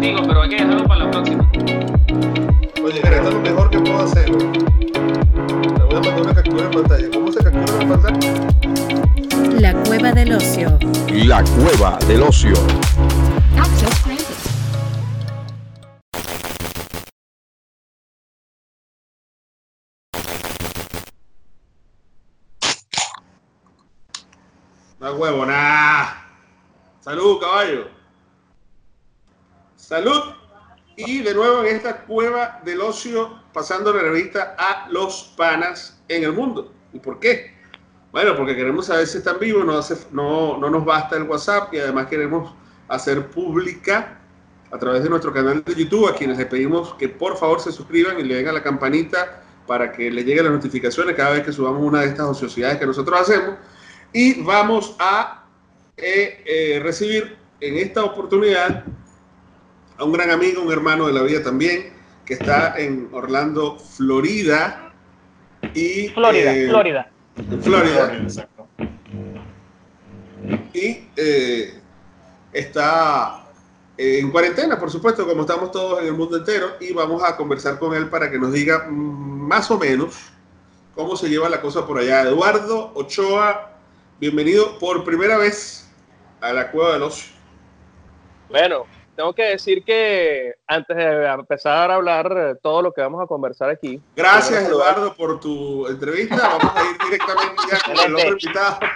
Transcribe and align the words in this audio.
contigo, 0.00 0.22
pero 0.26 0.42
hay 0.42 0.48
que 0.48 0.56
dejarlo 0.56 0.88
para 0.88 1.04
la 1.04 1.10
próxima. 1.10 1.50
Oye, 2.82 3.00
esto 3.00 3.28
es 3.28 3.34
lo 3.34 3.40
mejor 3.40 3.70
que 3.70 3.78
puedo 3.80 3.98
hacer. 3.98 4.24
Te 4.24 5.82
voy 5.82 5.96
a 5.96 6.00
mandar 6.00 6.22
una 6.22 6.34
captura 6.34 6.62
de 6.62 6.70
pantalla. 6.70 7.10
¿Cómo 7.12 7.32
se 7.32 7.44
captura 7.44 7.84
la 7.84 7.88
pantalla? 7.88 8.18
La 9.60 9.74
cueva 9.82 10.12
del 10.12 10.32
ocio. 10.32 10.78
La 11.12 11.44
cueva 11.44 11.98
del 12.06 12.22
ocio. 12.22 12.54
Access 13.58 14.06
granted. 14.06 14.24
No 24.98 25.12
huevo, 25.12 25.44
nada. 25.44 26.26
Salud, 27.00 27.38
caballo. 27.38 27.99
Salud. 29.90 30.22
Y 30.94 31.20
de 31.22 31.34
nuevo 31.34 31.64
en 31.64 31.74
esta 31.74 32.02
cueva 32.02 32.60
del 32.64 32.80
ocio, 32.80 33.40
pasando 33.52 33.92
la 33.92 34.02
revista 34.02 34.54
a 34.56 34.88
los 34.88 35.34
panas 35.36 36.00
en 36.06 36.22
el 36.22 36.32
mundo. 36.32 36.72
¿Y 36.92 37.00
por 37.00 37.18
qué? 37.18 37.56
Bueno, 38.12 38.36
porque 38.36 38.54
queremos 38.54 38.86
saber 38.86 39.08
si 39.08 39.18
están 39.18 39.40
vivos, 39.40 39.64
no, 40.12 40.58
nos 40.58 40.84
basta 40.84 41.16
el 41.16 41.24
WhatsApp 41.24 41.74
y 41.74 41.78
además 41.80 42.06
queremos 42.06 42.54
hacer 42.86 43.30
pública 43.30 44.20
a 44.70 44.78
través 44.78 45.02
de 45.02 45.10
nuestro 45.10 45.32
canal 45.32 45.64
de 45.64 45.74
YouTube, 45.74 46.06
a 46.06 46.14
quienes 46.14 46.38
les 46.38 46.46
pedimos 46.46 46.94
que 46.94 47.08
por 47.08 47.36
favor 47.36 47.60
se 47.60 47.72
suscriban 47.72 48.20
y 48.20 48.22
le 48.22 48.36
den 48.36 48.46
a 48.46 48.52
la 48.52 48.62
campanita 48.62 49.42
para 49.66 49.90
que 49.90 50.08
les 50.08 50.24
lleguen 50.24 50.44
las 50.44 50.52
notificaciones 50.52 51.16
cada 51.16 51.30
vez 51.30 51.42
que 51.42 51.52
subamos 51.52 51.82
una 51.82 52.02
de 52.02 52.06
estas 52.06 52.26
ociosidades 52.26 52.78
que 52.78 52.86
nosotros 52.86 53.22
hacemos. 53.22 53.56
Y 54.12 54.40
vamos 54.40 54.94
a 55.00 55.46
eh, 55.96 56.44
eh, 56.46 56.80
recibir 56.80 57.36
en 57.60 57.76
esta 57.76 58.04
oportunidad 58.04 58.84
a 60.00 60.04
un 60.04 60.12
gran 60.12 60.30
amigo, 60.30 60.62
un 60.62 60.72
hermano 60.72 61.06
de 61.08 61.12
la 61.12 61.22
vida 61.22 61.42
también, 61.42 61.92
que 62.24 62.34
está 62.34 62.74
en 62.78 63.10
Orlando, 63.12 63.78
Florida. 63.78 64.92
Y, 65.74 66.08
Florida, 66.08 66.56
eh, 66.56 66.68
Florida. 66.70 67.10
En 67.36 67.62
Florida. 67.62 68.16
Exacto. 68.16 68.66
Y 70.72 71.06
eh, 71.16 71.80
está 72.50 73.44
eh, 73.98 74.20
en 74.20 74.30
cuarentena, 74.30 74.78
por 74.78 74.90
supuesto, 74.90 75.26
como 75.26 75.42
estamos 75.42 75.70
todos 75.70 76.00
en 76.00 76.06
el 76.06 76.14
mundo 76.14 76.38
entero. 76.38 76.76
Y 76.80 76.94
vamos 76.94 77.22
a 77.22 77.36
conversar 77.36 77.78
con 77.78 77.94
él 77.94 78.08
para 78.08 78.30
que 78.30 78.38
nos 78.38 78.54
diga 78.54 78.86
mm, 78.88 79.46
más 79.48 79.70
o 79.70 79.78
menos 79.78 80.16
cómo 80.94 81.14
se 81.14 81.28
lleva 81.28 81.50
la 81.50 81.60
cosa 81.60 81.86
por 81.86 81.98
allá. 81.98 82.22
Eduardo 82.22 82.90
Ochoa, 82.94 83.76
bienvenido 84.18 84.78
por 84.78 85.04
primera 85.04 85.36
vez 85.36 85.90
a 86.40 86.54
la 86.54 86.70
Cueva 86.70 86.94
del 86.94 87.02
Ocio. 87.02 87.34
Bueno, 88.48 88.86
tengo 89.20 89.34
que 89.34 89.42
decir 89.42 89.84
que 89.84 90.54
antes 90.66 90.96
de 90.96 91.26
empezar 91.26 91.90
a 91.90 91.96
hablar 91.96 92.32
eh, 92.34 92.54
todo 92.62 92.80
lo 92.80 92.90
que 92.90 93.02
vamos 93.02 93.22
a 93.22 93.26
conversar 93.26 93.68
aquí. 93.68 94.00
Gracias, 94.16 94.66
Eduardo, 94.66 95.12
por 95.14 95.38
tu 95.40 95.86
entrevista. 95.88 96.56
Vamos 96.58 96.74
a 96.74 96.82
ir 96.90 96.96
directamente 97.04 97.62
ya 97.70 97.78
con 97.84 97.98
el 98.06 98.14
otro 98.14 98.28
invitado. 98.30 98.78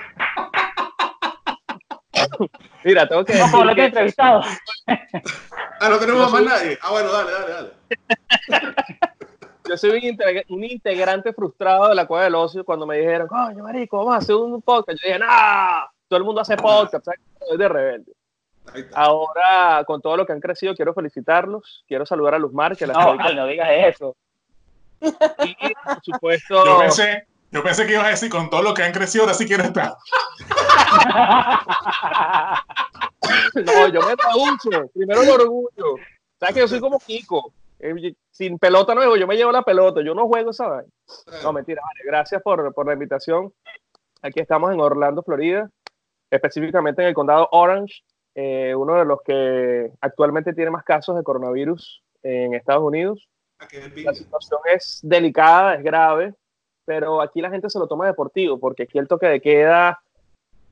Mira, 2.85 3.07
tengo 3.07 3.23
que 3.23 3.35
No, 3.35 3.39
decir 3.41 3.53
con 3.53 3.67
los 3.67 3.77
que- 3.77 3.85
entrevistado. 3.85 4.41
Ah, 5.81 5.89
no 5.91 5.99
tenemos 5.99 6.23
más 6.23 6.31
soy- 6.31 6.45
nadie. 6.47 6.79
Ah, 6.81 6.91
bueno, 6.93 7.13
dale, 7.13 7.31
dale, 7.31 7.53
dale. 7.53 7.71
yo 9.69 9.77
soy 9.77 9.91
un, 9.91 9.99
integra- 10.01 10.45
un 10.49 10.65
integrante 10.65 11.35
frustrado 11.35 11.89
de 11.91 11.95
la 11.97 12.07
Cueva 12.07 12.25
del 12.25 12.35
Ocio 12.37 12.65
cuando 12.65 12.87
me 12.87 12.97
dijeron, 12.97 13.29
coño, 13.29 13.63
marico, 13.65 13.99
vamos 13.99 14.15
a 14.15 14.19
hacer 14.19 14.37
un 14.37 14.63
podcast. 14.63 14.99
Yo 15.03 15.09
dije, 15.09 15.19
no, 15.19 15.27
todo 16.09 16.17
el 16.17 16.25
mundo 16.25 16.41
hace 16.41 16.57
podcast, 16.57 17.05
¿sabes? 17.05 17.21
Soy 17.47 17.59
de 17.59 17.69
rebelde. 17.69 18.13
Ahora, 18.95 19.85
con 19.87 20.01
todo 20.01 20.17
lo 20.17 20.27
que 20.27 20.33
han 20.33 20.41
crecido, 20.41 20.75
quiero 20.75 20.95
felicitarlos. 20.95 21.85
Quiero 21.87 22.07
saludar 22.07 22.35
a 22.35 22.39
Luzmar, 22.39 22.77
que 22.77 22.87
la 22.87 22.95
No, 22.95 23.15
no 23.15 23.47
digas 23.47 23.69
eso. 23.71 24.17
Y, 25.01 25.57
por 25.85 26.03
supuesto, 26.03 26.65
Yo 26.65 26.79
pensé, 26.79 27.27
yo 27.51 27.63
pensé 27.63 27.87
que 27.87 27.93
ibas 27.93 28.07
a 28.07 28.11
decir 28.11 28.31
con 28.31 28.51
todo 28.51 28.63
lo 28.63 28.75
que 28.75 28.83
han 28.83 28.93
crecido, 28.93 29.25
ahora 29.25 29.35
sí 29.35 29.47
quiero 29.47 29.65
estar. 29.65 29.95
no, 33.55 33.89
yo 33.89 34.01
me 34.01 34.17
traducho. 34.17 34.89
Primero 34.95 35.23
el 35.23 35.31
orgullo. 35.31 35.97
¿Sabes 36.41 36.55
que 36.55 36.61
yo 36.61 36.69
soy 36.69 36.81
como 36.81 36.99
Kiko? 36.99 37.53
Eh, 37.79 38.15
Sin 38.31 38.59
pelota 38.59 38.95
no 38.95 39.03
juego, 39.03 39.17
yo 39.17 39.27
me 39.27 39.37
llevo 39.37 39.53
la 39.53 39.63
pelota, 39.63 40.01
yo 40.03 40.15
no 40.15 40.27
juego 40.27 40.51
esa 40.51 40.69
vaina. 40.69 40.91
No, 41.43 41.53
mentira, 41.53 41.83
vale. 41.83 42.01
Gracias 42.05 42.43
por, 42.43 42.73
por 42.73 42.87
la 42.87 42.95
invitación. 42.95 43.53
Aquí 44.23 44.41
estamos 44.41 44.73
en 44.73 44.81
Orlando, 44.81 45.23
Florida, 45.23 45.69
específicamente 46.31 47.03
en 47.03 47.09
el 47.09 47.15
condado 47.15 47.49
Orange, 47.53 48.03
eh, 48.35 48.75
uno 48.75 48.95
de 48.97 49.05
los 49.05 49.21
que 49.23 49.93
actualmente 50.01 50.53
tiene 50.53 50.71
más 50.71 50.85
casos 50.85 51.17
de 51.17 51.23
coronavirus 51.23 52.03
en 52.23 52.55
Estados 52.55 52.83
Unidos. 52.83 53.29
La 54.05 54.15
situación 54.15 54.61
es 54.75 55.01
delicada, 55.03 55.75
es 55.77 55.83
grave, 55.85 56.35
pero 56.85 57.21
aquí 57.23 57.41
la 57.41 57.51
gente 57.51 57.71
se 57.71 57.79
lo 57.79 57.87
toma 57.87 58.07
deportivo, 58.07 58.59
porque 58.59 58.83
aquí 58.85 58.99
el 58.99 59.09
toque 59.09 59.27
de 59.27 59.41
queda 59.41 60.01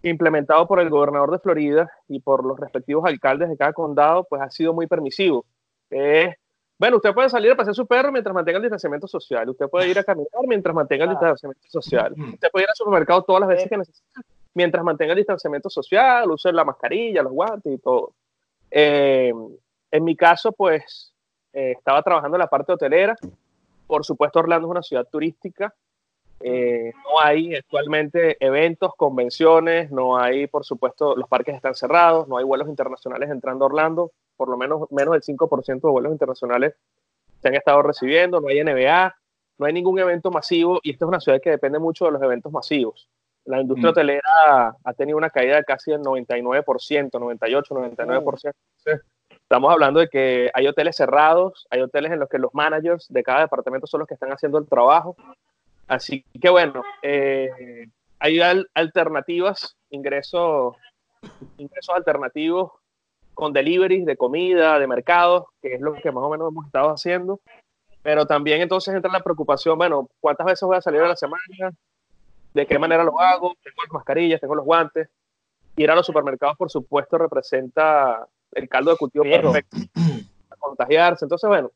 implementado 0.02 0.66
por 0.66 0.80
el 0.80 0.90
gobernador 0.90 1.30
de 1.30 1.38
Florida 1.38 1.90
y 2.08 2.20
por 2.20 2.44
los 2.44 2.58
respectivos 2.58 3.04
alcaldes 3.04 3.48
de 3.48 3.56
cada 3.56 3.72
condado, 3.72 4.24
pues 4.24 4.42
ha 4.42 4.50
sido 4.50 4.74
muy 4.74 4.86
permisivo. 4.88 5.44
Eh, 5.90 6.34
bueno, 6.78 6.96
usted 6.96 7.14
puede 7.14 7.30
salir 7.30 7.52
a 7.52 7.56
pasear 7.56 7.76
su 7.76 7.86
perro 7.86 8.10
mientras 8.10 8.34
mantenga 8.34 8.56
el 8.56 8.62
distanciamiento 8.64 9.06
social. 9.06 9.48
Usted 9.48 9.68
puede 9.68 9.88
ir 9.88 9.98
a 10.00 10.02
caminar 10.04 10.42
mientras 10.48 10.74
mantenga 10.74 11.04
el 11.04 11.10
Ah. 11.10 11.12
distanciamiento 11.12 11.68
social. 11.68 12.12
Usted 12.18 12.50
puede 12.50 12.64
ir 12.64 12.68
al 12.70 12.74
supermercado 12.74 13.22
todas 13.22 13.40
las 13.40 13.48
veces 13.50 13.68
que 13.68 13.76
necesite 13.76 14.20
mientras 14.54 14.84
mantenga 14.84 15.12
el 15.12 15.18
distanciamiento 15.18 15.70
social, 15.70 16.30
use 16.30 16.52
la 16.52 16.64
mascarilla, 16.64 17.22
los 17.22 17.32
guantes 17.32 17.72
y 17.72 17.78
todo. 17.78 18.14
Eh, 18.70 19.32
en 19.90 20.04
mi 20.04 20.16
caso, 20.16 20.52
pues, 20.52 21.12
eh, 21.52 21.74
estaba 21.76 22.02
trabajando 22.02 22.36
en 22.36 22.40
la 22.40 22.46
parte 22.48 22.72
hotelera. 22.72 23.16
Por 23.86 24.04
supuesto, 24.04 24.38
Orlando 24.38 24.68
es 24.68 24.70
una 24.70 24.82
ciudad 24.82 25.06
turística. 25.10 25.74
Eh, 26.40 26.92
no 27.04 27.20
hay 27.20 27.54
actualmente 27.54 28.36
eventos, 28.44 28.94
convenciones, 28.96 29.90
no 29.92 30.18
hay, 30.18 30.48
por 30.48 30.64
supuesto, 30.64 31.14
los 31.14 31.28
parques 31.28 31.54
están 31.54 31.74
cerrados, 31.74 32.26
no 32.26 32.36
hay 32.36 32.44
vuelos 32.44 32.68
internacionales 32.68 33.30
entrando 33.30 33.64
a 33.64 33.68
Orlando, 33.68 34.10
por 34.36 34.48
lo 34.48 34.56
menos 34.56 34.90
menos 34.90 35.12
del 35.12 35.22
5% 35.22 35.80
de 35.82 35.92
vuelos 35.92 36.10
internacionales 36.10 36.74
se 37.42 37.48
han 37.48 37.54
estado 37.54 37.82
recibiendo, 37.82 38.40
no 38.40 38.48
hay 38.48 38.62
NBA, 38.62 39.14
no 39.58 39.66
hay 39.66 39.72
ningún 39.72 39.98
evento 39.98 40.30
masivo 40.30 40.80
y 40.82 40.92
esta 40.92 41.04
es 41.04 41.08
una 41.08 41.20
ciudad 41.20 41.40
que 41.40 41.50
depende 41.50 41.78
mucho 41.78 42.04
de 42.04 42.12
los 42.12 42.22
eventos 42.22 42.52
masivos. 42.52 43.08
La 43.44 43.60
industria 43.60 43.88
Mm. 43.88 43.90
hotelera 43.92 44.76
ha 44.84 44.92
tenido 44.94 45.18
una 45.18 45.30
caída 45.30 45.56
de 45.56 45.64
casi 45.64 45.90
el 45.92 46.00
99%, 46.02 47.18
98, 47.18 47.74
99%. 47.74 48.52
Entonces, 48.78 49.06
Estamos 49.30 49.70
hablando 49.72 50.00
de 50.00 50.08
que 50.08 50.50
hay 50.54 50.66
hoteles 50.66 50.96
cerrados, 50.96 51.66
hay 51.68 51.80
hoteles 51.82 52.10
en 52.12 52.20
los 52.20 52.28
que 52.28 52.38
los 52.38 52.54
managers 52.54 53.06
de 53.10 53.22
cada 53.22 53.40
departamento 53.42 53.86
son 53.86 53.98
los 54.00 54.08
que 54.08 54.14
están 54.14 54.30
haciendo 54.30 54.56
el 54.56 54.66
trabajo. 54.66 55.14
Así 55.88 56.24
que 56.40 56.48
bueno, 56.48 56.82
eh, 57.02 57.86
hay 58.18 58.40
al- 58.40 58.68
alternativas, 58.72 59.76
ingresos, 59.90 60.76
ingresos 61.58 61.94
alternativos 61.94 62.72
con 63.34 63.52
deliveries 63.52 64.06
de 64.06 64.16
comida, 64.16 64.78
de 64.78 64.86
mercados, 64.86 65.44
que 65.60 65.74
es 65.74 65.80
lo 65.82 65.92
que 65.94 66.12
más 66.12 66.24
o 66.24 66.30
menos 66.30 66.48
hemos 66.50 66.64
estado 66.66 66.88
haciendo. 66.90 67.40
Pero 68.02 68.24
también 68.26 68.62
entonces 68.62 68.94
entra 68.94 69.12
la 69.12 69.20
preocupación, 69.20 69.76
bueno, 69.76 70.08
¿cuántas 70.20 70.46
veces 70.46 70.62
voy 70.66 70.76
a 70.76 70.82
salir 70.82 71.02
a 71.02 71.08
la 71.08 71.16
semana? 71.16 71.42
¿De 72.54 72.66
qué 72.66 72.78
manera 72.78 73.04
lo 73.04 73.18
hago? 73.20 73.54
Tengo 73.62 73.82
las 73.82 73.92
mascarillas, 73.92 74.40
tengo 74.40 74.54
los 74.54 74.64
guantes. 74.64 75.08
Ir 75.76 75.90
a 75.90 75.94
los 75.94 76.04
supermercados, 76.04 76.56
por 76.56 76.70
supuesto, 76.70 77.16
representa 77.16 78.26
el 78.52 78.68
caldo 78.68 78.90
de 78.90 78.96
cultivo 78.98 79.24
Riesgo. 79.24 79.52
perfecto 79.52 79.78
para 80.48 80.60
contagiarse. 80.60 81.24
Entonces, 81.24 81.48
bueno, 81.48 81.70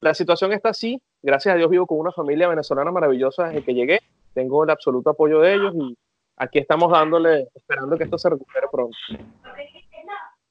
la 0.00 0.14
situación 0.14 0.52
está 0.52 0.70
así. 0.70 1.00
Gracias 1.22 1.54
a 1.54 1.58
Dios 1.58 1.70
vivo 1.70 1.86
con 1.86 1.98
una 1.98 2.12
familia 2.12 2.48
venezolana 2.48 2.90
maravillosa 2.90 3.48
desde 3.48 3.64
que 3.64 3.74
llegué. 3.74 4.00
Tengo 4.32 4.64
el 4.64 4.70
absoluto 4.70 5.10
apoyo 5.10 5.40
de 5.40 5.54
ellos 5.54 5.74
y 5.74 5.96
aquí 6.36 6.58
estamos 6.58 6.90
dándole, 6.90 7.48
esperando 7.54 7.98
que 7.98 8.04
esto 8.04 8.18
se 8.18 8.30
recupere 8.30 8.66
pronto. 8.70 8.96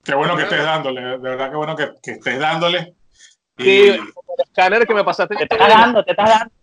Qué 0.03 0.15
bueno 0.15 0.37
que 0.37 0.43
estés 0.43 0.63
dándole, 0.63 1.01
de 1.01 1.17
verdad 1.17 1.49
que 1.49 1.55
bueno 1.55 1.75
que, 1.75 1.91
que 2.01 2.11
estés 2.11 2.39
dándole. 2.39 2.93
Y, 3.57 3.63
Sí, 3.63 3.87
el 3.89 4.43
escáner 4.45 4.85
que 4.85 4.93
me 4.93 5.03
pasaste. 5.03 5.35
Te 5.35 5.43
estás 5.43 5.67
dando, 5.67 6.03
te 6.03 6.11
estás 6.11 6.29
dando. 6.29 6.53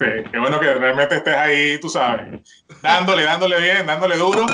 Sí, 0.00 0.30
qué 0.32 0.38
bueno 0.38 0.58
que 0.58 0.74
realmente 0.74 1.16
estés 1.16 1.36
ahí, 1.36 1.78
tú 1.80 1.88
sabes, 1.88 2.40
dándole, 2.82 3.22
dándole 3.22 3.60
bien, 3.60 3.86
dándole 3.86 4.16
duro. 4.16 4.46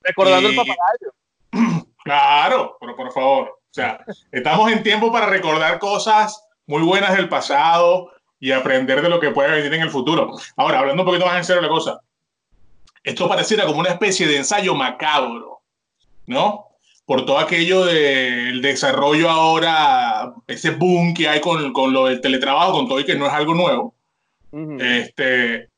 Recordando 0.00 0.48
el 0.48 0.54
Y- 0.54 0.56
papagayo. 0.56 1.12
Claro, 2.04 2.76
pero 2.80 2.94
por 2.96 3.10
favor. 3.12 3.48
O 3.48 3.72
sea, 3.74 4.04
estamos 4.30 4.70
en 4.70 4.82
tiempo 4.82 5.10
para 5.10 5.24
recordar 5.24 5.78
cosas 5.78 6.44
muy 6.66 6.82
buenas 6.82 7.16
del 7.16 7.30
pasado 7.30 8.10
y 8.38 8.50
aprender 8.52 9.00
de 9.00 9.08
lo 9.08 9.18
que 9.20 9.30
puede 9.30 9.50
venir 9.52 9.72
en 9.72 9.80
el 9.80 9.88
futuro. 9.90 10.32
Ahora, 10.56 10.80
hablando 10.80 11.02
un 11.02 11.06
poquito 11.06 11.24
más 11.24 11.38
en 11.38 11.44
serio 11.44 11.62
de 11.62 11.68
la 11.68 11.72
cosa, 11.72 12.00
esto 13.02 13.26
pareciera 13.26 13.64
como 13.64 13.80
una 13.80 13.88
especie 13.88 14.26
de 14.26 14.36
ensayo 14.36 14.74
macabro, 14.74 15.62
¿no? 16.26 16.66
Por 17.06 17.24
todo 17.24 17.38
aquello 17.38 17.86
del 17.86 18.60
desarrollo 18.60 19.30
ahora, 19.30 20.34
ese 20.46 20.72
boom 20.72 21.14
que 21.14 21.26
hay 21.26 21.40
con, 21.40 21.72
con 21.72 21.94
lo 21.94 22.04
del 22.06 22.20
teletrabajo, 22.20 22.72
con 22.72 22.86
todo 22.86 23.00
y 23.00 23.04
que 23.06 23.14
no 23.14 23.26
es 23.26 23.32
algo 23.32 23.54
nuevo. 23.54 23.93
Este, 24.80 25.68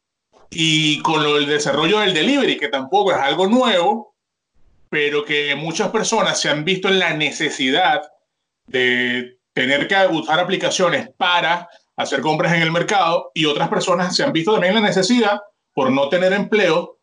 y 0.50 1.00
con 1.00 1.22
lo 1.22 1.36
del 1.36 1.46
desarrollo 1.46 2.00
del 2.00 2.14
delivery, 2.14 2.58
que 2.58 2.68
tampoco 2.68 3.12
es 3.12 3.18
algo 3.18 3.46
nuevo, 3.46 4.14
pero 4.90 5.24
que 5.24 5.54
muchas 5.54 5.90
personas 5.90 6.40
se 6.40 6.50
han 6.50 6.64
visto 6.64 6.88
en 6.88 6.98
la 6.98 7.14
necesidad 7.14 8.02
de 8.66 9.38
tener 9.52 9.88
que 9.88 9.96
usar 10.10 10.38
aplicaciones 10.38 11.08
para 11.16 11.68
hacer 11.96 12.20
compras 12.20 12.52
en 12.54 12.62
el 12.62 12.70
mercado 12.70 13.30
y 13.32 13.46
otras 13.46 13.68
personas 13.68 14.14
se 14.14 14.22
han 14.22 14.32
visto 14.32 14.52
también 14.52 14.74
la 14.74 14.80
necesidad 14.80 15.40
por 15.72 15.90
no 15.90 16.08
tener 16.08 16.32
empleo, 16.32 16.98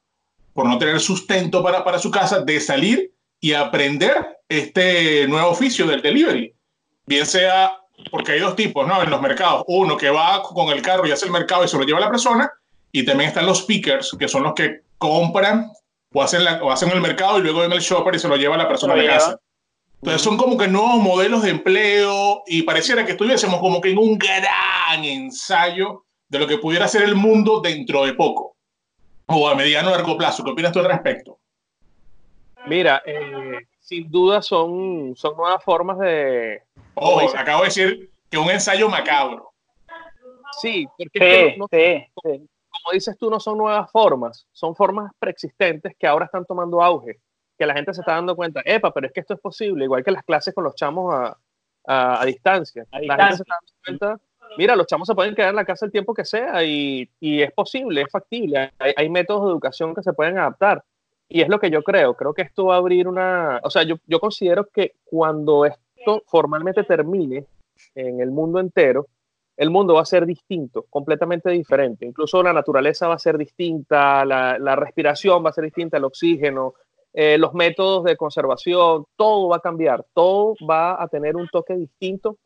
por 0.54 0.68
no 0.68 0.78
tener 0.78 1.00
sustento 1.00 1.64
para, 1.64 1.84
para 1.84 2.00
su 2.00 2.12
casa, 2.12 2.42
de 2.42 2.60
salir 2.60 3.12
y 3.40 3.54
aprender 3.54 4.40
este 4.48 5.28
nuevo 5.28 5.50
oficio 5.50 5.88
del 5.88 6.02
delivery. 6.02 6.54
Bien 7.06 7.26
sea 7.26 7.83
porque 8.12 8.34
hay 8.34 8.40
dos 8.40 8.56
tipos, 8.56 8.88
¿no? 8.88 9.02
En 9.02 9.10
los 9.10 9.22
mercados. 9.22 9.64
Uno 9.68 9.98
que 9.98 10.10
va 10.10 10.42
con 10.44 10.70
el 10.70 10.82
carro 10.82 11.06
y 11.08 11.12
hace 11.12 11.26
el 11.26 11.32
mercado 11.32 11.64
y 11.64 11.68
se 11.68 11.78
lo 11.78 11.84
lleva 11.84 12.00
a 12.00 12.02
la 12.02 12.12
persona. 12.12 12.52
Y 12.92 13.06
también 13.06 13.30
están 13.30 13.46
los 13.46 13.64
pickers, 13.64 14.16
que 14.18 14.28
son 14.28 14.44
los 14.44 14.54
que 14.54 14.82
compran 14.98 15.72
o 16.14 16.22
hacen, 16.22 16.44
la, 16.44 16.64
o 16.64 16.72
hacen 16.72 16.92
el 16.92 17.02
mercado 17.02 17.40
y 17.40 17.42
luego 17.42 17.64
en 17.64 17.72
el 17.72 17.80
shopper 17.80 18.16
y 18.16 18.20
se 18.20 18.28
lo 18.28 18.38
lleva 18.38 18.56
a 18.56 18.60
la 18.60 18.68
persona 18.68 18.96
de 18.96 19.08
casa. 19.08 19.40
Entonces 19.96 20.22
son 20.22 20.38
como 20.38 20.58
que 20.58 20.68
nuevos 20.68 21.02
modelos 21.02 21.44
de 21.44 21.52
empleo 21.52 22.44
y 22.46 22.64
pareciera 22.64 23.06
que 23.06 23.14
estuviésemos 23.14 23.60
como 23.60 23.82
que 23.82 23.92
en 23.92 23.98
un 23.98 24.18
gran 24.18 25.04
ensayo 25.04 26.04
de 26.28 26.40
lo 26.40 26.48
que 26.48 26.58
pudiera 26.58 26.88
ser 26.88 27.04
el 27.04 27.16
mundo 27.16 27.62
dentro 27.62 28.06
de 28.06 28.14
poco 28.14 28.58
o 29.28 29.48
a 29.48 29.56
mediano 29.56 29.90
o 29.90 29.92
largo 29.92 30.18
plazo. 30.18 30.44
¿Qué 30.44 30.52
opinas 30.52 30.72
tú 30.72 30.80
al 30.80 30.86
respecto? 30.86 31.40
Mira, 32.68 33.02
eh, 33.06 33.60
sin 33.80 34.10
duda 34.10 34.42
son, 34.42 35.14
son 35.16 35.36
nuevas 35.38 35.64
formas 35.64 35.98
de... 36.00 36.62
Ojo, 36.96 37.36
acabo 37.38 37.62
de 37.62 37.66
decir 37.68 38.10
que 38.30 38.38
un 38.38 38.50
ensayo 38.50 38.90
macabro. 38.90 39.52
Sí, 40.62 40.88
porque 40.98 41.10
Sí, 41.20 41.26
es 41.52 41.58
no- 41.58 41.68
sí, 41.72 42.06
sí. 42.24 42.48
como 42.70 42.92
dices 42.94 43.18
tú, 43.18 43.30
no 43.30 43.40
son 43.40 43.58
nuevas 43.58 43.90
formas, 43.92 44.46
son 44.52 44.76
formas 44.76 45.12
preexistentes 45.20 45.96
que 45.98 46.08
ahora 46.08 46.26
están 46.26 46.46
tomando 46.46 46.82
auge, 46.82 47.20
que 47.58 47.66
la 47.66 47.74
gente 47.74 47.94
se 47.94 48.02
está 48.02 48.14
dando 48.14 48.36
cuenta, 48.36 48.62
epa, 48.66 48.92
pero 48.94 49.08
es 49.08 49.14
que 49.14 49.20
esto 49.22 49.34
es 49.34 49.40
posible, 49.40 49.86
igual 49.86 50.04
que 50.04 50.12
las 50.12 50.24
clases 50.24 50.54
con 50.54 50.64
los 50.64 50.76
chamos 50.76 51.14
a, 51.14 51.38
a- 51.88 52.22
a 52.22 52.26
distancia. 52.26 52.86
A 52.92 53.00
La 53.00 53.16
gente 53.18 53.36
distancia. 53.36 53.36
se 53.38 53.42
está 53.44 53.56
dando 53.56 53.74
cuenta, 54.18 54.24
mira, 54.58 54.76
los 54.76 54.88
chamos 54.88 55.08
se 55.08 55.16
pueden 55.16 55.36
quedar 55.36 55.50
en 55.50 55.56
la 55.56 55.66
casa 55.66 55.86
el 55.86 55.92
tiempo 55.92 56.14
que 56.14 56.26
sea 56.26 56.64
y, 56.64 57.10
y 57.20 57.42
es 57.42 57.52
posible, 57.52 58.02
es 58.04 58.12
factible, 58.12 58.72
hay, 58.78 58.94
hay 58.96 59.10
métodos 59.10 59.46
de 59.46 59.52
educación 59.52 59.96
que 59.96 60.04
se 60.04 60.14
pueden 60.14 60.38
adaptar. 60.38 60.84
Y 61.30 61.42
es 61.42 61.50
lo 61.50 61.60
que 61.60 61.72
yo 61.72 61.82
creo, 61.82 62.14
creo 62.16 62.34
que 62.34 62.44
esto 62.44 62.66
va 62.66 62.76
a 62.76 62.78
abrir 62.78 63.08
una, 63.08 63.60
o 63.64 63.70
sea, 63.72 63.82
yo, 63.84 63.96
yo 64.06 64.20
considero 64.20 64.68
que 64.70 64.94
cuando 65.04 65.66
esto 66.04 66.24
formalmente 66.28 66.84
termine 66.84 67.46
en 67.96 68.20
el 68.20 68.30
mundo 68.30 68.60
entero, 68.60 69.08
el 69.56 69.70
mundo 69.70 69.94
va 69.94 70.02
a 70.02 70.06
ser 70.06 70.26
distinto, 70.26 70.86
completamente 70.90 71.50
diferente. 71.50 72.06
Incluso 72.06 72.44
la 72.44 72.52
naturaleza 72.52 73.08
va 73.08 73.16
a 73.16 73.20
ser 73.20 73.38
distinta, 73.38 74.26
la, 74.26 74.58
la 74.60 74.76
respiración 74.76 75.46
va 75.46 75.50
a 75.50 75.54
ser 75.54 75.64
distinta, 75.64 75.98
el 75.98 76.04
oxígeno, 76.04 76.74
eh, 77.14 77.38
los 77.38 77.54
métodos 77.54 78.04
de 78.04 78.18
conservación, 78.18 79.06
todo 79.16 79.48
va 79.50 79.58
a 79.58 79.62
cambiar, 79.62 80.04
todo 80.14 80.56
va 80.70 81.02
a 81.02 81.08
tener 81.08 81.36
un 81.36 81.48
toque 81.48 81.76
distinto 81.76 82.38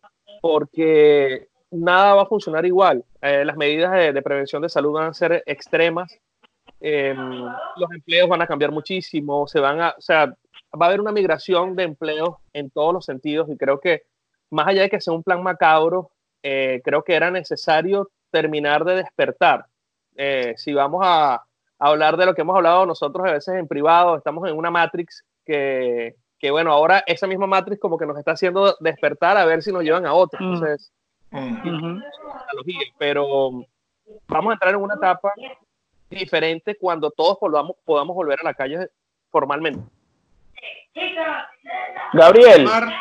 porque 0.41 1.47
nada 1.71 2.13
va 2.15 2.23
a 2.23 2.27
funcionar 2.27 2.65
igual. 2.65 3.03
Eh, 3.21 3.43
las 3.43 3.57
medidas 3.57 3.91
de, 3.93 4.13
de 4.13 4.21
prevención 4.21 4.61
de 4.61 4.69
salud 4.69 4.91
van 4.91 5.09
a 5.09 5.13
ser 5.13 5.41
extremas, 5.45 6.19
eh, 6.79 7.15
los 7.15 7.91
empleos 7.91 8.29
van 8.29 8.41
a 8.41 8.47
cambiar 8.47 8.71
muchísimo, 8.71 9.47
se 9.47 9.59
van 9.59 9.81
a, 9.81 9.95
o 9.97 10.01
sea, 10.01 10.33
va 10.73 10.85
a 10.85 10.89
haber 10.89 11.01
una 11.01 11.11
migración 11.11 11.75
de 11.75 11.83
empleos 11.83 12.35
en 12.53 12.69
todos 12.69 12.93
los 12.93 13.05
sentidos 13.05 13.49
y 13.49 13.57
creo 13.57 13.79
que 13.79 14.03
más 14.49 14.67
allá 14.67 14.83
de 14.83 14.89
que 14.89 15.01
sea 15.01 15.13
un 15.13 15.23
plan 15.23 15.43
macabro, 15.43 16.11
eh, 16.43 16.81
creo 16.83 17.03
que 17.03 17.15
era 17.15 17.31
necesario 17.31 18.09
terminar 18.31 18.85
de 18.85 18.95
despertar. 18.95 19.65
Eh, 20.15 20.53
si 20.57 20.73
vamos 20.73 21.01
a, 21.03 21.35
a 21.35 21.41
hablar 21.79 22.17
de 22.17 22.25
lo 22.25 22.33
que 22.33 22.41
hemos 22.41 22.55
hablado 22.55 22.85
nosotros 22.85 23.27
a 23.27 23.33
veces 23.33 23.55
en 23.55 23.67
privado, 23.67 24.15
estamos 24.15 24.47
en 24.49 24.57
una 24.57 24.71
Matrix 24.71 25.23
que, 25.45 26.15
que, 26.39 26.51
bueno, 26.51 26.71
ahora 26.71 27.03
esa 27.07 27.27
misma 27.27 27.47
Matrix 27.47 27.79
como 27.79 27.97
que 27.97 28.05
nos 28.05 28.17
está 28.17 28.31
haciendo 28.31 28.75
despertar 28.79 29.37
a 29.37 29.45
ver 29.45 29.61
si 29.61 29.71
nos 29.71 29.83
llevan 29.83 30.05
a 30.05 30.13
otra. 30.13 30.39
Mm. 30.39 30.53
Entonces, 30.53 30.91
Mm. 31.31 32.01
Pero 32.97 33.51
vamos 34.27 34.49
a 34.49 34.53
entrar 34.53 34.73
en 34.73 34.81
una 34.81 34.95
etapa 34.95 35.33
diferente 36.09 36.77
cuando 36.79 37.11
todos 37.11 37.37
volvamos, 37.39 37.75
podamos 37.83 38.15
volver 38.15 38.39
a 38.39 38.43
la 38.43 38.53
calle 38.53 38.87
formalmente. 39.29 39.83
Gabriel, 42.13 42.63
Luzmar, 42.63 42.93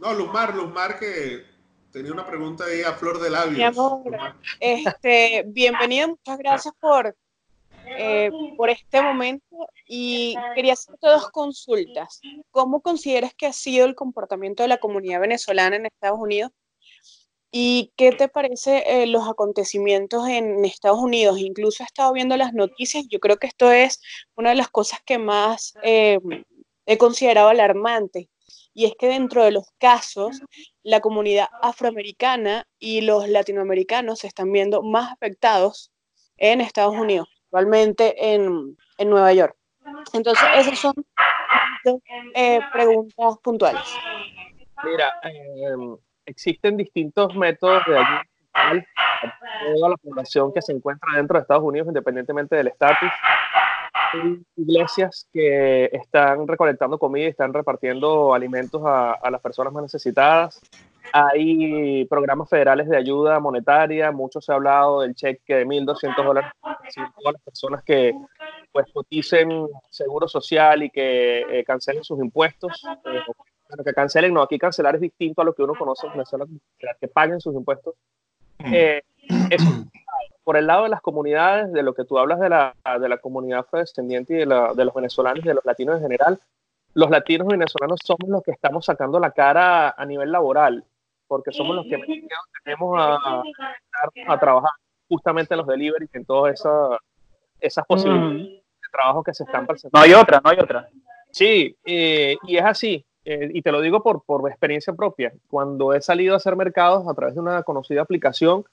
no, 0.00 0.14
Luzmar, 0.14 0.54
Luzmar 0.54 0.98
que 0.98 1.44
tenía 1.92 2.12
una 2.12 2.26
pregunta 2.26 2.64
ahí 2.64 2.82
a 2.82 2.92
flor 2.92 3.20
de 3.20 3.30
labios. 3.30 3.56
Mi 3.56 3.62
amor. 3.62 4.02
Luzmar. 4.04 4.34
Este, 4.58 5.44
bienvenido, 5.46 6.08
muchas 6.08 6.38
gracias 6.38 6.74
por, 6.80 7.16
eh, 7.86 8.30
por 8.56 8.70
este 8.70 9.00
momento 9.00 9.68
y 9.86 10.34
quería 10.54 10.72
hacerte 10.72 11.06
dos 11.06 11.30
consultas. 11.30 12.20
¿Cómo 12.50 12.80
consideras 12.80 13.32
que 13.34 13.46
ha 13.46 13.52
sido 13.52 13.86
el 13.86 13.94
comportamiento 13.94 14.62
de 14.62 14.68
la 14.68 14.78
comunidad 14.78 15.20
venezolana 15.20 15.76
en 15.76 15.86
Estados 15.86 16.18
Unidos? 16.18 16.50
¿Y 17.52 17.92
qué 17.96 18.12
te 18.12 18.28
parece 18.28 18.82
eh, 18.86 19.06
los 19.06 19.28
acontecimientos 19.28 20.28
en 20.28 20.64
Estados 20.64 20.98
Unidos? 20.98 21.38
Incluso 21.38 21.82
he 21.82 21.86
estado 21.86 22.12
viendo 22.12 22.36
las 22.36 22.52
noticias, 22.52 23.06
yo 23.08 23.20
creo 23.20 23.36
que 23.36 23.46
esto 23.46 23.70
es 23.70 24.00
una 24.34 24.50
de 24.50 24.56
las 24.56 24.68
cosas 24.68 25.00
que 25.06 25.16
más 25.18 25.74
eh, 25.82 26.18
he 26.86 26.98
considerado 26.98 27.48
alarmante. 27.48 28.28
Y 28.72 28.84
es 28.84 28.94
que 28.98 29.08
dentro 29.08 29.42
de 29.42 29.52
los 29.52 29.70
casos, 29.78 30.42
la 30.82 31.00
comunidad 31.00 31.48
afroamericana 31.62 32.66
y 32.78 33.00
los 33.00 33.28
latinoamericanos 33.28 34.20
se 34.20 34.26
están 34.26 34.52
viendo 34.52 34.82
más 34.82 35.12
afectados 35.12 35.90
en 36.36 36.60
Estados 36.60 36.94
Unidos, 36.94 37.28
actualmente 37.46 38.34
en, 38.34 38.76
en 38.98 39.10
Nueva 39.10 39.32
York. 39.32 39.56
Entonces, 40.12 40.44
esas 40.56 40.78
son 40.78 40.94
eh, 42.34 42.60
preguntas 42.72 43.38
puntuales. 43.42 43.82
Mira, 44.84 45.14
eh, 45.22 45.96
existen 46.26 46.76
distintos 46.76 47.34
métodos 47.34 47.82
de 47.86 47.96
ayuda 47.96 48.22
a 48.52 49.74
toda 49.74 49.90
la 49.90 49.96
población 49.96 50.52
que 50.52 50.62
se 50.62 50.72
encuentra 50.72 51.08
dentro 51.14 51.38
de 51.38 51.42
Estados 51.42 51.62
Unidos, 51.62 51.88
independientemente 51.88 52.56
del 52.56 52.68
estatus. 52.68 53.10
Hay 54.22 54.42
iglesias 54.56 55.28
que 55.32 55.86
están 55.86 56.46
recolectando 56.46 56.98
comida 56.98 57.26
y 57.26 57.28
están 57.28 57.52
repartiendo 57.52 58.34
alimentos 58.34 58.82
a, 58.84 59.12
a 59.12 59.30
las 59.30 59.40
personas 59.40 59.72
más 59.72 59.82
necesitadas. 59.82 60.60
Hay 61.12 62.04
programas 62.06 62.48
federales 62.48 62.88
de 62.88 62.96
ayuda 62.96 63.40
monetaria. 63.40 64.10
Mucho 64.12 64.40
se 64.40 64.52
ha 64.52 64.56
hablado 64.56 65.00
del 65.00 65.14
cheque 65.14 65.54
de 65.54 65.66
1.200 65.66 66.24
dólares 66.24 66.50
para 66.60 67.32
las 67.32 67.42
personas 67.42 67.82
que 67.84 68.12
pues, 68.72 68.86
coticen 68.92 69.66
seguro 69.90 70.28
social 70.28 70.82
y 70.82 70.90
que 70.90 71.40
eh, 71.40 71.64
cancelen 71.64 72.04
sus 72.04 72.20
impuestos. 72.20 72.82
Eh, 73.04 73.20
bueno, 73.68 73.84
que 73.84 73.92
cancelen, 73.92 74.32
no, 74.32 74.42
aquí 74.42 74.58
cancelar 74.58 74.94
es 74.94 75.00
distinto 75.00 75.42
a 75.42 75.44
lo 75.44 75.54
que 75.54 75.62
uno 75.62 75.74
conoce 75.74 76.06
en 76.06 76.12
Venezuela, 76.12 76.46
que 77.00 77.08
paguen 77.08 77.40
sus 77.40 77.54
impuestos. 77.54 77.94
Mm. 78.58 78.74
Eh, 78.74 79.02
eso, 79.50 79.64
por 80.46 80.56
el 80.56 80.68
lado 80.68 80.84
de 80.84 80.90
las 80.90 81.00
comunidades, 81.00 81.72
de 81.72 81.82
lo 81.82 81.92
que 81.92 82.04
tú 82.04 82.20
hablas 82.20 82.38
de 82.38 82.48
la, 82.48 82.72
de 83.00 83.08
la 83.08 83.18
comunidad 83.18 83.58
afrodescendiente 83.58 84.32
y 84.34 84.36
de, 84.36 84.46
la, 84.46 84.72
de 84.74 84.84
los 84.84 84.94
venezolanos 84.94 85.44
y 85.44 85.48
de 85.48 85.54
los 85.54 85.64
latinos 85.64 85.96
en 85.96 86.02
general, 86.02 86.38
los 86.94 87.10
latinos 87.10 87.48
venezolanos 87.48 87.98
somos 88.04 88.28
los 88.28 88.44
que 88.44 88.52
estamos 88.52 88.84
sacando 88.84 89.18
la 89.18 89.32
cara 89.32 89.90
a 89.90 90.06
nivel 90.06 90.30
laboral, 90.30 90.84
porque 91.26 91.50
somos 91.50 91.74
los 91.74 91.84
que 91.86 91.98
menos 91.98 92.28
tenemos 92.62 92.96
a, 92.96 93.14
a, 93.16 93.42
a 94.28 94.38
trabajar 94.38 94.70
justamente 95.08 95.52
en 95.54 95.58
los 95.58 95.66
deliveries, 95.66 96.14
en 96.14 96.24
todas 96.24 96.54
esa, 96.54 96.96
esas 97.58 97.84
posibilidades 97.84 98.32
Mm. 98.32 98.44
de 98.44 98.88
trabajo 98.92 99.24
que 99.24 99.34
se 99.34 99.42
están 99.42 99.66
presentando. 99.66 99.98
no 99.98 100.04
hay 100.04 100.14
otra, 100.14 100.40
no 100.44 100.48
hay 100.50 100.58
otra. 100.60 100.88
Sí, 101.32 101.76
eh, 101.84 102.36
y 102.44 102.56
es 102.56 102.64
así, 102.64 103.04
eh, 103.24 103.50
y 103.52 103.62
te 103.62 103.72
lo 103.72 103.80
digo 103.80 104.00
por, 104.00 104.22
por 104.22 104.48
experiencia 104.48 104.92
propia. 104.92 105.32
Cuando 105.50 105.92
he 105.92 106.00
salido 106.00 106.34
a 106.34 106.36
hacer 106.36 106.54
mercados 106.54 107.08
a 107.08 107.14
través 107.14 107.34
de 107.34 107.40
una 107.40 107.64
conocida 107.64 108.02
aplicación, 108.02 108.64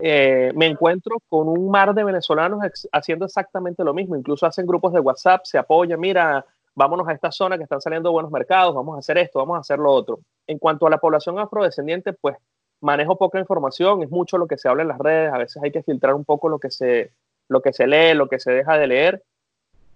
eh, 0.00 0.52
me 0.54 0.66
encuentro 0.66 1.16
con 1.28 1.48
un 1.48 1.70
mar 1.70 1.94
de 1.94 2.04
venezolanos 2.04 2.60
haciendo 2.92 3.24
exactamente 3.24 3.84
lo 3.84 3.94
mismo. 3.94 4.16
Incluso 4.16 4.46
hacen 4.46 4.66
grupos 4.66 4.92
de 4.92 5.00
WhatsApp, 5.00 5.44
se 5.44 5.58
apoyan, 5.58 5.98
mira, 5.98 6.44
vámonos 6.74 7.08
a 7.08 7.12
esta 7.12 7.32
zona 7.32 7.56
que 7.56 7.64
están 7.64 7.80
saliendo 7.80 8.12
buenos 8.12 8.30
mercados, 8.30 8.74
vamos 8.74 8.96
a 8.96 8.98
hacer 8.98 9.18
esto, 9.18 9.38
vamos 9.38 9.56
a 9.56 9.60
hacer 9.60 9.78
lo 9.78 9.90
otro. 9.90 10.20
En 10.46 10.58
cuanto 10.58 10.86
a 10.86 10.90
la 10.90 10.98
población 10.98 11.38
afrodescendiente, 11.38 12.12
pues 12.12 12.36
manejo 12.80 13.16
poca 13.16 13.38
información, 13.38 14.02
es 14.02 14.10
mucho 14.10 14.36
lo 14.36 14.46
que 14.46 14.58
se 14.58 14.68
habla 14.68 14.82
en 14.82 14.88
las 14.88 14.98
redes, 14.98 15.32
a 15.32 15.38
veces 15.38 15.62
hay 15.62 15.72
que 15.72 15.82
filtrar 15.82 16.14
un 16.14 16.24
poco 16.24 16.50
lo 16.50 16.58
que 16.58 16.70
se, 16.70 17.12
lo 17.48 17.62
que 17.62 17.72
se 17.72 17.86
lee, 17.86 18.14
lo 18.14 18.28
que 18.28 18.38
se 18.38 18.52
deja 18.52 18.76
de 18.76 18.86
leer, 18.86 19.24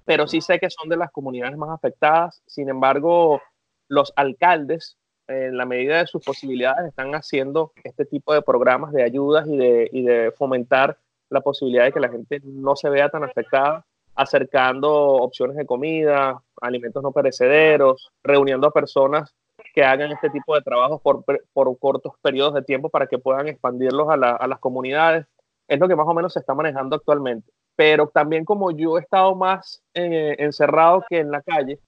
pero 0.06 0.26
sí 0.26 0.40
sé 0.40 0.58
que 0.58 0.70
son 0.70 0.88
de 0.88 0.96
las 0.96 1.10
comunidades 1.10 1.56
más 1.56 1.70
afectadas. 1.70 2.42
Sin 2.46 2.68
embargo, 2.68 3.40
los 3.88 4.12
alcaldes, 4.16 4.96
en 5.30 5.56
la 5.56 5.64
medida 5.64 5.98
de 5.98 6.06
sus 6.06 6.22
posibilidades, 6.24 6.86
están 6.88 7.14
haciendo 7.14 7.72
este 7.84 8.04
tipo 8.04 8.34
de 8.34 8.42
programas 8.42 8.92
de 8.92 9.02
ayudas 9.02 9.46
y 9.48 9.56
de, 9.56 9.88
y 9.92 10.02
de 10.02 10.32
fomentar 10.32 10.98
la 11.30 11.40
posibilidad 11.40 11.84
de 11.84 11.92
que 11.92 12.00
la 12.00 12.08
gente 12.08 12.40
no 12.44 12.74
se 12.76 12.90
vea 12.90 13.08
tan 13.08 13.22
afectada, 13.24 13.84
acercando 14.14 14.92
opciones 14.92 15.56
de 15.56 15.66
comida, 15.66 16.42
alimentos 16.60 17.02
no 17.02 17.12
perecederos, 17.12 18.10
reuniendo 18.22 18.66
a 18.66 18.72
personas 18.72 19.34
que 19.74 19.84
hagan 19.84 20.10
este 20.12 20.30
tipo 20.30 20.54
de 20.54 20.62
trabajos 20.62 21.00
por, 21.00 21.24
por 21.52 21.78
cortos 21.78 22.12
periodos 22.20 22.54
de 22.54 22.62
tiempo 22.62 22.88
para 22.88 23.06
que 23.06 23.18
puedan 23.18 23.48
expandirlos 23.48 24.08
a, 24.10 24.16
la- 24.16 24.32
a 24.36 24.46
las 24.46 24.58
comunidades. 24.58 25.26
Es 25.68 25.78
lo 25.78 25.86
que 25.88 25.94
más 25.96 26.06
o 26.08 26.14
menos 26.14 26.32
se 26.32 26.40
está 26.40 26.54
manejando 26.54 26.96
actualmente. 26.96 27.50
Pero 27.76 28.08
también 28.08 28.44
como 28.44 28.72
yo 28.72 28.98
he 28.98 29.00
estado 29.00 29.34
más 29.36 29.82
eh, 29.94 30.34
encerrado 30.38 31.04
que 31.08 31.18
en 31.20 31.30
la 31.30 31.40
calle 31.42 31.78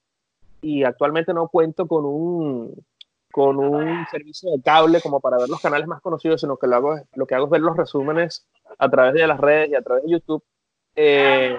y 0.62 0.84
actualmente 0.84 1.34
no 1.34 1.48
cuento 1.48 1.86
con 1.88 2.04
un, 2.04 2.72
con 3.32 3.58
un 3.58 4.06
servicio 4.06 4.50
de 4.52 4.62
cable 4.62 5.00
como 5.00 5.18
para 5.20 5.38
ver 5.38 5.48
los 5.48 5.60
canales 5.60 5.86
más 5.88 6.00
conocidos, 6.00 6.40
sino 6.40 6.56
que 6.56 6.66
lo, 6.66 6.76
hago, 6.76 7.00
lo 7.14 7.26
que 7.26 7.34
hago 7.34 7.46
es 7.46 7.50
ver 7.50 7.60
los 7.62 7.76
resúmenes 7.76 8.46
a 8.78 8.88
través 8.90 9.14
de 9.14 9.26
las 9.26 9.40
redes 9.40 9.70
y 9.70 9.74
a 9.74 9.82
través 9.82 10.04
de 10.04 10.10
YouTube. 10.10 10.44
Eh, 10.94 11.56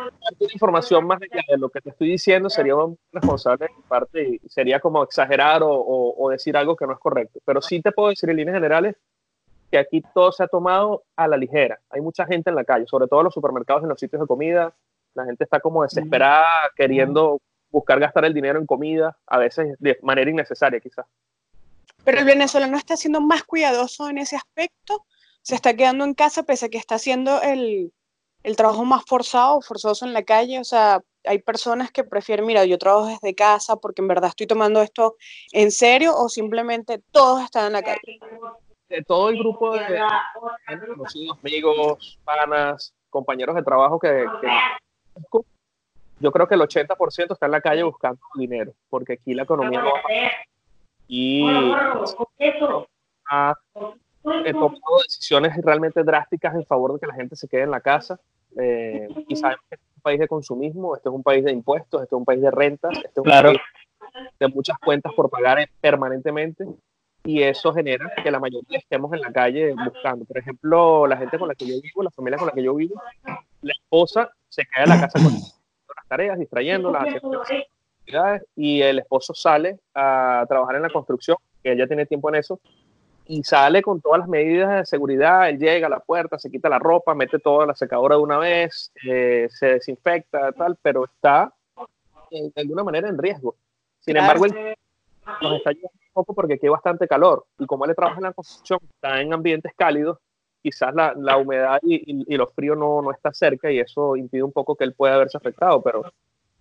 información 0.53 1.08
más 1.08 1.20
allá 1.22 1.42
de 1.48 1.58
lo 1.58 1.70
que 1.70 1.82
te 1.82 1.89
estoy 1.89 2.10
diciendo 2.10 2.50
sería 2.50 2.75
un 2.75 2.98
responsable 3.12 3.65
de 3.68 3.74
mi 3.75 3.82
parte 3.84 4.39
y 4.44 4.50
sería 4.50 4.80
como 4.80 5.01
exagerar 5.03 5.63
o, 5.63 5.70
o- 5.72 6.24
o 6.25 6.30
decir 6.30 6.56
algo 6.56 6.75
que 6.75 6.86
no 6.86 6.94
es 6.94 7.00
correcto. 7.00 7.39
Pero 7.44 7.62
sí 7.62 7.82
te 7.82 7.92
puedo 7.92 8.10
decir 8.10 8.30
en 8.30 8.38
líneas 8.38 8.56
generales 8.56 8.96
que 9.72 9.80
aquí 9.80 10.03
todo 10.13 10.32
se 10.32 10.44
ha 10.44 10.48
tomado 10.48 11.03
a 11.15 11.27
la 11.27 11.36
ligera. 11.38 11.80
Hay 11.89 12.00
mucha 12.01 12.25
gente 12.27 12.51
en 12.51 12.56
la 12.56 12.63
calle, 12.63 12.86
sobre 12.86 13.08
todo 13.08 13.22
en 13.22 13.25
los 13.25 13.34
supermercados, 13.34 13.82
en 13.84 13.89
los 13.89 14.00
sitios 14.00 14.22
de 14.22 14.27
comida. 14.27 14.75
La 15.15 15.25
gente 15.25 15.44
está 15.44 15.60
como 15.60 15.82
desesperada, 15.84 16.46
queriendo 16.75 17.39
buscar 17.72 18.00
gastar 18.00 18.25
el 18.25 18.36
dinero 18.36 18.60
en 18.60 18.68
comida, 18.68 19.18
a 19.25 19.39
veces 19.39 19.75
de 19.80 19.98
manera 20.03 20.30
innecesaria 20.30 20.80
quizás. 20.80 21.08
Pero 22.06 22.20
el 22.20 22.26
venezolano 22.26 22.78
está 22.78 22.98
siendo 22.98 23.22
más 23.22 23.44
cuidadoso 23.44 24.10
en 24.10 24.18
ese 24.18 24.36
aspecto, 24.36 25.06
se 25.42 25.56
está 25.56 25.74
quedando 25.76 26.04
en 26.06 26.14
casa 26.14 26.44
pese 26.44 26.66
a 26.66 26.70
que 26.70 26.78
está 26.78 26.96
haciendo 26.96 27.42
el, 27.42 27.92
el 28.44 28.56
trabajo 28.56 28.84
más 28.86 29.04
forzado, 29.06 29.62
forzoso 29.62 30.06
en 30.06 30.14
la 30.14 30.24
calle. 30.24 30.60
O 30.60 30.64
sea, 30.64 31.02
hay 31.26 31.40
personas 31.40 31.92
que 31.92 32.04
prefieren, 32.04 32.46
mira, 32.46 32.66
yo 32.66 32.78
trabajo 32.78 33.08
desde 33.08 33.34
casa 33.36 33.76
porque 33.78 34.02
en 34.02 34.08
verdad 34.10 34.30
estoy 34.30 34.48
tomando 34.48 34.82
esto 34.82 35.16
en 35.52 35.72
serio 35.72 36.14
o 36.18 36.28
simplemente 36.30 37.02
todos 37.12 37.42
están 37.44 37.68
en 37.68 37.74
la 37.74 37.82
calle. 37.84 38.20
de 38.90 39.02
todo 39.04 39.30
el 39.30 39.40
grupo 39.40 39.74
de 39.74 39.80
gente, 40.68 40.88
conocidos, 40.88 41.38
amigos, 41.40 42.20
panas, 42.26 42.94
compañeros 43.10 43.56
de 43.56 43.64
trabajo 43.64 43.98
que, 44.00 44.26
que- 44.42 44.48
yo 46.20 46.32
creo 46.32 46.48
que 46.48 46.56
el 46.56 46.62
80% 46.62 47.34
está 47.34 47.46
en 47.48 47.52
la 47.52 47.62
calle 47.62 47.84
buscando 47.84 48.20
dinero, 48.36 48.74
porque 48.90 49.14
aquí 49.14 49.34
la 49.34 49.44
economía 49.44 49.82
no 49.82 49.92
va 49.94 50.02
y 51.15 51.46
ha 53.29 53.53
he 54.46 54.53
tomado 54.53 54.98
decisiones 55.03 55.55
realmente 55.62 56.01
drásticas 56.03 56.55
en 56.55 56.65
favor 56.65 56.93
de 56.93 57.00
que 57.01 57.08
la 57.08 57.13
gente 57.13 57.36
se 57.36 57.48
quede 57.48 57.62
en 57.63 57.72
la 57.72 57.82
casa. 57.82 58.20
eh, 58.58 59.08
y 59.27 59.36
sabemos 59.36 59.63
que 59.70 59.75
este 59.75 59.86
es 59.86 59.96
un 59.98 60.01
país 60.01 60.20
de 60.20 60.27
consumismo, 60.27 60.96
este 60.96 61.10
es 61.10 61.15
un 61.15 61.24
país 61.24 61.43
de 61.43 61.51
impuestos, 61.51 62.01
este 62.03 62.15
es 62.15 62.17
un 62.20 62.25
país 62.25 62.41
de 62.41 62.51
rentas, 62.51 62.91
este 62.98 63.20
es 63.20 63.24
Claro. 63.24 63.51
un 63.51 63.55
país 63.58 64.29
de 64.39 64.48
muchas 64.48 64.77
cuentas 64.79 65.12
por 65.15 65.29
pagar 65.29 65.60
eh, 65.60 65.67
permanentemente 65.82 66.65
y 67.24 67.41
eso 67.41 67.74
genera 67.74 68.12
que 68.24 68.29
la 68.32 68.39
mayoría 68.39 68.77
estemos 68.79 69.12
en 69.13 69.22
la 69.22 69.32
calle 69.32 69.74
buscando. 69.74 70.25
Por 70.25 70.38
ejemplo, 70.38 71.05
la 71.08 71.17
gente 71.17 71.38
con 71.39 71.48
la 71.48 71.55
que 71.55 71.65
yo 71.65 71.75
vivo, 71.82 72.03
la 72.03 72.12
familia 72.12 72.38
con 72.38 72.48
la 72.48 72.53
que 72.53 72.63
yo 72.63 72.74
vivo, 72.75 72.96
la 73.62 73.72
esposa 73.72 74.32
se 74.50 74.63
queda 74.65 74.84
en 74.84 74.89
la 74.89 75.00
casa 75.00 75.20
con 75.20 75.32
las 75.34 76.08
tareas, 76.08 76.38
distrayéndolas, 76.39 77.03
haciendo 77.08 77.41
actividades, 78.04 78.44
y 78.56 78.82
el 78.82 79.00
esposo 79.00 79.34
sale 79.34 79.80
a 79.96 80.46
trabajar 80.48 80.76
en 80.76 80.84
la 80.84 80.90
construcción, 80.90 81.38
que 81.64 81.72
ella 81.72 81.88
tiene 81.88 82.06
tiempo 82.06 82.30
en 82.30 82.36
eso, 82.36 82.60
y 83.26 83.42
sale 83.44 83.82
con 83.82 84.02
todas 84.02 84.20
las 84.20 84.28
medidas 84.28 84.70
de 84.80 84.86
seguridad, 84.86 85.50
él 85.50 85.58
llega 85.58 85.88
a 85.88 85.90
la 85.90 86.00
puerta, 86.00 86.38
se 86.38 86.52
quita 86.52 86.68
la 86.68 86.80
ropa, 86.80 87.16
mete 87.16 87.40
toda 87.40 87.66
la 87.66 87.74
secadora 87.74 88.18
de 88.18 88.22
una 88.22 88.38
vez, 88.38 88.92
eh, 89.08 89.48
se 89.50 89.68
desinfecta, 89.68 90.52
tal, 90.52 90.78
pero 90.82 91.06
está 91.06 91.54
eh, 92.32 92.52
de 92.54 92.62
alguna 92.62 92.84
manera 92.84 93.08
en 93.08 93.18
riesgo. 93.18 93.56
Sin 94.00 94.18
embargo, 94.18 94.46
él 94.46 94.76
nos 95.42 95.54
está 95.56 95.70
ayudando 95.70 95.92
un 95.94 96.14
poco 96.14 96.34
porque 96.34 96.56
aquí 96.56 96.66
hay 96.66 96.72
bastante 96.72 97.08
calor, 97.08 97.46
y 97.58 97.66
como 97.66 97.86
él 97.86 97.96
trabaja 97.96 98.18
en 98.18 98.24
la 98.24 98.34
construcción, 98.34 98.80
está 98.94 99.22
en 99.22 99.34
ambientes 99.34 99.72
cálidos, 99.74 100.18
quizás 100.62 100.94
la, 100.94 101.14
la 101.16 101.38
humedad 101.38 101.80
y, 101.82 101.96
y, 101.96 102.26
y 102.28 102.38
lo 102.38 102.48
frío 102.48 102.76
no, 102.76 103.02
no 103.02 103.12
está 103.12 103.34
cerca, 103.34 103.72
y 103.72 103.80
eso 103.80 104.18
impide 104.18 104.44
un 104.44 104.52
poco 104.52 104.76
que 104.76 104.84
él 104.84 104.94
pueda 104.94 105.18
verse 105.18 105.38
afectado, 105.38 105.82
pero 105.82 106.04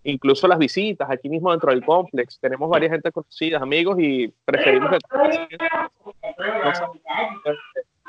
incluso 0.03 0.47
las 0.47 0.57
visitas 0.59 1.09
aquí 1.09 1.29
mismo 1.29 1.51
dentro 1.51 1.71
del 1.71 1.83
complex. 1.85 2.37
Tenemos 2.39 2.69
varias 2.69 2.91
gente 2.91 3.11
conocidas, 3.11 3.61
amigos, 3.61 3.97
y 3.99 4.27
preferimos 4.45 4.89
que 4.91 4.97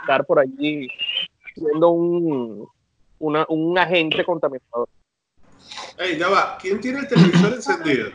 estar 0.01 0.25
por 0.27 0.39
allí 0.39 0.89
siendo 1.55 1.89
un, 1.91 2.69
una- 3.19 3.47
un 3.49 3.79
agente 3.79 4.25
contaminador. 4.25 4.89
Ey, 5.99 6.19
ya 6.19 6.29
va. 6.29 6.59
¿Quién 6.61 6.81
tiene 6.81 7.01
el 7.01 7.09
televisor 7.09 7.53
encendido? 7.55 8.11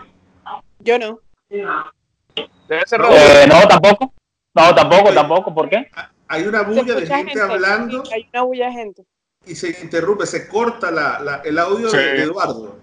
Yo 0.80 1.00
no. 1.00 1.20
Debe 1.50 2.84
ser. 2.86 3.02
Eh, 3.02 3.46
no, 3.48 3.68
tampoco. 3.68 4.14
No, 4.54 4.76
tampoco, 4.76 5.14
tampoco. 5.14 5.54
¿Por 5.56 5.70
qué? 5.70 5.90
Hay 6.28 6.44
una 6.46 6.62
bulla 6.62 6.96
de 6.96 7.08
gente 7.08 7.42
hablando 7.42 8.04
hay 8.14 8.28
una 8.34 8.44
bulla 8.44 8.66
de 8.68 8.72
gente. 8.74 9.04
y 9.48 9.56
se 9.56 9.82
interrumpe, 9.82 10.26
se 10.28 10.48
corta 10.48 10.92
la, 10.92 11.20
la- 11.22 11.42
el 11.46 11.58
audio 11.58 11.90
Sí. 11.90 11.98
de 11.98 12.24
Eduardo. 12.24 12.78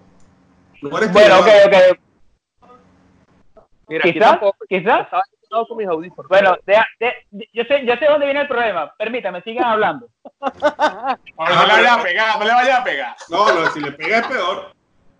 Bueno, 0.81 1.39
ok, 1.39 1.47
ok. 1.65 1.99
Mira, 3.89 4.03
Quizás, 4.03 4.29
tampoco- 4.31 4.65
quizás. 4.67 5.07
con 5.49 5.77
mis 5.77 5.87
audífonos. 5.87 6.27
Bueno, 6.27 6.57
de- 6.65 6.83
de- 6.99 7.49
yo, 7.53 7.63
sé, 7.63 7.85
yo 7.85 7.95
sé 7.95 8.05
dónde 8.05 8.25
viene 8.25 8.41
el 8.41 8.47
problema. 8.49 8.93
Permítame, 8.97 9.41
sigan 9.43 9.65
hablando. 9.65 10.07
No, 11.37 11.45
no 11.55 11.65
le 11.65 11.73
vaya 11.73 11.93
a 11.93 12.03
pegar, 12.03 12.37
no 12.39 12.45
le 12.45 12.53
vaya 12.53 12.77
a 12.77 12.83
pegar. 12.83 13.15
No, 13.29 13.53
no, 13.53 13.71
si 13.71 13.79
le 13.79 13.91
pega 13.93 14.19
es 14.19 14.27
peor. 14.27 14.73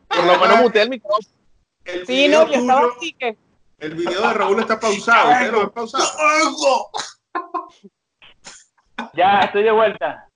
por 0.10 0.26
lo 0.26 0.38
menos 0.40 0.60
muteé 0.62 0.82
el 0.84 0.90
micrófono. 0.90 1.28
El 1.86 2.06
Sí, 2.06 2.14
video 2.28 2.46
no, 2.46 2.52
yo 2.52 2.60
estaba 2.60 2.82
tuyo- 2.82 2.94
así 2.98 3.14
que. 3.14 3.38
El 3.80 3.94
video 3.96 4.28
de 4.28 4.34
Raúl 4.34 4.60
está 4.60 4.80
pausado. 4.80 5.30
¿Ustedes 5.32 5.52
lo 5.54 5.62
han 5.62 5.70
pausado? 5.70 6.90
Ya, 9.14 9.40
estoy 9.42 9.64
de 9.64 9.72
vuelta. 9.72 10.26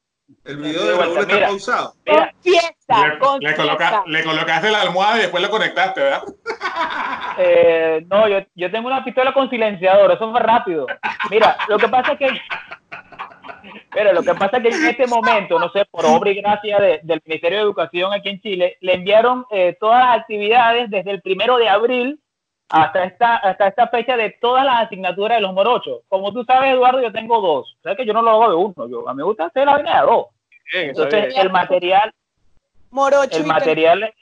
El 0.44 0.58
video 0.58 0.84
de 0.86 0.98
Raúl 0.98 1.18
está 1.20 1.34
mira. 1.36 1.48
pausado. 1.48 1.94
Mira, 2.06 2.32
Confiesa, 2.34 2.98
Le, 3.08 3.08
le, 3.14 3.20
confiesa. 3.20 3.56
coloca- 3.58 4.04
le 4.08 4.24
colocaste 4.24 4.72
la 4.72 4.82
almohada 4.82 5.18
y 5.18 5.22
después 5.22 5.44
la 5.44 5.50
conectaste, 5.50 6.02
¿verdad? 6.02 6.24
eh, 7.38 8.06
no, 8.10 8.28
yo, 8.28 8.40
yo 8.56 8.72
tengo 8.72 8.88
una 8.88 9.04
pistola 9.04 9.34
con 9.34 9.50
silenciador, 9.50 10.12
eso 10.12 10.32
fue 10.32 10.40
rápido. 10.40 10.88
Mira, 11.30 11.58
lo 11.68 11.78
que 11.78 11.88
pasa 11.88 12.14
es 12.14 12.20
que. 12.20 12.28
Pero 13.94 14.14
lo 14.14 14.24
que 14.24 14.34
pasa 14.34 14.58
es 14.58 14.64
que 14.64 14.70
en 14.70 14.86
este 14.88 15.06
momento, 15.08 15.60
no 15.60 15.70
sé, 15.70 15.86
por 15.92 16.06
obra 16.06 16.32
y 16.32 16.36
gracia 16.42 16.80
de- 16.80 17.00
del 17.04 17.22
Ministerio 17.26 17.60
de 17.60 17.64
Educación 17.64 18.12
aquí 18.14 18.30
en 18.30 18.42
Chile, 18.42 18.78
le 18.82 18.96
enviaron 18.96 19.46
eh, 19.52 19.78
todas 19.80 20.04
las 20.06 20.20
actividades 20.22 20.90
desde 20.90 21.12
el 21.12 21.22
primero 21.22 21.58
de 21.58 21.70
abril 21.70 22.20
hasta 22.72 23.04
esta, 23.06 23.36
hasta 23.38 23.68
esta 23.68 23.88
fecha 23.88 24.16
de 24.18 24.32
todas 24.42 24.66
las 24.66 24.86
asignaturas 24.86 25.38
de 25.38 25.42
los 25.42 25.54
morochos. 25.54 26.02
Como 26.08 26.32
tú 26.34 26.44
sabes, 26.44 26.72
Eduardo, 26.74 27.02
yo 27.02 27.12
tengo 27.12 27.42
dos. 27.42 27.76
O 27.80 27.82
sea 27.84 27.96
que 27.96 28.06
yo 28.06 28.14
no 28.14 28.22
lo 28.22 28.32
hago 28.32 28.50
de 28.50 28.56
uno. 28.56 28.88
Yo, 28.90 29.08
a 29.08 29.14
mí 29.14 29.18
me 29.18 29.24
gusta 29.24 29.46
hacer 29.46 29.66
la 29.66 29.74
vaina 29.74 30.02
de 30.02 30.08
dos. 30.08 30.26
Bien, 30.72 30.90
Entonces, 30.90 31.28
bien. 31.28 31.42
el 31.42 31.50
material, 31.52 32.12
Morocho 32.92 33.38
el 33.38 33.46
material, 33.46 34.14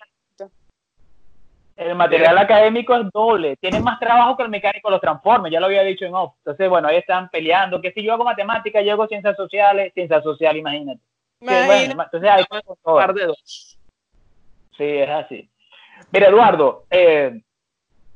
el 1.76 1.96
material 1.96 2.38
académico 2.38 2.96
es 2.96 3.10
doble. 3.14 3.56
Tiene 3.58 3.80
más 3.80 4.00
trabajo 4.00 4.36
que 4.36 4.44
el 4.44 4.50
mecánico 4.50 4.90
de 4.90 4.94
los 4.94 5.02
transformes, 5.02 5.52
ya 5.52 5.60
lo 5.60 5.68
había 5.68 5.84
dicho 5.84 6.06
en 6.06 6.14
off. 6.14 6.34
Entonces, 6.40 6.70
bueno, 6.70 6.88
ahí 6.90 6.98
están 6.98 7.30
peleando. 7.30 7.80
Que 7.82 7.92
si 7.94 8.04
yo 8.04 8.14
hago 8.14 8.26
matemáticas, 8.26 8.84
yo 8.84 8.92
hago 8.94 9.08
ciencias 9.08 9.36
sociales, 9.38 9.94
ciencias 9.94 10.22
sociales, 10.24 10.60
imagínate. 10.60 11.00
Sí, 11.40 11.46
bueno, 11.46 11.66
Imagina- 11.66 12.04
entonces 12.04 12.30
ahí 12.30 12.44
fue 12.50 12.62
con 12.64 12.76
todo. 12.84 12.96
Par 12.96 13.14
de 13.14 13.26
dos. 13.28 13.78
Sí, 14.78 14.84
es 14.84 15.10
así. 15.10 15.50
Mira, 16.12 16.28
Eduardo, 16.28 16.84
eh, 16.90 17.42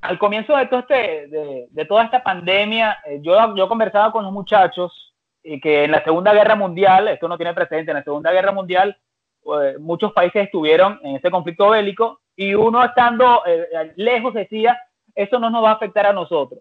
al 0.03 0.19
comienzo 0.19 0.55
de, 0.57 0.65
todo 0.65 0.81
este, 0.81 1.27
de, 1.71 1.85
toda 1.85 2.03
esta 2.03 2.21
pandemia, 2.21 2.99
eh, 3.05 3.19
yo, 3.21 3.67
conversaba 3.69 4.11
con 4.11 4.23
los 4.23 4.33
muchachos 4.33 5.13
y 5.41 5.61
que 5.61 5.85
en 5.85 5.91
la 5.91 6.03
Segunda 6.03 6.33
Guerra 6.33 6.55
Mundial, 6.55 7.07
esto 7.07 7.27
no 7.29 7.37
tiene 7.37 7.53
precedente, 7.53 7.91
en 7.91 7.97
la 7.97 8.03
Segunda 8.03 8.31
Guerra 8.31 8.51
Mundial 8.51 8.97
eh, 9.45 9.77
muchos 9.79 10.11
países 10.11 10.43
estuvieron 10.43 10.99
en 11.03 11.15
ese 11.15 11.31
conflicto 11.31 11.69
bélico 11.69 12.19
y 12.35 12.53
uno 12.53 12.83
estando 12.83 13.43
eh, 13.45 13.93
lejos 13.95 14.33
decía, 14.33 14.77
eso 15.15 15.39
no 15.39 15.49
nos 15.49 15.63
va 15.63 15.71
a 15.71 15.75
afectar 15.75 16.05
a 16.05 16.13
nosotros. 16.13 16.59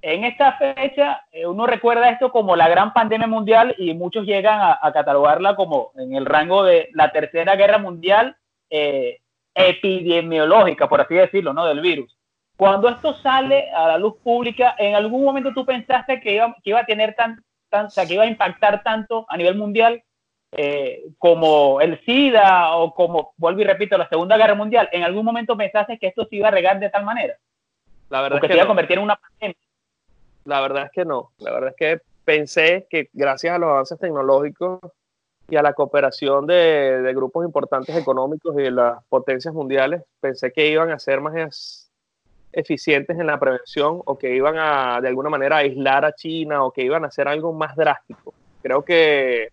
En 0.00 0.24
esta 0.24 0.52
fecha, 0.52 1.22
uno 1.44 1.66
recuerda 1.66 2.08
esto 2.08 2.30
como 2.30 2.54
la 2.54 2.68
gran 2.68 2.92
pandemia 2.92 3.26
mundial 3.26 3.74
y 3.78 3.92
muchos 3.94 4.24
llegan 4.24 4.60
a, 4.60 4.78
a 4.80 4.92
catalogarla 4.92 5.56
como 5.56 5.90
en 5.96 6.14
el 6.14 6.24
rango 6.24 6.62
de 6.62 6.88
la 6.94 7.10
Tercera 7.10 7.56
Guerra 7.56 7.78
Mundial 7.78 8.36
epidemiológica, 9.54 10.88
por 10.88 11.00
así 11.00 11.14
decirlo, 11.14 11.52
¿no? 11.52 11.66
Del 11.66 11.80
virus. 11.80 12.17
Cuando 12.58 12.88
esto 12.88 13.14
sale 13.14 13.70
a 13.70 13.86
la 13.86 13.98
luz 13.98 14.16
pública, 14.16 14.74
¿en 14.78 14.96
algún 14.96 15.22
momento 15.22 15.52
tú 15.54 15.64
pensaste 15.64 16.20
que 16.20 16.34
iba, 16.34 16.56
que 16.64 16.70
iba 16.70 16.80
a 16.80 16.86
tener 16.86 17.14
tan, 17.14 17.40
tan, 17.68 17.86
o 17.86 17.90
sea, 17.90 18.04
que 18.04 18.14
iba 18.14 18.24
a 18.24 18.26
impactar 18.26 18.82
tanto 18.82 19.26
a 19.28 19.36
nivel 19.36 19.54
mundial 19.54 20.02
eh, 20.50 21.04
como 21.18 21.80
el 21.80 22.04
SIDA 22.04 22.74
o 22.74 22.92
como, 22.94 23.32
vuelvo 23.36 23.60
y 23.60 23.64
repito, 23.64 23.96
la 23.96 24.08
Segunda 24.08 24.36
Guerra 24.36 24.56
Mundial? 24.56 24.88
¿En 24.90 25.04
algún 25.04 25.24
momento 25.24 25.56
pensaste 25.56 26.00
que 26.00 26.08
esto 26.08 26.26
se 26.26 26.34
iba 26.34 26.48
a 26.48 26.50
regar 26.50 26.80
de 26.80 26.90
tal 26.90 27.04
manera? 27.04 27.36
La 28.10 28.18
¿O 28.18 28.22
verdad 28.24 28.40
que 28.40 28.46
es 28.46 28.50
se 28.50 28.54
que 28.54 28.54
iba 28.54 28.62
a 28.62 28.64
no. 28.64 28.70
convertir 28.70 28.98
en 28.98 29.04
una 29.04 29.14
pandemia? 29.14 29.56
La 30.44 30.60
verdad 30.60 30.86
es 30.86 30.90
que 30.90 31.04
no. 31.04 31.30
La 31.38 31.52
verdad 31.52 31.70
es 31.70 31.76
que 31.76 32.00
pensé 32.24 32.88
que 32.90 33.08
gracias 33.12 33.54
a 33.54 33.58
los 33.58 33.68
avances 33.68 34.00
tecnológicos 34.00 34.80
y 35.48 35.54
a 35.54 35.62
la 35.62 35.74
cooperación 35.74 36.48
de, 36.48 37.02
de 37.02 37.14
grupos 37.14 37.46
importantes 37.46 37.96
económicos 37.96 38.56
y 38.58 38.62
de 38.62 38.72
las 38.72 39.04
potencias 39.04 39.54
mundiales, 39.54 40.02
pensé 40.18 40.50
que 40.50 40.66
iban 40.66 40.90
a 40.90 40.98
ser 40.98 41.20
más 41.20 41.36
eficientes 42.52 43.18
en 43.18 43.26
la 43.26 43.38
prevención 43.38 44.00
o 44.04 44.18
que 44.18 44.34
iban 44.34 44.56
a 44.58 45.00
de 45.00 45.08
alguna 45.08 45.30
manera 45.30 45.58
aislar 45.58 46.04
a 46.04 46.14
China 46.14 46.64
o 46.64 46.72
que 46.72 46.82
iban 46.82 47.04
a 47.04 47.08
hacer 47.08 47.28
algo 47.28 47.52
más 47.52 47.76
drástico. 47.76 48.34
Creo 48.62 48.84
que 48.84 49.48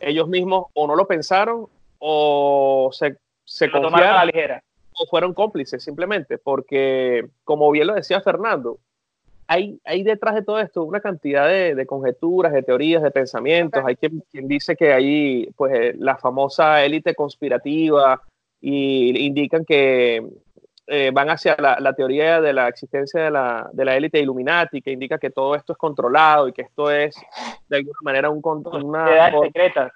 ellos 0.00 0.28
mismos 0.28 0.66
o 0.74 0.86
no 0.86 0.96
lo 0.96 1.06
pensaron 1.06 1.66
o 1.98 2.90
se, 2.92 3.16
se 3.44 3.68
Lo 3.68 3.80
tomaron 3.80 4.08
a 4.08 4.12
la 4.12 4.20
confiaron 4.22 4.26
ligera. 4.26 4.62
o 4.98 5.06
fueron 5.06 5.34
cómplices 5.34 5.82
simplemente, 5.82 6.38
porque 6.38 7.26
como 7.44 7.70
bien 7.70 7.86
lo 7.86 7.94
decía 7.94 8.20
Fernando, 8.20 8.78
hay, 9.46 9.78
hay 9.84 10.02
detrás 10.02 10.34
de 10.34 10.42
todo 10.42 10.58
esto 10.58 10.84
una 10.84 11.00
cantidad 11.00 11.46
de, 11.46 11.74
de 11.74 11.86
conjeturas, 11.86 12.52
de 12.52 12.62
teorías, 12.62 13.02
de 13.02 13.10
pensamientos. 13.10 13.82
Hay 13.86 13.96
quien, 13.96 14.22
quien 14.30 14.48
dice 14.48 14.74
que 14.74 14.92
hay 14.92 15.50
pues, 15.56 15.72
eh, 15.74 15.94
la 15.98 16.16
famosa 16.16 16.82
élite 16.84 17.14
conspirativa 17.14 18.22
y 18.60 19.26
indican 19.26 19.64
que 19.66 20.26
eh, 20.86 21.10
van 21.12 21.30
hacia 21.30 21.56
la, 21.58 21.78
la 21.80 21.94
teoría 21.94 22.40
de 22.40 22.52
la 22.52 22.68
existencia 22.68 23.22
de 23.24 23.30
la, 23.30 23.68
de 23.72 23.84
la 23.84 23.96
élite 23.96 24.18
Illuminati, 24.20 24.82
que 24.82 24.90
indica 24.92 25.18
que 25.18 25.30
todo 25.30 25.54
esto 25.54 25.72
es 25.72 25.78
controlado 25.78 26.48
y 26.48 26.52
que 26.52 26.62
esto 26.62 26.90
es 26.90 27.14
de 27.68 27.76
alguna 27.78 27.98
manera 28.02 28.30
un 28.30 28.40
una, 28.44 29.30
secretas. 29.42 29.92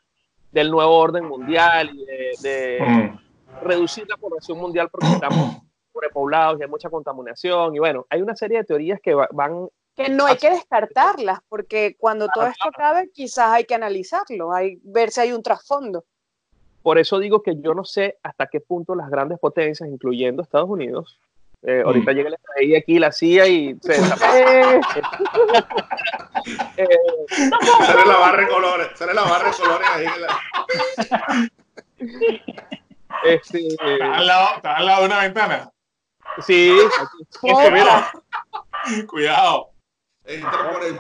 del 0.51 0.71
nuevo 0.71 0.97
orden 0.97 1.25
mundial 1.27 1.91
y 1.93 2.05
de, 2.07 2.31
de 2.43 2.79
Mm. 2.81 3.19
reducir 3.67 4.07
la 4.09 4.17
población 4.17 4.57
mundial 4.59 4.89
porque 4.91 5.09
estamos 5.09 5.57
sobrepoblados 5.93 6.59
y 6.59 6.63
hay 6.63 6.69
mucha 6.69 6.89
contaminación. 6.89 7.75
Y 7.75 7.79
bueno, 7.81 8.07
hay 8.09 8.23
una 8.23 8.35
serie 8.37 8.59
de 8.59 8.65
teorías 8.65 9.01
que 9.03 9.15
va- 9.15 9.29
van 9.33 9.69
Que 9.97 10.09
no 10.09 10.27
hay 10.27 10.37
que 10.37 10.51
descartarlas, 10.51 11.41
porque 11.49 11.97
cuando 11.99 12.29
todo 12.29 12.47
esto 12.47 12.69
acabe, 12.69 13.11
quizás 13.13 13.51
hay 13.53 13.65
que 13.65 13.75
analizarlo, 13.75 14.53
hay, 14.53 14.79
ver 14.85 15.11
si 15.11 15.21
hay 15.21 15.33
un 15.33 15.43
trasfondo. 15.43 16.05
Por 16.89 16.97
eso 16.99 17.19
digo 17.19 17.43
que 17.43 17.53
yo 17.61 17.75
no 17.75 17.85
sé 17.85 18.17
hasta 18.23 18.47
qué 18.47 18.61
punto 18.61 18.95
las 18.95 19.11
grandes 19.11 19.39
potencias, 19.39 19.87
incluyendo 19.91 20.41
Estados 20.43 20.71
Unidos, 20.71 21.21
eh, 21.61 21.83
ahorita 21.85 22.13
llega 22.13 22.31
el 22.31 22.37
FBI 22.39 22.77
aquí, 22.77 22.99
la 22.99 23.13
CIA 23.13 23.47
y 23.47 23.77
se 23.83 23.93
Eh, 23.99 24.81
eh, 26.79 26.89
Sale 27.85 28.07
la 28.07 28.17
barra 28.17 28.41
de 28.41 28.49
colores, 28.49 28.89
sale 28.95 29.13
la 29.13 29.21
barra 29.21 29.51
de 29.51 29.57
colores 29.59 29.89
ahí. 29.93 30.07
en 30.07 30.23
la- 30.23 31.51
este, 33.25 33.67
¿Estás 33.69 34.01
al, 34.19 34.27
lado, 34.27 34.49
estás 34.57 34.79
al 34.79 34.87
lado 34.87 35.01
de 35.01 35.07
una 35.09 35.21
ventana? 35.21 35.71
sí, 36.41 36.75
este, 37.43 37.71
mira, 37.71 38.11
Cuidado. 39.09 39.73
Entra 40.25 40.73
por 40.73 40.83
el. 40.85 40.97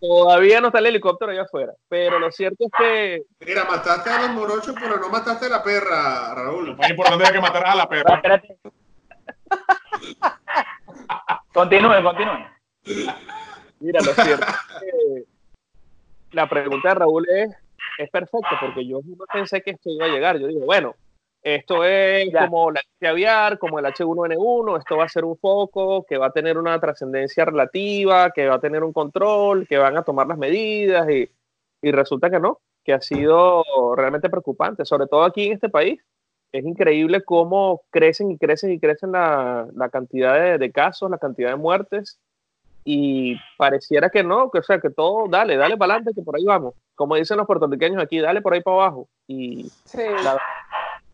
Todavía 0.00 0.60
no 0.60 0.68
está 0.68 0.78
el 0.78 0.86
helicóptero 0.86 1.32
allá 1.32 1.42
afuera, 1.42 1.72
pero 1.88 2.18
lo 2.18 2.30
cierto 2.30 2.64
es 2.64 2.70
que 2.78 3.22
Mira, 3.46 3.64
mataste 3.64 4.10
a 4.10 4.22
los 4.22 4.30
morochos, 4.30 4.74
pero 4.80 4.98
no 4.98 5.08
mataste 5.08 5.46
a 5.46 5.48
la 5.50 5.62
perra, 5.62 6.28
Lo 6.30 6.34
Raúl. 6.34 6.76
más 6.76 6.90
importante 6.90 7.24
es 7.24 7.32
que 7.32 7.40
mataras 7.40 7.74
a 7.74 7.76
la 7.76 7.88
perra. 7.88 8.14
espérate. 8.16 8.58
Continúen, 11.52 12.02
continúen. 12.02 12.46
Mira, 13.80 14.00
lo 14.04 14.12
cierto 14.12 14.46
es 14.46 14.80
que 14.80 15.24
la 16.32 16.48
pregunta 16.48 16.88
de 16.90 16.94
Raúl 16.94 17.26
es, 17.28 17.50
es 17.98 18.10
perfecta 18.10 18.58
porque 18.60 18.86
yo 18.86 19.00
no 19.04 19.24
pensé 19.32 19.60
que 19.62 19.70
esto 19.72 19.90
iba 19.90 20.06
a 20.06 20.08
llegar. 20.08 20.38
Yo 20.38 20.46
digo, 20.46 20.64
bueno, 20.64 20.94
esto 21.42 21.84
es 21.84 22.30
Ya. 22.32 22.46
como 22.46 22.70
la 22.70 22.80
gripe 22.80 23.08
aviar, 23.08 23.58
como 23.58 23.78
el 23.78 23.84
H1N1, 23.86 24.78
esto 24.78 24.96
va 24.96 25.04
a 25.04 25.08
ser 25.08 25.24
un 25.24 25.36
foco 25.38 26.04
que 26.04 26.18
va 26.18 26.26
a 26.26 26.32
tener 26.32 26.58
una 26.58 26.78
trascendencia 26.80 27.44
relativa, 27.44 28.30
que 28.30 28.48
va 28.48 28.56
a 28.56 28.60
tener 28.60 28.82
un 28.84 28.92
control, 28.92 29.66
que 29.66 29.78
van 29.78 29.96
a 29.96 30.02
tomar 30.02 30.26
las 30.26 30.38
medidas 30.38 31.08
y, 31.10 31.28
y 31.82 31.92
resulta 31.92 32.28
que 32.30 32.40
no, 32.40 32.60
que 32.84 32.92
ha 32.92 33.00
sido 33.00 33.62
realmente 33.96 34.28
preocupante, 34.30 34.84
sobre 34.84 35.06
todo 35.06 35.22
aquí 35.24 35.46
en 35.46 35.52
este 35.54 35.68
país. 35.68 36.00
Es 36.50 36.64
increíble 36.64 37.22
cómo 37.22 37.82
crecen 37.90 38.30
y 38.30 38.38
crecen 38.38 38.72
y 38.72 38.80
crecen 38.80 39.12
la, 39.12 39.66
la 39.74 39.90
cantidad 39.90 40.34
de, 40.40 40.58
de 40.58 40.72
casos, 40.72 41.10
la 41.10 41.18
cantidad 41.18 41.50
de 41.50 41.56
muertes 41.56 42.18
y 42.84 43.36
pareciera 43.58 44.08
que 44.08 44.22
no, 44.22 44.50
que 44.50 44.60
o 44.60 44.62
sea, 44.62 44.80
que 44.80 44.88
todo, 44.88 45.28
dale, 45.28 45.56
dale 45.58 45.76
para 45.76 45.94
adelante, 45.94 46.14
que 46.14 46.22
por 46.24 46.36
ahí 46.36 46.44
vamos. 46.44 46.74
Como 46.94 47.16
dicen 47.16 47.36
los 47.36 47.46
puertorriqueños 47.46 48.02
aquí, 48.02 48.18
dale 48.18 48.40
por 48.40 48.54
ahí 48.54 48.62
para 48.62 48.76
abajo. 48.76 49.08
Y 49.26 49.64
sí. 49.84 50.00
la- 50.24 50.40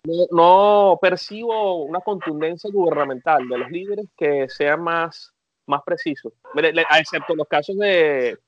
no, 0.04 0.26
no 0.30 0.98
percibo 1.00 1.82
una 1.84 2.00
contundencia 2.00 2.70
gubernamental 2.72 3.48
de 3.48 3.58
los 3.58 3.70
líderes 3.70 4.06
que 4.16 4.48
sea 4.48 4.76
más, 4.76 5.32
más 5.66 5.82
preciso. 5.82 6.32
Excepto 6.98 7.34
los 7.34 7.48
casos 7.48 7.76
de, 7.78 8.38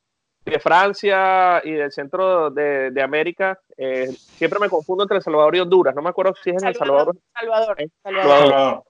de 0.45 0.61
Francia 0.61 1.61
y 1.65 1.73
del 1.73 1.91
centro 1.93 2.51
de, 2.51 2.91
de 2.91 3.03
América, 3.03 3.59
eh, 3.77 4.09
siempre 4.13 4.59
me 4.61 4.69
confundo 4.69 5.05
entre 5.05 5.17
El 5.19 5.23
Salvador 5.23 5.57
y 5.57 5.61
Honduras. 5.61 5.95
No 5.95 6.03
me 6.03 6.11
acuerdo 6.11 6.35
si 6.43 6.51
es 6.51 6.63
en 6.63 6.69
El 6.69 6.75
Salvador 6.75 7.17
Salvador, 7.33 7.81
Eh, 7.81 7.89
Salvador. 8.03 8.39
Salvador. 8.39 8.83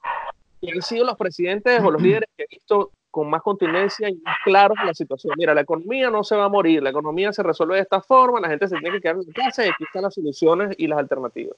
y 0.60 0.72
han 0.72 0.82
sido 0.82 1.04
los 1.04 1.16
presidentes 1.16 1.80
o 1.82 1.90
los 1.90 2.02
líderes 2.02 2.28
que 2.36 2.44
he 2.44 2.46
visto 2.50 2.90
con 3.10 3.30
más 3.30 3.40
contundencia 3.40 4.10
y 4.10 4.16
más 4.16 4.36
claros 4.44 4.76
la 4.84 4.92
situación. 4.92 5.32
Mira, 5.38 5.54
la 5.54 5.62
economía 5.62 6.10
no 6.10 6.22
se 6.22 6.36
va 6.36 6.44
a 6.44 6.48
morir, 6.50 6.82
la 6.82 6.90
economía 6.90 7.32
se 7.32 7.42
resuelve 7.42 7.76
de 7.76 7.80
esta 7.82 8.02
forma, 8.02 8.40
la 8.40 8.48
gente 8.50 8.68
se 8.68 8.76
tiene 8.76 8.96
que 8.96 9.00
quedar 9.00 9.16
en 9.16 9.32
casa 9.32 9.64
y 9.64 9.68
aquí 9.70 9.84
están 9.84 10.02
las 10.02 10.12
soluciones 10.12 10.74
y 10.76 10.86
las 10.86 10.98
alternativas. 10.98 11.56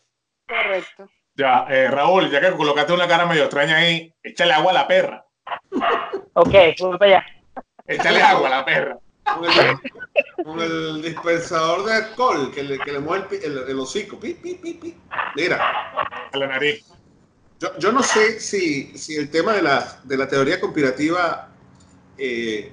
Correcto. 0.48 1.08
Ya, 1.36 1.66
eh, 1.68 1.88
Raúl, 1.88 2.30
ya 2.30 2.40
que 2.40 2.50
colocaste 2.56 2.92
una 2.92 3.06
cara 3.06 3.26
medio 3.26 3.44
extraña 3.44 3.76
ahí, 3.76 4.12
échale 4.22 4.52
agua 4.54 4.72
a 4.72 4.74
la 4.74 4.88
perra. 4.88 5.24
Ok, 6.34 6.54
voy 6.80 6.98
para 6.98 7.04
allá. 7.18 7.26
Échale 7.86 8.22
agua 8.22 8.48
a 8.48 8.50
la 8.50 8.64
perra. 8.64 8.98
Con 9.22 9.44
el, 9.44 9.54
con 10.42 10.60
el 10.60 11.02
dispensador 11.02 11.84
de 11.84 11.94
alcohol 11.94 12.50
que 12.52 12.62
le, 12.62 12.78
que 12.78 12.92
le 12.92 12.98
mueve 12.98 13.24
el, 13.24 13.28
pi- 13.40 13.46
el- 13.46 13.68
el 13.68 13.78
hocico. 13.78 14.18
Pi, 14.18 14.34
pi, 14.34 14.54
pi, 14.54 14.74
pi. 14.74 14.96
Mira, 15.36 15.58
A 16.32 16.36
la 16.36 16.46
nariz. 16.48 16.86
yo, 17.60 17.76
yo 17.78 17.92
no 17.92 18.02
sé 18.02 18.40
si, 18.40 18.96
si 18.98 19.16
el 19.16 19.30
tema 19.30 19.52
de 19.52 19.62
la, 19.62 20.00
de 20.04 20.16
la 20.16 20.26
teoría 20.28 20.60
conspirativa 20.60 21.48
eh, 22.16 22.72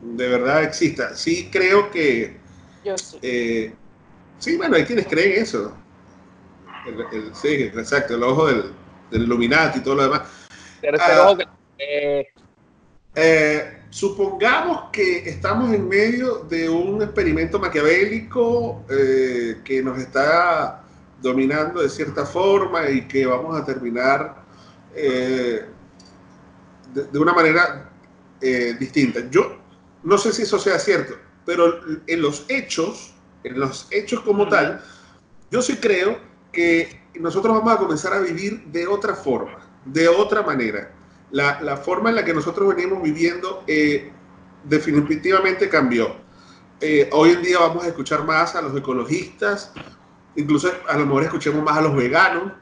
de 0.00 0.28
verdad 0.28 0.62
exista. 0.62 1.14
Sí 1.14 1.50
creo 1.50 1.90
que 1.90 2.36
Yo 2.84 2.96
sí. 2.96 3.18
Eh, 3.20 3.74
sí, 4.38 4.56
bueno, 4.56 4.76
hay 4.76 4.84
quienes 4.84 5.06
creen 5.06 5.42
eso. 5.42 5.76
El, 6.86 7.00
el- 7.12 7.34
sí, 7.34 7.48
exacto, 7.74 8.14
el 8.14 8.22
ojo 8.22 8.46
del, 8.46 8.64
del 9.10 9.22
Illuminati 9.22 9.78
y 9.78 9.82
todo 9.82 9.94
lo 9.96 10.02
demás. 10.04 10.22
Tercer 10.80 11.00
Ah. 11.18 11.22
ojo 11.28 11.38
que- 11.38 11.46
eh, 11.78 12.26
Eh, 13.16 13.82
supongamos 13.90 14.90
que 14.90 15.18
estamos 15.28 15.72
en 15.72 15.86
medio 15.88 16.38
de 16.50 16.68
un 16.68 17.00
experimento 17.00 17.60
maquiavélico 17.60 18.84
eh, 18.90 19.60
que 19.64 19.80
nos 19.84 19.98
está 19.98 20.82
dominando 21.22 21.80
de 21.80 21.88
cierta 21.88 22.26
forma 22.26 22.90
y 22.90 23.06
que 23.06 23.24
vamos 23.24 23.56
a 23.56 23.64
terminar 23.64 24.42
eh, 24.96 25.64
de, 26.92 27.04
de 27.04 27.18
una 27.18 27.32
manera 27.32 27.88
distinta. 28.78 29.20
Yo 29.30 29.56
no 30.02 30.18
sé 30.18 30.30
si 30.32 30.42
eso 30.42 30.58
sea 30.58 30.78
cierto, 30.78 31.14
pero 31.46 31.80
en 32.06 32.20
los 32.20 32.44
hechos, 32.48 33.14
en 33.42 33.58
los 33.58 33.86
hechos 33.90 34.20
como 34.20 34.46
tal, 34.48 34.82
yo 35.50 35.62
sí 35.62 35.76
creo 35.76 36.18
que 36.54 37.02
nosotros 37.20 37.54
vamos 37.54 37.74
a 37.74 37.76
comenzar 37.76 38.14
a 38.14 38.20
vivir 38.20 38.64
de 38.66 38.86
otra 38.86 39.14
forma, 39.14 39.58
de 39.84 40.08
otra 40.08 40.42
manera. 40.42 40.92
La, 41.30 41.60
la 41.60 41.76
forma 41.76 42.08
en 42.08 42.16
la 42.16 42.24
que 42.24 42.32
nosotros 42.32 42.74
venimos 42.74 43.02
viviendo 43.02 43.64
eh, 43.66 44.10
definitivamente 44.64 45.68
cambió. 45.68 46.16
Eh, 46.80 47.08
hoy 47.12 47.30
en 47.30 47.42
día 47.42 47.58
vamos 47.58 47.84
a 47.84 47.88
escuchar 47.88 48.24
más 48.24 48.54
a 48.56 48.62
los 48.62 48.76
ecologistas, 48.76 49.72
incluso 50.36 50.70
a 50.88 50.96
lo 50.96 51.06
mejor 51.06 51.24
escuchemos 51.24 51.62
más 51.62 51.78
a 51.78 51.82
los 51.82 51.94
veganos, 51.94 52.52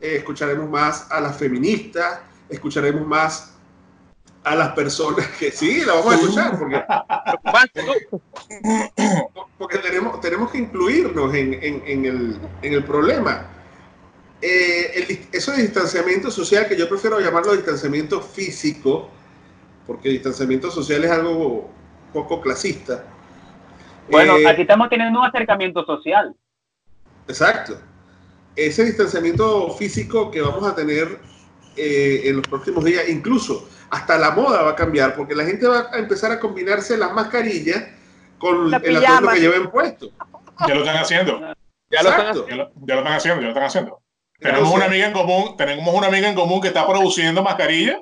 eh, 0.00 0.16
escucharemos 0.16 0.68
más 0.68 1.10
a 1.10 1.20
las 1.20 1.36
feministas, 1.36 2.20
escucharemos 2.48 3.06
más 3.06 3.57
a 4.44 4.54
las 4.54 4.70
personas 4.72 5.26
que 5.38 5.50
sí, 5.50 5.82
la 5.84 5.94
vamos 5.94 6.12
a 6.12 6.16
escuchar, 6.16 6.58
porque 6.58 6.82
porque 9.58 9.78
tenemos, 9.78 10.20
tenemos 10.20 10.50
que 10.50 10.58
incluirnos 10.58 11.34
en, 11.34 11.54
en- 11.54 11.82
en 11.86 12.04
el, 12.06 12.40
en 12.62 12.72
el 12.72 12.84
problema. 12.84 13.46
Eh, 14.40 14.92
el 15.08 15.28
eso 15.32 15.50
de 15.52 15.62
distanciamiento 15.62 16.30
social, 16.30 16.68
que 16.68 16.76
yo 16.76 16.88
prefiero 16.88 17.18
llamarlo 17.20 17.52
distanciamiento 17.54 18.20
físico, 18.20 19.10
porque 19.86 20.08
distanciamiento 20.10 20.70
social 20.70 21.04
es 21.04 21.10
algo 21.10 21.70
poco 22.12 22.40
clasista. 22.40 23.04
Bueno, 24.10 24.36
Eh, 24.38 24.46
aquí 24.46 24.62
estamos 24.62 24.88
teniendo 24.88 25.18
un 25.18 25.26
acercamiento 25.26 25.84
social. 25.84 26.34
Exacto. 27.26 27.78
Ese 28.54 28.84
distanciamiento 28.84 29.70
físico 29.74 30.30
que 30.30 30.40
vamos 30.40 30.64
a 30.66 30.74
tener 30.74 31.18
eh, 31.76 32.22
en 32.24 32.36
los 32.36 32.46
próximos 32.46 32.84
días, 32.84 33.08
incluso 33.08 33.68
hasta 33.90 34.18
la 34.18 34.30
moda 34.32 34.62
va 34.62 34.70
a 34.70 34.76
cambiar, 34.76 35.14
porque 35.16 35.34
la 35.34 35.44
gente 35.44 35.66
va 35.66 35.88
a 35.92 35.98
empezar 35.98 36.30
a 36.32 36.38
combinarse 36.40 36.96
las 36.96 37.12
mascarillas 37.12 37.84
con 38.38 38.70
La 38.70 38.76
el 38.78 38.96
atuendo 38.96 39.30
que 39.30 39.40
lleven 39.40 39.70
puesto. 39.70 40.10
Ya 40.66 40.74
lo 40.74 40.80
están 40.80 40.96
haciendo. 40.96 41.40
ya 41.90 42.02
lo 42.02 42.08
están. 42.10 42.34
Ya 42.48 42.56
lo, 42.56 42.70
ya 42.76 42.94
lo 42.94 43.00
están 43.00 43.12
haciendo, 43.14 43.40
ya 43.40 43.46
lo 43.46 43.48
están 43.52 43.64
haciendo. 43.64 44.02
Tenemos 44.38 44.58
Entonces, 44.60 44.76
una 44.76 44.84
amiga 44.86 45.06
en 45.06 45.12
común, 45.12 45.56
tenemos 45.56 45.94
una 45.94 46.06
amiga 46.06 46.28
en 46.28 46.34
común 46.34 46.60
que 46.60 46.68
está 46.68 46.86
produciendo 46.86 47.42
mascarillas 47.42 47.98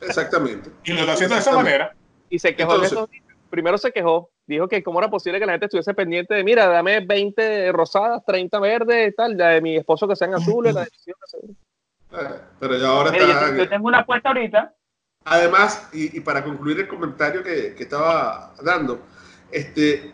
Exactamente. 0.00 0.70
y 0.84 0.92
lo 0.92 1.00
está 1.00 1.12
haciendo 1.12 1.34
de 1.36 1.40
esa 1.40 1.52
manera. 1.52 1.94
Y 2.28 2.38
se 2.38 2.54
quejó 2.54 2.72
Entonces- 2.74 2.92
en 2.92 2.98
esos 2.98 3.10
días. 3.10 3.24
Primero 3.50 3.78
se 3.78 3.90
quejó, 3.90 4.30
dijo 4.46 4.68
que 4.68 4.80
cómo 4.82 5.00
era 5.00 5.10
posible 5.10 5.40
que 5.40 5.46
la 5.46 5.52
gente 5.52 5.66
estuviese 5.66 5.92
pendiente 5.92 6.34
de, 6.34 6.44
mira, 6.44 6.66
dame 6.68 7.00
20 7.00 7.72
rosadas, 7.72 8.22
30 8.24 8.60
verdes, 8.60 9.12
tal, 9.16 9.36
la 9.36 9.48
de 9.48 9.60
mi 9.60 9.76
esposo 9.76 10.06
que 10.06 10.14
sean 10.14 10.32
azules, 10.34 10.72
la 10.72 10.82
de 10.82 10.86
mi 10.92 11.10
hijo 11.10 11.18
que 11.18 11.30
sean- 11.30 12.46
Pero 12.60 12.76
ya 12.76 12.86
ahora 12.88 13.10
Mira, 13.10 13.24
yo, 13.26 13.32
está. 13.32 13.56
yo 13.56 13.68
tengo 13.68 13.88
una 13.88 13.98
apuesta 14.00 14.28
ahorita. 14.28 14.72
Además, 15.24 15.88
y, 15.92 16.16
y 16.16 16.20
para 16.20 16.42
concluir 16.42 16.80
el 16.80 16.88
comentario 16.88 17.42
que, 17.42 17.74
que 17.74 17.82
estaba 17.82 18.54
dando, 18.62 19.02
este, 19.52 20.12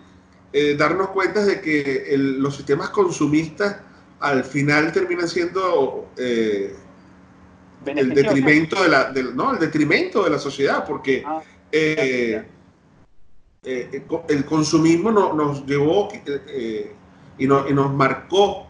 eh, 0.53 0.75
darnos 0.77 1.09
cuenta 1.11 1.45
de 1.45 1.61
que 1.61 2.07
el- 2.12 2.40
los 2.42 2.57
sistemas 2.57 2.90
consumistas 2.90 3.77
al 4.19 4.42
final 4.45 4.90
terminan 4.92 5.29
siendo 5.29 6.11
eh, 6.16 6.75
el 7.87 8.09
detrimento 8.14 8.83
de 8.83 8.88
la, 8.88 9.12
del- 9.12 9.37
no, 9.37 9.53
el 9.53 9.61
detrimento 9.61 10.25
de 10.25 10.31
la 10.31 10.38
sociedad, 10.40 10.85
porque 10.85 11.23
Ah. 11.25 11.40
eh, 11.71 12.45
el 14.29 14.45
consumismo 14.45 15.11
no- 15.12 15.33
nos 15.35 15.64
llevó 15.66 16.09
y, 17.38 17.47
no- 17.47 17.69
y 17.69 17.73
nos 17.73 17.92
marcó 17.95 18.66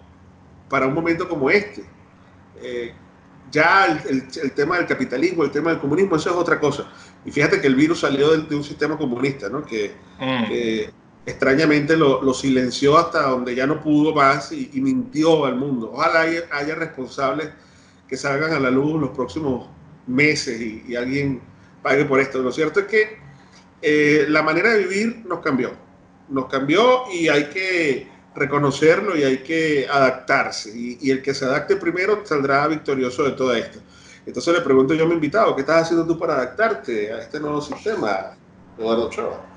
para 0.68 0.86
un 0.86 0.92
momento 0.94 1.26
como 1.28 1.48
este. 1.48 1.82
Ya 3.50 3.86
el, 3.86 4.16
el- 4.16 4.24
el 4.42 4.52
tema 4.52 4.76
del 4.78 4.86
capitalismo, 4.86 5.44
el 5.44 5.50
tema 5.50 5.70
del 5.70 5.78
comunismo, 5.80 6.16
eso 6.16 6.30
es 6.30 6.36
otra 6.36 6.58
cosa. 6.60 6.90
Y 7.24 7.30
fíjate 7.30 7.60
que 7.60 7.66
el 7.68 7.74
virus 7.76 8.00
salió 8.00 8.36
de, 8.36 8.54
un 8.56 8.64
sistema 8.64 8.96
comunista, 8.98 9.48
¿no? 9.48 9.64
Que, 9.64 9.92
Mm. 10.18 10.48
que 10.48 10.90
extrañamente 11.26 11.96
lo, 11.96 12.22
lo 12.22 12.32
silenció 12.34 12.96
hasta 12.98 13.22
donde 13.22 13.54
ya 13.54 13.66
no 13.66 13.80
pudo 13.82 14.14
más 14.14 14.52
y, 14.52 14.70
y 14.74 14.80
mintió 14.80 15.44
al 15.44 15.56
mundo. 15.56 15.90
Ojalá 15.92 16.22
haya, 16.22 16.42
haya 16.52 16.74
responsables 16.74 17.50
que 18.08 18.16
salgan 18.16 18.52
a 18.52 18.60
la 18.60 18.70
luz 18.70 19.00
los 19.00 19.10
próximos 19.10 19.68
meses 20.06 20.60
y, 20.60 20.84
y 20.88 20.96
alguien 20.96 21.40
pague 21.82 22.04
por 22.04 22.20
esto. 22.20 22.38
Lo 22.42 22.52
cierto 22.52 22.80
es 22.80 22.86
que 22.86 23.18
eh, 23.82 24.26
la 24.28 24.42
manera 24.42 24.72
de 24.72 24.84
vivir 24.86 25.24
nos 25.26 25.40
cambió. 25.40 25.72
Nos 26.28 26.46
cambió 26.46 27.02
y 27.12 27.28
hay 27.28 27.44
que 27.50 28.08
reconocerlo 28.36 29.16
y 29.16 29.24
hay 29.24 29.42
que 29.42 29.86
adaptarse. 29.90 30.70
Y, 30.76 30.98
y 31.08 31.10
el 31.10 31.22
que 31.22 31.34
se 31.34 31.44
adapte 31.46 31.76
primero 31.76 32.24
saldrá 32.26 32.66
victorioso 32.68 33.24
de 33.24 33.32
todo 33.32 33.54
esto. 33.54 33.80
Entonces 34.26 34.54
le 34.54 34.60
pregunto 34.62 34.94
yo 34.94 35.04
a 35.04 35.08
mi 35.08 35.14
invitado, 35.14 35.54
¿qué 35.54 35.62
estás 35.62 35.82
haciendo 35.84 36.06
tú 36.06 36.18
para 36.18 36.34
adaptarte 36.34 37.12
a 37.12 37.18
este 37.20 37.40
nuevo 37.40 37.60
sistema, 37.62 38.38
Eduardo 38.76 39.06
Ochoa? 39.06 39.52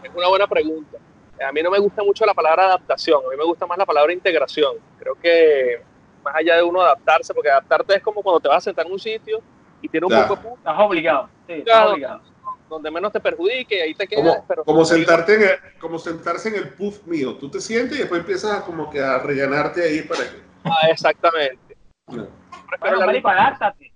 Es 0.00 0.10
una 0.14 0.28
buena 0.28 0.46
pregunta. 0.46 0.98
A 1.46 1.52
mí 1.52 1.62
no 1.62 1.70
me 1.70 1.78
gusta 1.78 2.02
mucho 2.02 2.26
la 2.26 2.34
palabra 2.34 2.64
adaptación, 2.66 3.20
a 3.26 3.30
mí 3.30 3.36
me 3.36 3.44
gusta 3.44 3.66
más 3.66 3.78
la 3.78 3.86
palabra 3.86 4.12
integración. 4.12 4.74
Creo 4.96 5.14
que 5.16 5.86
más 6.22 6.34
allá 6.36 6.56
de 6.56 6.62
uno 6.62 6.82
adaptarse, 6.82 7.32
porque 7.34 7.50
adaptarte 7.50 7.96
es 7.96 8.02
como 8.02 8.22
cuando 8.22 8.40
te 8.40 8.48
vas 8.48 8.58
a 8.58 8.60
sentar 8.60 8.86
en 8.86 8.92
un 8.92 8.98
sitio 8.98 9.42
y 9.80 9.88
tiene 9.88 10.06
un 10.06 10.10
Claro. 10.12 10.26
poco 10.26 10.48
de 10.50 10.54
Estás 10.56 10.78
obligado. 10.80 11.30
Sí, 11.46 11.52
estás 11.54 11.86
obligado. 11.86 12.22
Donde 12.70 12.90
menos 12.90 13.12
te 13.12 13.20
perjudique 13.20 13.76
y 13.76 13.80
ahí 13.80 13.94
te 13.94 14.06
quedas. 14.06 14.36
Como, 14.36 14.46
pero 14.46 14.64
como, 14.64 14.84
sentarte 14.84 15.34
en 15.34 15.42
el, 15.42 15.78
como 15.78 15.98
sentarse 15.98 16.48
en 16.48 16.54
el 16.54 16.68
puff 16.70 17.04
mío. 17.06 17.36
Tú 17.36 17.50
te 17.50 17.60
sientes 17.60 17.98
y 17.98 18.00
después 18.00 18.20
empiezas 18.20 18.60
a 18.60 18.64
como 18.64 18.88
que 18.88 19.00
a 19.00 19.18
rellenarte 19.18 19.82
ahí 19.82 20.02
para 20.02 20.22
que... 20.22 20.40
Ah, 20.64 20.88
exactamente. 20.90 21.76
No. 22.06 22.28
Bueno, 22.78 23.00
marico, 23.04 23.28
adáptate. 23.28 23.92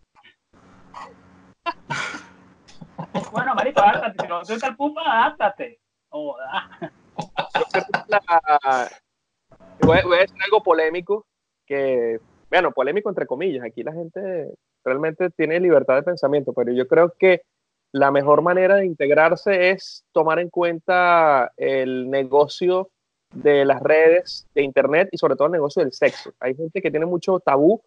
bueno, 3.33 3.55
marico, 3.55 3.81
adáptate. 3.81 4.17
Si 4.21 4.29
no 4.29 4.43
te 4.43 4.53
gusta 4.53 4.69
el 4.69 4.77
pumba, 4.77 5.03
adáptate. 5.07 5.81
Oh, 6.11 6.37
ah. 6.53 6.91
la- 8.09 8.91
voy, 9.81 9.99
a- 9.99 10.03
voy 10.03 10.17
a 10.19 10.21
decir 10.21 10.37
algo 10.45 10.63
polémico, 10.63 11.27
que, 11.67 12.19
bueno, 12.51 12.73
polémico 12.73 13.09
entre 13.09 13.27
comillas, 13.27 13.65
aquí 13.65 13.83
la 13.83 13.93
gente 13.93 14.55
realmente 14.85 15.31
tiene 15.31 15.61
libertad 15.61 15.95
de 15.97 16.03
pensamiento, 16.03 16.53
pero 16.53 16.73
yo 16.73 16.87
creo 16.87 17.15
que 17.19 17.43
la 17.95 18.11
mejor 18.11 18.43
manera 18.43 18.75
de 18.75 18.87
integrarse 18.87 19.71
es 19.71 20.05
tomar 20.11 20.41
en 20.41 20.51
cuenta 20.51 21.53
el 21.57 22.11
negocio 22.11 22.91
de 23.33 23.65
las 23.65 23.81
redes, 23.81 24.49
de 24.53 24.63
internet 24.63 25.09
y 25.13 25.19
sobre 25.19 25.37
todo 25.37 25.47
el 25.47 25.53
negocio 25.53 25.81
del 25.81 25.93
sexo. 25.93 26.33
Hay 26.41 26.57
gente 26.57 26.83
que 26.83 26.91
tiene 26.91 27.07
mucho 27.07 27.39
tabú 27.39 27.81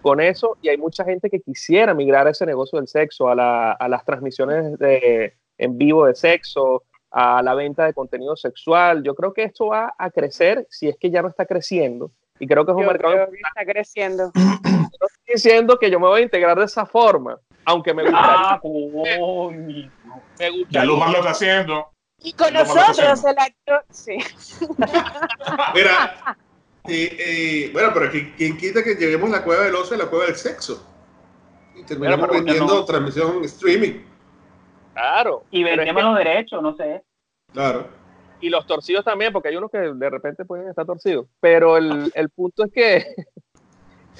con 0.00 0.18
eso 0.20 0.56
y 0.62 0.70
hay 0.70 0.78
mucha 0.78 1.04
gente 1.04 1.28
que 1.28 1.40
quisiera 1.40 1.92
migrar 1.92 2.26
a 2.26 2.30
ese 2.30 2.46
negocio 2.46 2.78
del 2.78 2.88
sexo, 2.88 3.28
a, 3.28 3.34
la- 3.34 3.72
a 3.72 3.86
las 3.86 4.02
transmisiones 4.06 4.78
de, 4.78 5.34
en 5.58 5.76
vivo 5.76 6.06
de 6.06 6.14
sexo, 6.14 6.84
a 7.10 7.42
la 7.42 7.54
venta 7.54 7.84
de 7.84 7.92
contenido 7.92 8.36
sexual. 8.36 9.02
Yo 9.02 9.14
creo 9.14 9.34
que 9.34 9.42
esto 9.44 9.66
va 9.66 9.92
a 9.98 10.10
crecer 10.10 10.66
si 10.70 10.88
es 10.88 10.96
que 10.96 11.10
ya 11.10 11.20
no 11.20 11.28
está 11.28 11.44
creciendo. 11.44 12.12
Y 12.38 12.46
creo 12.46 12.64
que 12.64 12.70
es 12.72 12.76
un 12.76 12.84
Yo 12.84 12.88
mercado. 12.88 13.12
creo 13.14 13.30
que 13.30 13.36
está 13.46 13.70
creciendo. 13.70 14.32
No 14.34 15.06
estoy 15.06 15.34
diciendo 15.34 15.78
que 15.78 15.90
yo 15.90 16.00
me 16.00 16.06
voy 16.06 16.20
a 16.22 16.24
integrar 16.24 16.58
de 16.58 16.64
esa 16.64 16.86
forma, 16.86 17.38
aunque 17.64 17.94
me 17.94 18.02
gustaría. 18.02 18.30
Ah, 18.52 18.58
coño. 18.60 19.50
me 19.50 19.90
Ya 20.38 20.50
gustaría. 20.50 20.84
Lumar 20.84 21.10
lo 21.10 21.18
está 21.18 21.30
haciendo. 21.30 21.86
Y 22.22 22.32
con 22.34 22.52
nosotros 22.52 23.24
el 23.24 23.38
actor, 23.38 23.84
sí. 23.90 24.18
Mira, 25.74 26.36
eh, 26.88 27.16
eh, 27.18 27.70
bueno, 27.72 27.90
pero 27.94 28.10
¿qui- 28.12 28.34
¿quién 28.36 28.56
quita 28.58 28.82
que 28.82 28.94
llevemos 28.94 29.30
la 29.30 29.42
cueva 29.42 29.64
del 29.64 29.74
oso 29.74 29.94
a 29.94 29.98
la 29.98 30.06
cueva 30.06 30.26
del 30.26 30.36
sexo? 30.36 30.86
Y 31.74 31.82
terminamos 31.84 32.28
pero 32.28 32.44
vendiendo 32.44 32.74
no. 32.74 32.84
transmisión 32.84 33.42
streaming. 33.44 34.02
Claro. 34.92 35.44
Y 35.50 35.62
vendemos 35.64 36.02
los 36.02 36.16
derechos, 36.18 36.62
no 36.62 36.74
sé. 36.76 37.02
Claro. 37.52 37.88
y 38.42 38.48
los 38.48 38.66
torcidos 38.66 39.04
también, 39.04 39.32
porque 39.32 39.48
hay 39.48 39.56
unos 39.56 39.70
que 39.70 39.78
de 39.78 40.10
repente 40.10 40.44
pueden 40.44 40.68
estar 40.68 40.86
torcidos. 40.86 41.26
Pero 41.40 41.76
el, 41.76 42.10
el 42.14 42.28
punto 42.30 42.64
es 42.64 42.72
que 42.72 43.14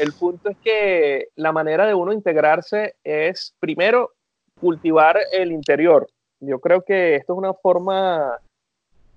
el 0.01 0.13
punto 0.13 0.51
es 0.51 0.57
que 0.59 1.29
la 1.37 1.53
manera 1.53 1.87
de 1.87 1.95
uno 1.95 2.13
integrarse 2.13 2.95
es 3.05 3.55
primero 3.61 4.13
cultivar 4.61 5.19
el 5.33 5.53
interior. 5.53 6.07
Yo 6.41 6.59
creo 6.61 6.83
que 6.83 7.17
esto 7.17 7.35
es 7.35 7.39
una 7.39 7.55
forma 7.55 8.39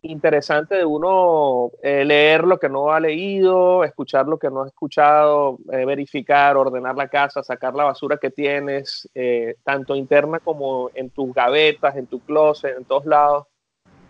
interesante 0.02 0.76
de 0.76 0.84
uno 0.84 1.72
eh, 1.82 2.04
leer 2.04 2.43
lo 2.43 2.60
que 2.60 2.67
no 2.67 2.91
ha 2.91 3.00
leído, 3.00 3.86
escuchar 3.86 4.28
lo 4.28 4.38
que 4.38 4.50
no 4.50 4.63
ha 4.63 4.67
escuchado, 4.67 5.58
eh, 5.72 5.86
verificar, 5.86 6.58
ordenar 6.58 6.96
la 6.96 7.08
casa, 7.08 7.41
sacar 7.41 7.74
la 7.74 7.86
basura 7.86 8.17
que 8.17 8.30
tienes, 8.30 9.10
eh, 9.15 9.56
tanto 9.63 9.96
interna 9.96 10.39
como 10.39 10.89
en 10.93 11.10
tus 11.10 11.34
gavetas, 11.34 11.96
en 11.96 12.08
tu 12.08 12.19
closet, 12.19 12.78
en 12.78 12.84
todos 12.84 13.06
lados 13.06 13.48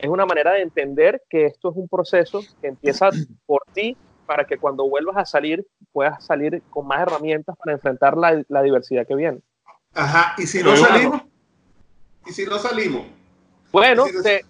es 0.04 0.10
una 0.10 0.26
manera 0.26 0.52
de 0.52 0.62
entender 0.62 1.22
que 1.30 1.46
esto 1.46 1.72
es 1.72 1.78
un 1.78 1.88
proceso 1.88 2.42
que 2.62 2.68
empieza 2.68 3.10
por 3.46 3.64
ti 3.74 3.96
para 4.26 4.46
que 4.46 4.58
cuando 4.58 4.90
vuelvas 4.90 5.16
a 5.16 5.26
salir 5.26 5.66
puedas 5.94 6.26
salir 6.26 6.62
con 6.70 6.88
más 6.88 7.00
herramientas 7.02 7.56
para 7.58 7.74
enfrentar 7.74 8.18
la, 8.18 8.44
la 8.50 8.62
diversidad 8.62 9.06
que 9.08 9.16
viene. 9.16 9.40
Ajá, 9.94 10.34
y 10.38 10.48
si 10.48 10.58
Pero 10.58 10.72
no 10.72 10.80
bueno. 10.80 10.88
salimos, 10.96 11.22
y 12.26 12.32
si 12.34 12.46
no 12.46 12.58
salimos, 12.58 13.06
Bueno, 13.72 14.06
te, 14.24 14.44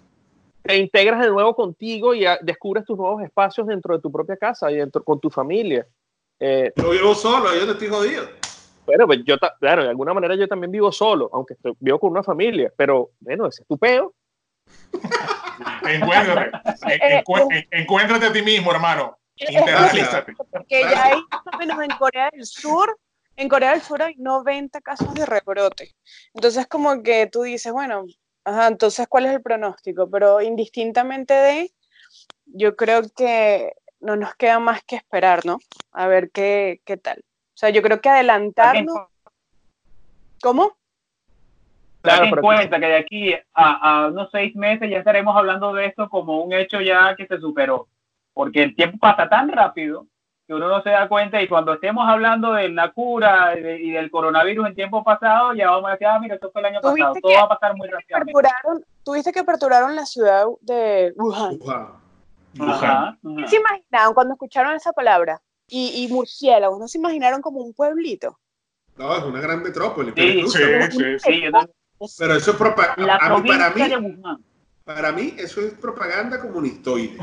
te 0.62 0.76
integras 0.78 1.20
de 1.20 1.28
nuevo 1.30 1.54
contigo 1.54 2.14
y 2.14 2.24
descubres 2.42 2.84
tus 2.84 2.96
nuevos 2.96 3.22
espacios 3.22 3.66
dentro 3.66 3.94
de 3.94 4.00
tu 4.00 4.10
propia 4.10 4.36
casa 4.36 4.70
y 4.72 4.76
dentro 4.76 5.04
con 5.04 5.20
tu 5.20 5.28
familia. 5.30 5.86
Eh, 6.40 6.72
yo 6.76 6.90
vivo 6.90 7.14
solo, 7.14 7.54
yo 7.54 7.66
no 7.66 7.72
estoy 7.72 7.88
jodido. 7.88 8.24
bueno, 8.86 9.06
pues 9.06 9.20
yo, 9.24 9.36
claro, 9.60 9.82
de 9.84 9.90
alguna 9.90 10.14
manera 10.14 10.34
yo 10.34 10.48
también 10.48 10.70
vivo 10.70 10.90
solo, 10.90 11.28
aunque 11.32 11.54
estoy- 11.54 11.74
vivo 11.78 11.98
con 11.98 12.10
una 12.10 12.22
familia, 12.22 12.72
pero 12.76 13.10
bueno, 13.20 13.46
ese 13.46 13.62
es 13.62 13.68
tu 13.68 13.78
peo. 13.78 14.14
Encuéntrate. 15.86 16.50
En- 16.82 17.22
encu- 17.24 17.46
en- 17.50 17.80
encuéntrate 17.82 18.26
a 18.26 18.32
ti 18.32 18.42
mismo, 18.42 18.72
hermano. 18.72 19.16
Internalízate. 19.36 20.34
Porque 20.34 20.82
ya 20.82 21.04
hay, 21.04 21.22
más 21.30 21.54
o 21.54 21.58
menos 21.58 21.80
en 21.82 21.90
Corea 21.98 22.30
del 22.32 22.46
Sur, 22.46 22.96
en 23.36 23.48
Corea 23.48 23.72
del 23.72 23.82
Sur 23.82 24.02
hay 24.02 24.14
90 24.16 24.80
casos 24.80 25.12
de 25.14 25.26
rebrote. 25.26 25.94
Entonces, 26.34 26.66
como 26.66 27.02
que 27.02 27.26
tú 27.26 27.42
dices, 27.42 27.72
bueno, 27.72 28.04
ajá, 28.44 28.68
entonces, 28.68 29.06
¿cuál 29.08 29.26
es 29.26 29.32
el 29.32 29.42
pronóstico? 29.42 30.08
Pero 30.08 30.40
indistintamente 30.40 31.34
de, 31.34 31.72
yo 32.46 32.76
creo 32.76 33.02
que 33.16 33.72
no 34.00 34.16
nos 34.16 34.34
queda 34.36 34.60
más 34.60 34.84
que 34.84 34.96
esperar, 34.96 35.44
¿no? 35.44 35.58
A 35.92 36.06
ver 36.06 36.30
qué, 36.30 36.80
qué 36.84 36.96
tal. 36.96 37.18
O 37.18 37.56
sea, 37.56 37.70
yo 37.70 37.82
creo 37.82 38.00
que 38.00 38.08
adelantarnos. 38.08 39.08
¿Cómo? 40.42 40.76
Ten 42.02 42.12
Claro, 42.12 42.24
en 42.24 42.36
cuenta 42.36 42.78
que 42.78 42.86
de 42.86 42.96
aquí 42.96 43.34
a, 43.54 44.04
a 44.04 44.08
unos 44.08 44.28
seis 44.30 44.54
meses 44.54 44.90
ya 44.90 44.98
estaremos 44.98 45.34
hablando 45.34 45.72
de 45.72 45.86
esto 45.86 46.10
como 46.10 46.42
un 46.42 46.52
hecho 46.52 46.82
ya 46.82 47.16
que 47.16 47.26
se 47.26 47.38
superó. 47.38 47.88
Porque 48.34 48.62
el 48.62 48.74
tiempo 48.76 48.98
pasa 48.98 49.28
tan 49.28 49.48
rápido 49.48 50.06
que 50.46 50.52
uno 50.52 50.68
no 50.68 50.82
se 50.82 50.90
da 50.90 51.08
cuenta 51.08 51.40
y 51.40 51.48
cuando 51.48 51.72
estemos 51.72 52.04
hablando 52.06 52.52
de 52.52 52.68
la 52.68 52.92
cura 52.92 53.56
y, 53.58 53.62
de- 53.62 53.80
y 53.80 53.90
del 53.92 54.10
coronavirus 54.10 54.66
en 54.66 54.74
tiempo 54.74 55.02
pasado, 55.02 55.54
ya 55.54 55.70
vamos 55.70 55.88
a 55.88 55.92
decir, 55.92 56.06
ah, 56.06 56.18
mira, 56.20 56.34
esto 56.34 56.50
fue 56.52 56.60
el 56.60 56.66
año 56.66 56.80
¿Tú 56.82 56.88
pasado, 56.92 57.14
todo 57.14 57.30
que- 57.32 57.36
va 57.38 57.44
a 57.44 57.48
pasar 57.48 57.74
muy. 57.76 57.88
Aperturaron, 57.88 58.84
¿Tuviste 59.04 59.32
que 59.32 59.40
aperturaron 59.40 59.96
la 59.96 60.04
ciudad 60.04 60.44
de 60.60 61.14
Wuhan? 61.16 61.58
Wow. 61.60 62.68
Ajá, 62.68 63.18
¿Qué 63.38 63.48
se 63.48 63.56
imaginaron 63.56 64.14
cuando 64.14 64.34
escucharon 64.34 64.74
esa 64.74 64.92
palabra? 64.92 65.40
Y, 65.66 66.04
y 66.04 66.12
murciélagos, 66.12 66.78
¿no 66.78 66.88
se 66.88 66.98
imaginaron 66.98 67.40
como 67.40 67.60
un 67.60 67.72
pueblito? 67.72 68.38
No, 68.96 69.16
es 69.16 69.24
una 69.24 69.40
gran 69.40 69.62
metrópoli. 69.62 70.12
Sí, 70.14 70.44
pero, 70.52 70.90
Sí, 70.90 71.18
sí, 71.18 71.18
sí. 71.18 71.42
Pero 72.18 72.34
eso 72.34 72.50
es 72.52 72.58
propa- 72.58 72.94
La 72.98 73.16
a 73.16 73.38
mí- 73.38 73.48
para 73.48 73.72
provincia 73.72 73.98
mí, 73.98 74.06
de 74.08 74.16
Wuhan. 74.20 74.44
para 74.84 75.10
mí 75.12 75.34
eso 75.38 75.60
es 75.62 75.72
propaganda 75.74 76.38
comunistoide. 76.40 77.16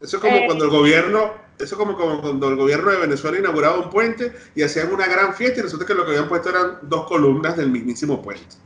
Eso 0.00 0.16
es 0.16 0.22
como 0.22 0.36
Eh. 0.36 0.44
cuando 0.46 0.64
el 0.64 0.70
gobierno, 0.70 1.32
eso 1.58 1.74
es 1.74 1.78
como, 1.78 1.96
como 1.96 2.20
cuando 2.22 2.48
el 2.48 2.56
gobierno 2.56 2.90
de 2.90 2.96
Venezuela 2.98 3.38
inauguraba 3.38 3.78
un 3.78 3.90
puente 3.90 4.32
y 4.54 4.62
hacían 4.62 4.92
una 4.92 5.06
gran 5.06 5.34
fiesta 5.34 5.60
y 5.60 5.62
resulta 5.62 5.84
que 5.84 5.94
lo 5.94 6.04
que 6.04 6.12
habían 6.12 6.28
puesto 6.28 6.48
eran 6.48 6.78
dos 6.82 7.06
columnas 7.06 7.56
del 7.56 7.70
mismísimo 7.70 8.22
puente. 8.22 8.56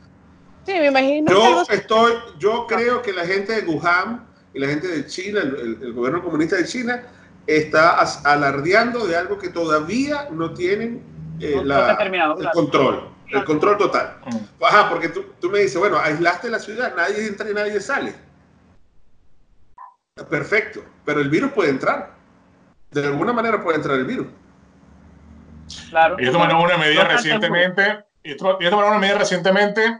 Sí, 0.65 0.73
me 0.73 0.87
imagino 0.87 1.27
que 1.27 1.33
Yo 1.33 1.63
estoy, 1.69 2.13
yo 2.39 2.65
creo 2.67 3.01
que 3.01 3.13
la 3.13 3.25
gente 3.25 3.61
de 3.61 3.67
Wuhan 3.67 4.25
y 4.53 4.59
la 4.59 4.67
gente 4.67 4.87
de 4.87 5.05
China, 5.05 5.41
el, 5.41 5.55
el- 5.55 5.77
el 5.83 5.93
gobierno 5.93 6.23
comunista 6.23 6.55
de 6.55 6.65
China, 6.65 7.03
está 7.45 7.99
as- 7.99 8.25
alardeando 8.25 9.05
de 9.05 9.15
algo 9.15 9.37
que 9.37 9.49
todavía 9.49 10.29
no 10.31 10.53
tienen 10.53 11.03
eh, 11.41 11.51
No- 11.57 11.61
no 11.63 11.67
la- 11.67 11.81
está 11.81 11.97
terminado, 11.97 12.33
el 12.35 12.39
claro. 12.39 12.53
control, 12.55 13.09
el 13.29 13.43
control 13.43 13.77
total. 13.77 14.17
Mm. 14.25 14.63
Ajá, 14.63 14.89
porque 14.89 15.09
tú, 15.09 15.25
tú 15.41 15.49
me 15.49 15.59
dices, 15.59 15.77
bueno, 15.77 15.99
aislaste 15.99 16.49
la 16.49 16.59
ciudad, 16.59 16.95
nadie 16.95 17.27
entra 17.27 17.51
y 17.51 17.53
nadie 17.53 17.81
sale. 17.81 18.15
Perfecto, 20.29 20.81
pero 21.03 21.19
el 21.19 21.29
virus 21.29 21.51
puede 21.51 21.69
entrar. 21.69 22.15
De 22.89 23.05
alguna 23.05 23.33
manera 23.33 23.61
puede 23.61 23.75
entrar 23.77 23.97
el 23.97 24.05
virus. 24.05 24.27
Claro. 25.89 26.15
Ellos 26.17 26.31
tomaron 26.31 26.61
una 26.61 26.77
medida 26.77 27.03
No 27.03 27.09
recientemente. 27.09 28.05
Ellos 28.23 28.37
tomaron 28.39 28.91
una 28.91 28.99
medida 28.99 29.17
recientemente 29.17 29.99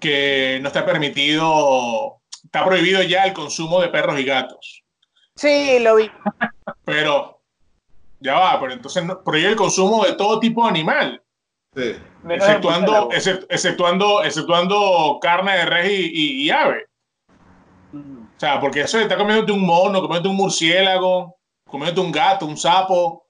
que 0.00 0.58
no 0.62 0.66
está 0.68 0.84
permitido, 0.84 2.16
está 2.42 2.64
prohibido 2.64 3.02
ya 3.04 3.24
el 3.24 3.32
consumo 3.32 3.80
de 3.80 3.88
perros 3.88 4.18
y 4.18 4.24
gatos. 4.24 4.82
Sí, 5.36 5.78
lo 5.80 5.94
vi. 5.94 6.10
Pero, 6.84 7.40
ya 8.18 8.34
va, 8.34 8.58
pero 8.60 8.72
entonces 8.72 9.04
no- 9.04 9.22
prohíbe 9.22 9.50
el 9.50 9.56
consumo 9.56 10.04
de 10.04 10.14
todo 10.14 10.40
tipo 10.40 10.64
de 10.64 10.70
animal, 10.70 11.22
Sí. 11.76 11.94
Exceptuando, 12.28 13.10
exceptuando, 13.12 14.24
exceptuando 14.24 15.18
carne 15.22 15.56
de 15.56 15.66
res 15.66 15.88
y, 15.92 16.10
y- 16.12 16.42
y 16.42 16.50
ave. 16.50 16.86
O 17.92 18.38
sea, 18.40 18.60
porque 18.60 18.82
eso 18.82 18.98
estar 19.00 19.18
comiéndote 19.18 19.52
un 19.52 19.64
mono, 19.66 20.00
comiéndote 20.00 20.28
un 20.28 20.36
murciélago, 20.36 21.36
comiéndote 21.68 22.00
un 22.06 22.12
gato, 22.12 22.46
un 22.46 22.56
sapo. 22.56 23.26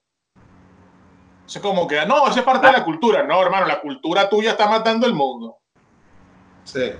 Eso 1.45 1.59
es 1.59 1.63
como 1.63 1.87
que, 1.87 2.05
no, 2.05 2.27
eso 2.27 2.39
es 2.39 2.45
parte 2.45 2.67
de 2.67 2.73
la 2.73 2.83
cultura. 2.85 3.23
No, 3.23 3.41
hermano, 3.41 3.65
la 3.65 3.81
cultura 3.81 4.29
tuya 4.29 4.51
está 4.51 4.67
matando 4.69 5.05
el 5.07 5.13
mundo. 5.13 5.57
Sí. 6.63 6.91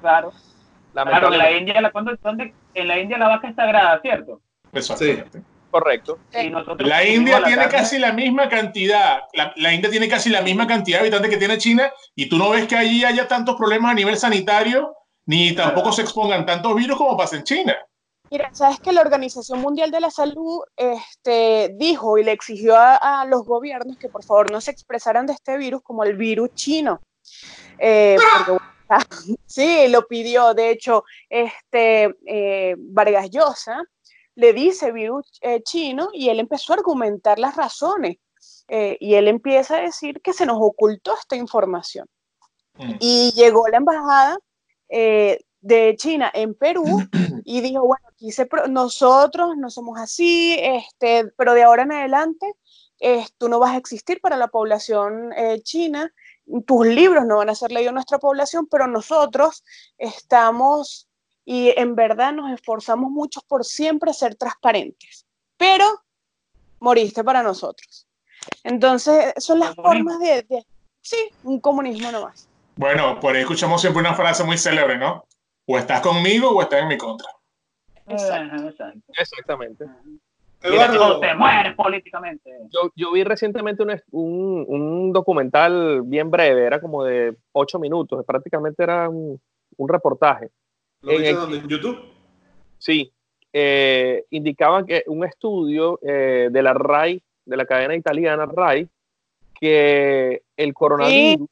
Claro. 0.00 0.32
Claro, 0.92 1.32
en 1.32 1.38
la. 1.38 1.50
India, 1.52 1.80
la, 1.80 1.90
¿cuándo- 1.92 2.16
dónde- 2.22 2.54
en 2.74 2.88
la 2.88 2.98
India 2.98 3.18
la 3.18 3.28
vaca 3.28 3.48
es 3.48 3.54
sagrada, 3.54 4.00
¿cierto? 4.00 4.40
Exactamente. 4.72 5.42
Correcto. 5.70 6.18
Y 6.32 6.48
nosotros 6.48 6.88
La 6.88 7.04
India 7.04 7.40
la 7.40 7.46
tiene 7.46 7.62
carne. 7.64 7.78
casi 7.78 7.98
la 7.98 8.12
misma 8.12 8.48
cantidad, 8.48 9.20
la, 9.34 9.52
la 9.56 9.74
India 9.74 9.90
tiene 9.90 10.08
casi 10.08 10.30
la 10.30 10.40
misma 10.40 10.66
cantidad 10.66 10.98
de 10.98 11.02
habitantes 11.02 11.30
que 11.30 11.36
tiene 11.36 11.58
China 11.58 11.92
y 12.16 12.26
tú 12.28 12.38
no 12.38 12.48
ves 12.50 12.66
que 12.66 12.74
allí 12.76 13.04
haya 13.04 13.28
tantos 13.28 13.54
problemas 13.54 13.90
a 13.92 13.94
nivel 13.94 14.16
sanitario 14.16 14.94
ni 15.28 15.54
tampoco 15.54 15.92
se 15.92 16.00
expongan 16.00 16.46
tantos 16.46 16.74
virus 16.74 16.96
como 16.96 17.14
pasa 17.14 17.36
en 17.36 17.44
China. 17.44 17.76
Mira, 18.30 18.48
sabes 18.54 18.80
que 18.80 18.92
la 18.92 19.02
Organización 19.02 19.60
Mundial 19.60 19.90
de 19.90 20.00
la 20.00 20.10
Salud 20.10 20.62
este, 20.74 21.74
dijo 21.76 22.16
y 22.16 22.24
le 22.24 22.32
exigió 22.32 22.76
a, 22.76 23.20
a 23.20 23.26
los 23.26 23.44
gobiernos 23.44 23.98
que 23.98 24.08
por 24.08 24.24
favor 24.24 24.50
no 24.50 24.62
se 24.62 24.70
expresaran 24.70 25.26
de 25.26 25.34
este 25.34 25.58
virus 25.58 25.82
como 25.82 26.02
el 26.02 26.16
virus 26.16 26.54
chino. 26.54 27.02
Eh, 27.78 28.16
porque, 28.38 28.52
bueno, 28.52 28.64
sí, 29.46 29.88
lo 29.88 30.06
pidió. 30.06 30.54
De 30.54 30.70
hecho, 30.70 31.04
este, 31.28 32.14
eh, 32.26 32.74
Vargas 32.78 33.28
Llosa 33.30 33.82
le 34.34 34.54
dice 34.54 34.92
virus 34.92 35.38
eh, 35.42 35.62
chino 35.62 36.08
y 36.14 36.30
él 36.30 36.40
empezó 36.40 36.72
a 36.72 36.76
argumentar 36.76 37.38
las 37.38 37.54
razones. 37.54 38.16
Eh, 38.68 38.96
y 38.98 39.14
él 39.14 39.28
empieza 39.28 39.76
a 39.76 39.82
decir 39.82 40.22
que 40.22 40.32
se 40.32 40.46
nos 40.46 40.56
ocultó 40.58 41.14
esta 41.20 41.36
información. 41.36 42.06
Mm. 42.78 42.94
Y 42.98 43.32
llegó 43.34 43.68
la 43.68 43.76
embajada 43.76 44.38
eh, 44.88 45.40
de 45.60 45.96
China 45.96 46.30
en 46.34 46.54
Perú 46.54 46.84
y 47.44 47.60
dijo, 47.60 47.80
bueno, 47.86 48.06
aquí 48.10 48.30
se 48.32 48.48
nosotros 48.68 49.56
no 49.56 49.70
somos 49.70 49.98
así, 49.98 50.56
este, 50.58 51.26
pero 51.36 51.54
de 51.54 51.62
ahora 51.62 51.82
en 51.82 51.92
adelante 51.92 52.54
eh, 53.00 53.24
tú 53.38 53.48
no 53.48 53.58
vas 53.58 53.72
a 53.74 53.76
existir 53.76 54.20
para 54.20 54.36
la 54.36 54.48
población 54.48 55.32
eh, 55.36 55.60
china, 55.62 56.12
tus 56.66 56.86
libros 56.86 57.26
no 57.26 57.36
van 57.36 57.50
a 57.50 57.54
ser 57.54 57.70
leídos 57.70 57.90
en 57.90 57.94
nuestra 57.94 58.18
población, 58.18 58.66
pero 58.70 58.86
nosotros 58.86 59.64
estamos 59.98 61.08
y 61.44 61.70
en 61.76 61.94
verdad 61.94 62.32
nos 62.32 62.50
esforzamos 62.52 63.10
mucho 63.10 63.40
por 63.48 63.64
siempre 63.64 64.12
ser 64.12 64.34
transparentes, 64.34 65.26
pero 65.56 65.84
moriste 66.80 67.24
para 67.24 67.42
nosotros. 67.42 68.06
Entonces, 68.64 69.32
son 69.38 69.58
las 69.60 69.74
formas 69.74 70.18
de, 70.20 70.42
de- 70.42 70.66
sí, 71.00 71.16
un 71.42 71.60
comunismo 71.60 72.10
nomás. 72.12 72.47
Bueno, 72.78 73.18
por 73.18 73.34
ahí 73.34 73.40
escuchamos 73.40 73.80
siempre 73.80 74.00
una 74.00 74.14
frase 74.14 74.44
muy 74.44 74.56
célebre, 74.56 74.96
¿no? 74.96 75.24
O 75.66 75.76
estás 75.76 76.00
conmigo 76.00 76.50
o 76.50 76.62
estás 76.62 76.82
en 76.82 76.88
mi 76.88 76.96
contra. 76.96 77.28
Exacto. 78.06 78.68
Exacto. 78.68 79.00
Exactamente. 79.18 79.84
Eduardo, 80.62 81.18
te 81.18 81.34
mueres 81.34 81.74
políticamente. 81.74 82.50
Yo, 82.70 82.90
yo 82.94 83.10
vi 83.12 83.24
recientemente 83.24 83.82
un, 83.82 84.00
un, 84.12 84.64
un 84.68 85.12
documental 85.12 86.02
bien 86.04 86.30
breve, 86.30 86.64
era 86.64 86.80
como 86.80 87.02
de 87.04 87.36
ocho 87.52 87.80
minutos, 87.80 88.24
prácticamente 88.24 88.84
era 88.84 89.08
un, 89.08 89.40
un 89.76 89.88
reportaje. 89.88 90.48
¿lo 91.02 91.10
en 91.12 91.24
el- 91.24 91.34
dónde? 91.34 91.58
¿En 91.58 91.68
YouTube? 91.68 91.98
Sí, 92.78 93.12
eh, 93.52 94.24
indicaban 94.30 94.86
que 94.86 95.02
un 95.08 95.24
estudio 95.24 95.98
eh, 96.02 96.48
de 96.50 96.62
la 96.62 96.74
RAI, 96.74 97.20
de 97.44 97.56
la 97.56 97.66
cadena 97.66 97.96
italiana 97.96 98.46
RAI, 98.46 98.88
que 99.60 100.42
el 100.56 100.72
coronavirus 100.74 101.48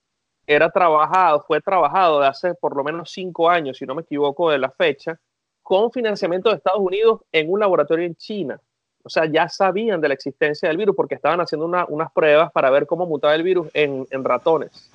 era 0.47 0.71
trabajado, 0.71 1.43
fue 1.47 1.61
trabajado 1.61 2.21
de 2.21 2.27
hace 2.29 2.55
por 2.55 2.77
lo 2.77 2.85
menos 2.85 3.11
cinco 3.11 3.51
años, 3.51 3.79
si 3.79 3.85
no 3.87 3.95
me 3.95 4.03
equivoco 4.03 4.51
de 4.51 4.59
la 4.59 4.71
fecha, 4.71 5.19
con 5.63 5.91
financiamiento 5.91 6.49
de 6.51 6.57
Estados 6.57 6.81
Unidos 6.81 7.21
en 7.33 7.51
un 7.51 7.59
laboratorio 7.59 8.07
en 8.07 8.15
China. 8.15 8.61
O 9.03 9.09
sea, 9.09 9.25
ya 9.27 9.49
sabían 9.49 10.01
de 10.01 10.09
la 10.09 10.15
existencia 10.15 10.69
del 10.69 10.77
virus 10.79 10.95
porque 10.97 11.15
estaban 11.17 11.41
haciendo 11.41 11.65
una- 11.67 11.85
unas 11.87 12.11
pruebas 12.13 12.51
para 12.53 12.71
ver 12.71 12.87
cómo 12.87 13.07
mutaba 13.07 13.35
el 13.35 13.43
virus 13.43 13.69
en, 13.75 14.07
en 14.11 14.25
ratones. 14.25 14.91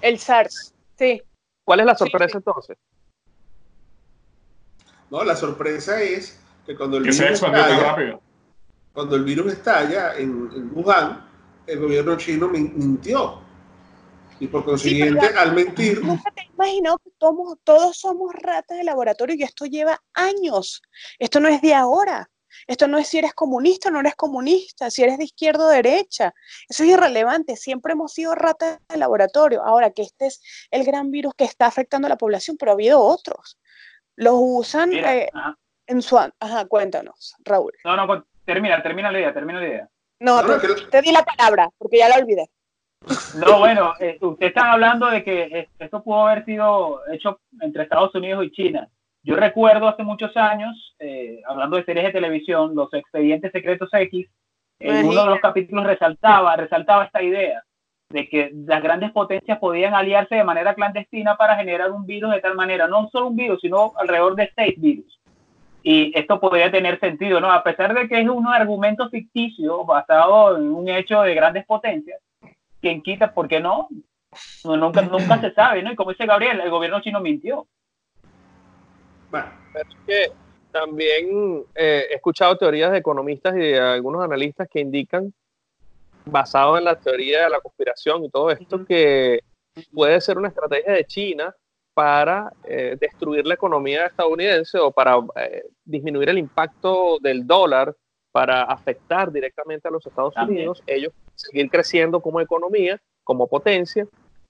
El 0.00 0.18
SARS, 0.18 0.72
sí. 0.96 1.22
¿Cuál 1.64 1.80
es 1.80 1.86
la 1.86 1.94
sorpresa 1.96 2.28
sí. 2.32 2.36
entonces? 2.38 2.76
No, 5.10 5.22
la 5.24 5.36
sorpresa 5.36 6.00
es 6.02 6.40
que 6.64 6.76
cuando 6.76 6.96
el 6.96 7.04
Que 7.04 7.10
virus 7.10 7.30
estalla, 7.30 7.82
rápido. 7.82 8.20
cuando 8.92 9.16
el 9.16 9.24
virus 9.24 9.52
estalla 9.52 10.16
en, 10.16 10.48
en 10.54 10.70
Wuhan, 10.74 11.24
el 11.66 11.80
gobierno 11.80 12.16
chino 12.16 12.48
min- 12.48 12.72
mintió. 12.76 13.40
Y 14.38 14.48
por 14.48 14.64
consiguiente, 14.64 15.20
pero- 15.28 15.40
al 15.40 15.52
mentir, 15.54 16.02
Nunca 16.04 16.30
te 16.34 16.42
has 16.42 16.48
imaginado 16.50 16.98
que 16.98 17.10
todos, 17.18 17.58
todos 17.64 17.96
somos 17.98 18.34
ratas 18.34 18.76
de 18.78 18.84
laboratorio 18.84 19.34
y 19.36 19.42
esto 19.42 19.64
lleva 19.66 20.02
años. 20.14 20.82
Esto 21.18 21.40
no 21.40 21.48
es 21.48 21.60
de 21.62 21.74
ahora. 21.74 22.28
Esto 22.66 22.88
no 22.88 22.96
es 22.98 23.08
si 23.08 23.18
eres 23.18 23.34
comunista 23.34 23.88
o 23.88 23.92
no 23.92 24.00
eres 24.00 24.14
comunista, 24.14 24.90
si 24.90 25.02
eres 25.02 25.18
de 25.18 25.24
izquierda 25.24 25.66
o 25.66 25.68
derecha. 25.68 26.32
Eso 26.68 26.84
es 26.84 26.90
irrelevante. 26.90 27.54
Siempre 27.56 27.92
hemos 27.92 28.12
sido 28.12 28.34
ratas 28.34 28.78
de 28.88 28.96
laboratorio. 28.96 29.62
Ahora 29.62 29.90
que 29.90 30.02
este 30.02 30.26
es 30.26 30.40
el 30.70 30.84
gran 30.84 31.10
virus 31.10 31.34
que 31.34 31.44
está 31.44 31.66
afectando 31.66 32.06
a 32.06 32.08
la 32.08 32.16
población, 32.16 32.56
pero 32.58 32.72
ha 32.72 32.74
habido 32.74 33.00
otros. 33.00 33.58
Los 34.16 34.34
usan 34.38 34.88
Mira, 34.90 35.14
eh, 35.16 35.30
en 35.86 36.00
su... 36.00 36.16
Ajá, 36.18 36.64
cuéntanos, 36.66 37.34
Raúl. 37.44 37.72
No, 37.84 37.94
no, 37.96 38.26
termina, 38.46 38.82
termina 38.82 39.12
la 39.12 39.18
idea, 39.18 39.34
termina 39.34 39.60
la 39.60 39.66
idea. 39.68 39.90
No, 40.20 40.40
No, 40.40 40.48
no, 40.48 40.54
te, 40.60 40.66
que 40.66 40.80
la- 40.82 40.90
te 40.90 41.02
di 41.02 41.12
la 41.12 41.24
palabra, 41.24 41.68
porque 41.76 41.98
ya 41.98 42.08
la 42.08 42.16
olvidé. 42.16 42.50
No, 43.38 43.58
bueno, 43.58 43.94
eh, 44.00 44.18
usted 44.20 44.46
está 44.46 44.72
hablando 44.72 45.06
de 45.06 45.22
que 45.22 45.68
esto 45.78 46.02
pudo 46.02 46.26
haber 46.26 46.44
sido 46.44 47.00
hecho 47.12 47.40
entre 47.60 47.84
Estados 47.84 48.14
Unidos 48.14 48.44
y 48.44 48.50
China. 48.50 48.88
Yo 49.22 49.36
recuerdo 49.36 49.88
hace 49.88 50.02
muchos 50.02 50.36
años, 50.36 50.94
eh, 50.98 51.40
hablando 51.46 51.76
de 51.76 51.84
series 51.84 52.06
de 52.06 52.12
televisión, 52.12 52.74
los 52.74 52.92
expedientes 52.94 53.52
secretos 53.52 53.88
X, 53.92 54.28
en 54.78 55.06
uno 55.06 55.24
de 55.24 55.30
los 55.30 55.40
capítulos 55.40 55.86
resaltaba, 55.86 56.56
resaltaba 56.56 57.04
esta 57.04 57.22
idea 57.22 57.62
de 58.10 58.28
que 58.28 58.52
las 58.54 58.82
grandes 58.82 59.10
potencias 59.10 59.58
podían 59.58 59.94
aliarse 59.94 60.36
de 60.36 60.44
manera 60.44 60.74
clandestina 60.74 61.36
para 61.36 61.56
generar 61.56 61.90
un 61.90 62.06
virus 62.06 62.32
de 62.32 62.40
tal 62.40 62.54
manera, 62.54 62.86
no 62.86 63.08
solo 63.10 63.28
un 63.28 63.36
virus, 63.36 63.60
sino 63.60 63.92
alrededor 63.96 64.36
de 64.36 64.50
seis 64.54 64.80
virus. 64.80 65.20
Y 65.82 66.16
esto 66.18 66.40
podría 66.40 66.70
tener 66.70 67.00
sentido, 67.00 67.40
¿no? 67.40 67.50
A 67.50 67.62
pesar 67.62 67.94
de 67.94 68.08
que 68.08 68.20
es 68.20 68.28
un 68.28 68.46
argumento 68.46 69.08
ficticio 69.08 69.84
basado 69.84 70.56
en 70.56 70.72
un 70.72 70.88
hecho 70.88 71.22
de 71.22 71.34
grandes 71.34 71.64
potencias, 71.64 72.20
quien 72.80 73.02
quita, 73.02 73.32
¿por 73.32 73.48
qué 73.48 73.60
no? 73.60 73.88
No, 74.64 74.76
nunca, 74.76 75.02
nunca 75.02 75.40
se 75.40 75.52
sabe, 75.52 75.82
¿no? 75.82 75.92
Y 75.92 75.96
como 75.96 76.10
dice 76.10 76.26
Gabriel, 76.26 76.60
el 76.60 76.70
gobierno 76.70 77.00
chino 77.00 77.20
mintió. 77.20 77.66
bueno, 79.30 79.46
Pero 79.72 79.88
es 79.88 79.96
que 80.06 80.32
también 80.70 81.64
eh, 81.74 82.06
he 82.10 82.14
escuchado 82.14 82.56
teorías 82.56 82.92
de 82.92 82.98
economistas 82.98 83.54
y 83.54 83.60
de 83.60 83.80
algunos 83.80 84.22
analistas 84.22 84.68
que 84.70 84.80
indican, 84.80 85.32
basado 86.26 86.76
en 86.76 86.84
la 86.84 86.96
teoría 86.96 87.44
de 87.44 87.50
la 87.50 87.60
conspiración 87.60 88.24
y 88.24 88.30
todo 88.30 88.50
esto, 88.50 88.84
que 88.84 89.40
puede 89.94 90.20
ser 90.20 90.36
una 90.36 90.48
estrategia 90.48 90.92
de 90.92 91.04
China 91.04 91.54
para 91.94 92.52
eh, 92.64 92.96
destruir 93.00 93.46
la 93.46 93.54
economía 93.54 94.06
estadounidense 94.06 94.78
o 94.78 94.90
para 94.90 95.16
eh, 95.36 95.64
disminuir 95.82 96.28
el 96.28 96.36
impacto 96.36 97.18
del 97.20 97.46
dólar, 97.46 97.94
para 98.30 98.64
afectar 98.64 99.32
directamente 99.32 99.88
a 99.88 99.90
los 99.90 100.04
Estados 100.04 100.34
También. 100.34 100.58
Unidos, 100.58 100.82
ellos 100.86 101.14
seguir 101.36 101.70
creciendo 101.70 102.20
como 102.20 102.40
economía, 102.40 103.00
como 103.24 103.46
potencia. 103.46 104.06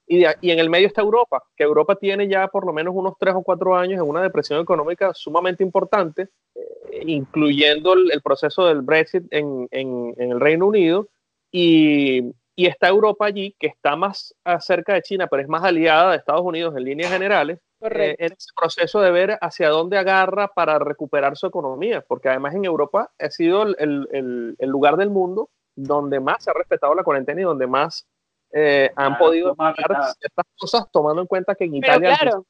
Y, 0.09 0.19
de- 0.19 0.35
y 0.41 0.51
en 0.51 0.59
el 0.59 0.69
medio 0.69 0.87
está 0.87 1.01
Europa, 1.01 1.43
que 1.55 1.63
Europa 1.63 1.95
tiene 1.95 2.27
ya 2.29 2.47
por 2.47 2.65
lo 2.65 2.71
menos 2.73 2.93
unos 2.95 3.13
tres 3.19 3.35
o 3.35 3.43
cuatro 3.43 3.75
años 3.75 4.01
en 4.01 4.07
una 4.09 4.21
depresión 4.21 4.61
económica 4.61 5.13
sumamente 5.13 5.63
importante, 5.63 6.29
eh, 6.55 7.03
incluyendo 7.05 7.93
el, 7.93 8.11
el 8.11 8.21
proceso 8.21 8.65
del 8.67 8.81
Brexit 8.81 9.25
en, 9.31 9.67
en- 9.71 10.13
en 10.17 10.31
el 10.31 10.39
Reino 10.39 10.65
Unido. 10.67 11.07
Y, 11.51 12.33
y 12.55 12.65
está 12.65 12.87
Europa 12.87 13.25
allí, 13.25 13.55
que 13.59 13.67
está 13.67 13.95
más 13.95 14.33
cerca 14.59 14.93
de 14.93 15.01
China, 15.01 15.27
pero 15.27 15.41
es 15.43 15.47
más 15.49 15.63
aliada 15.63 16.11
de 16.11 16.17
Estados 16.17 16.41
Unidos 16.43 16.75
en 16.75 16.83
líneas 16.83 17.11
generales, 17.11 17.59
eh, 17.81 18.15
en 18.19 18.33
ese 18.33 18.49
proceso 18.55 18.99
de 19.01 19.11
ver 19.11 19.37
hacia 19.41 19.69
dónde 19.69 19.97
agarra 19.97 20.47
para 20.47 20.79
recuperar 20.79 21.37
su 21.37 21.47
economía, 21.47 22.01
porque 22.07 22.29
además 22.29 22.55
en 22.55 22.65
Europa 22.65 23.11
ha 23.19 23.29
sido 23.29 23.63
el, 23.63 23.75
el- 23.79 24.07
el- 24.11 24.55
el 24.57 24.69
lugar 24.69 24.97
del 24.97 25.09
mundo 25.09 25.49
donde 25.77 26.19
más 26.19 26.43
se 26.43 26.49
ha 26.49 26.53
respetado 26.53 26.95
la 26.95 27.03
cuarentena 27.03 27.39
y 27.39 27.43
donde 27.43 27.67
más 27.67 28.05
eh, 28.51 28.91
han 28.95 29.15
Claro, 29.15 29.25
podido 29.25 29.55
hacer 29.57 29.85
ciertas 30.19 30.45
cosas, 30.57 30.85
tomando 30.91 31.21
en 31.21 31.27
cuenta 31.27 31.53
que 31.55 31.65
en 31.65 31.71
Pero 31.71 31.93
Italia 31.93 32.09
al 32.09 32.17
claro, 32.17 32.45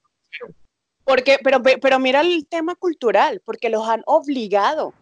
porque, 1.04 1.38
pero, 1.44 1.62
pero 1.82 2.00
mira 2.00 2.22
el 2.22 2.48
tema 2.48 2.76
cultural, 2.76 3.42
porque 3.46 3.70
los 3.70 3.88
han 3.88 4.04
obligado. 4.06 4.94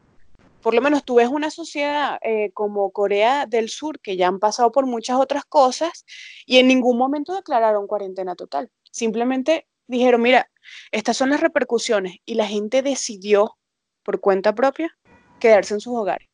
Por 0.61 0.73
lo 0.73 0.81
menos 0.81 1.03
tú 1.03 1.15
ves 1.15 1.29
una 1.29 1.51
sociedad 1.51 2.17
eh, 2.21 2.51
como 2.53 2.91
Corea 2.91 3.45
del 3.45 3.69
Sur, 3.69 3.99
que 3.99 4.17
ya 4.17 4.27
han 4.27 4.39
pasado 4.39 4.71
por 4.71 4.87
muchas 4.87 5.17
otras 5.19 5.45
cosas, 5.45 6.05
y 6.45 6.57
en 6.57 6.67
ningún 6.67 6.97
momento 6.97 7.35
declararon 7.35 7.87
cuarentena 7.87 8.35
total. 8.35 8.71
Simplemente 8.91 9.67
dijeron, 9.87 10.21
mira, 10.21 10.49
estas 10.91 11.17
son 11.17 11.29
las 11.29 11.41
repercusiones 11.41 12.17
y 12.25 12.35
la 12.35 12.47
gente 12.47 12.81
decidió 12.81 13.57
por 14.03 14.19
cuenta 14.19 14.53
propia 14.53 14.95
quedarse 15.39 15.75
en 15.75 15.81
sus 15.81 15.95
hogares. 15.95 16.27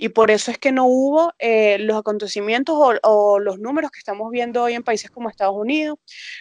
Y 0.00 0.10
por 0.10 0.30
eso 0.30 0.50
es 0.52 0.58
que 0.58 0.70
no 0.70 0.86
hubo 0.86 1.32
eh, 1.40 1.76
los 1.80 1.96
acontecimientos 1.98 2.76
o, 2.78 2.94
o 3.02 3.38
los 3.40 3.58
números 3.58 3.90
que 3.90 3.98
estamos 3.98 4.30
viendo 4.30 4.62
hoy 4.62 4.74
en 4.74 4.84
países 4.84 5.10
como 5.10 5.28
Estados 5.28 5.56
Unidos, 5.56 5.98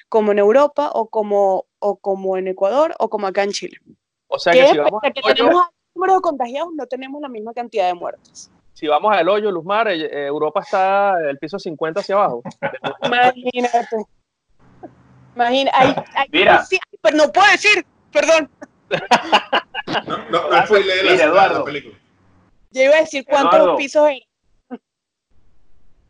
como 0.09 0.31
en 0.31 0.37
Europa 0.39 0.91
o 0.93 1.09
como, 1.09 1.65
o 1.79 1.97
como 1.97 2.37
en 2.37 2.47
Ecuador 2.47 2.93
o 2.99 3.09
como 3.09 3.25
acá 3.27 3.41
en 3.43 3.51
Chile. 3.51 3.79
O 4.27 4.37
sea 4.37 4.53
Que 4.53 4.59
que 4.59 4.67
si 4.67 4.77
vamos, 4.77 5.01
a 5.03 5.11
que 5.11 5.19
al 5.19 5.25
hoyo, 5.25 5.35
tenemos 5.35 5.63
alto 5.63 5.75
número 5.95 6.13
de 6.15 6.21
contagiados, 6.21 6.69
no 6.75 6.85
tenemos 6.85 7.19
la 7.21 7.29
misma 7.29 7.53
cantidad 7.53 7.87
de 7.87 7.95
muertes. 7.95 8.51
si 8.73 8.87
vamos 8.87 9.11
al 9.15 9.27
hoyo, 9.27 9.49
Luzmar, 9.51 9.87
eh, 9.87 10.05
eh, 10.05 10.27
Europa 10.27 10.59
está 10.61 11.15
del 11.17 11.39
piso 11.39 11.57
50 11.57 11.99
hacia 12.01 12.13
abajo. 12.15 12.43
Imagínate. 13.03 14.05
Imagina, 15.35 15.71
ay, 15.73 15.95
ay, 16.15 16.27
Mira. 16.31 16.63
sí, 16.65 16.79
pero 17.01 17.17
no 17.17 17.31
puedo 17.31 17.51
decir, 17.51 17.85
perdón. 18.11 18.49
No, 20.05 20.17
no, 20.29 20.49
no 20.49 20.63
fue 20.67 20.83
leer 20.83 21.05
la, 21.05 21.11
Mira, 21.13 21.23
Eduardo. 21.25 21.59
la 21.59 21.65
película. 21.65 21.97
Yo 22.77 22.83
iba 22.83 22.97
a 22.97 23.01
decir 23.01 23.25
cuántos 23.27 23.55
Eduardo. 23.55 23.75
pisos 23.75 24.07
eran. 24.07 24.79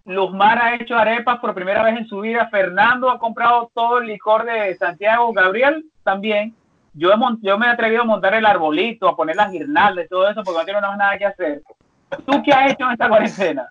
Luzmar 0.03 0.61
ha 0.61 0.75
hecho 0.75 0.95
arepas 0.95 1.39
por 1.39 1.53
primera 1.53 1.83
vez 1.83 1.97
en 1.97 2.07
su 2.07 2.19
vida. 2.19 2.47
Fernando 2.49 3.09
ha 3.09 3.19
comprado 3.19 3.71
todo 3.73 3.99
el 3.99 4.07
licor 4.07 4.45
de 4.45 4.75
Santiago. 4.75 5.31
Gabriel 5.33 5.85
también. 6.03 6.55
Yo, 6.93 7.11
he 7.11 7.15
yo 7.41 7.57
me 7.57 7.67
he 7.67 7.69
atrevido 7.69 8.01
a 8.01 8.05
montar 8.05 8.33
el 8.33 8.45
arbolito, 8.45 9.07
a 9.07 9.15
poner 9.15 9.35
las 9.35 9.51
guirnaldas 9.51 10.05
y 10.05 10.07
todo 10.07 10.29
eso 10.29 10.43
porque 10.43 10.73
no 10.73 10.79
tengo 10.79 10.91
más 10.91 10.97
nada 10.97 11.17
que 11.17 11.25
hacer. 11.25 11.61
¿Tú 12.25 12.41
qué 12.43 12.51
has 12.51 12.71
hecho 12.71 12.85
en 12.85 12.91
esta 12.91 13.09
cuarentena? 13.09 13.69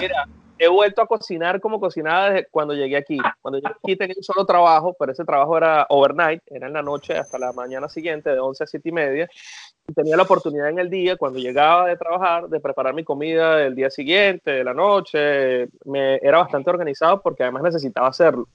Mira, 0.00 0.26
he 0.60 0.68
vuelto 0.68 1.02
a 1.02 1.06
cocinar 1.06 1.60
como 1.60 1.80
cocinaba 1.80 2.30
desde 2.30 2.48
cuando 2.50 2.74
llegué 2.74 2.96
aquí. 2.96 3.18
Cuando 3.40 3.58
llegué 3.58 3.74
aquí 3.82 3.96
tenía 3.96 4.14
un 4.16 4.22
solo 4.22 4.44
trabajo, 4.44 4.94
pero 4.98 5.12
ese 5.12 5.24
trabajo 5.24 5.56
era 5.56 5.86
overnight, 5.88 6.42
era 6.46 6.66
en 6.66 6.74
la 6.74 6.82
noche 6.82 7.16
hasta 7.16 7.38
la 7.38 7.52
mañana 7.52 7.88
siguiente, 7.88 8.30
de 8.30 8.38
11 8.38 8.64
a 8.64 8.66
7 8.66 8.88
y 8.88 8.92
media. 8.92 9.28
Tenía 9.94 10.16
la 10.16 10.24
oportunidad 10.24 10.68
en 10.68 10.78
el 10.78 10.90
día, 10.90 11.16
cuando 11.16 11.38
llegaba 11.38 11.86
de 11.86 11.96
trabajar, 11.96 12.48
de 12.48 12.60
preparar 12.60 12.94
mi 12.94 13.04
comida 13.04 13.56
del 13.56 13.74
día 13.74 13.90
siguiente, 13.90 14.50
de 14.50 14.64
la 14.64 14.74
noche. 14.74 15.68
Me, 15.84 16.16
era 16.16 16.38
bastante 16.38 16.70
organizado 16.70 17.20
porque 17.22 17.42
además 17.42 17.62
necesitaba 17.62 18.08
hacerlo. 18.08 18.46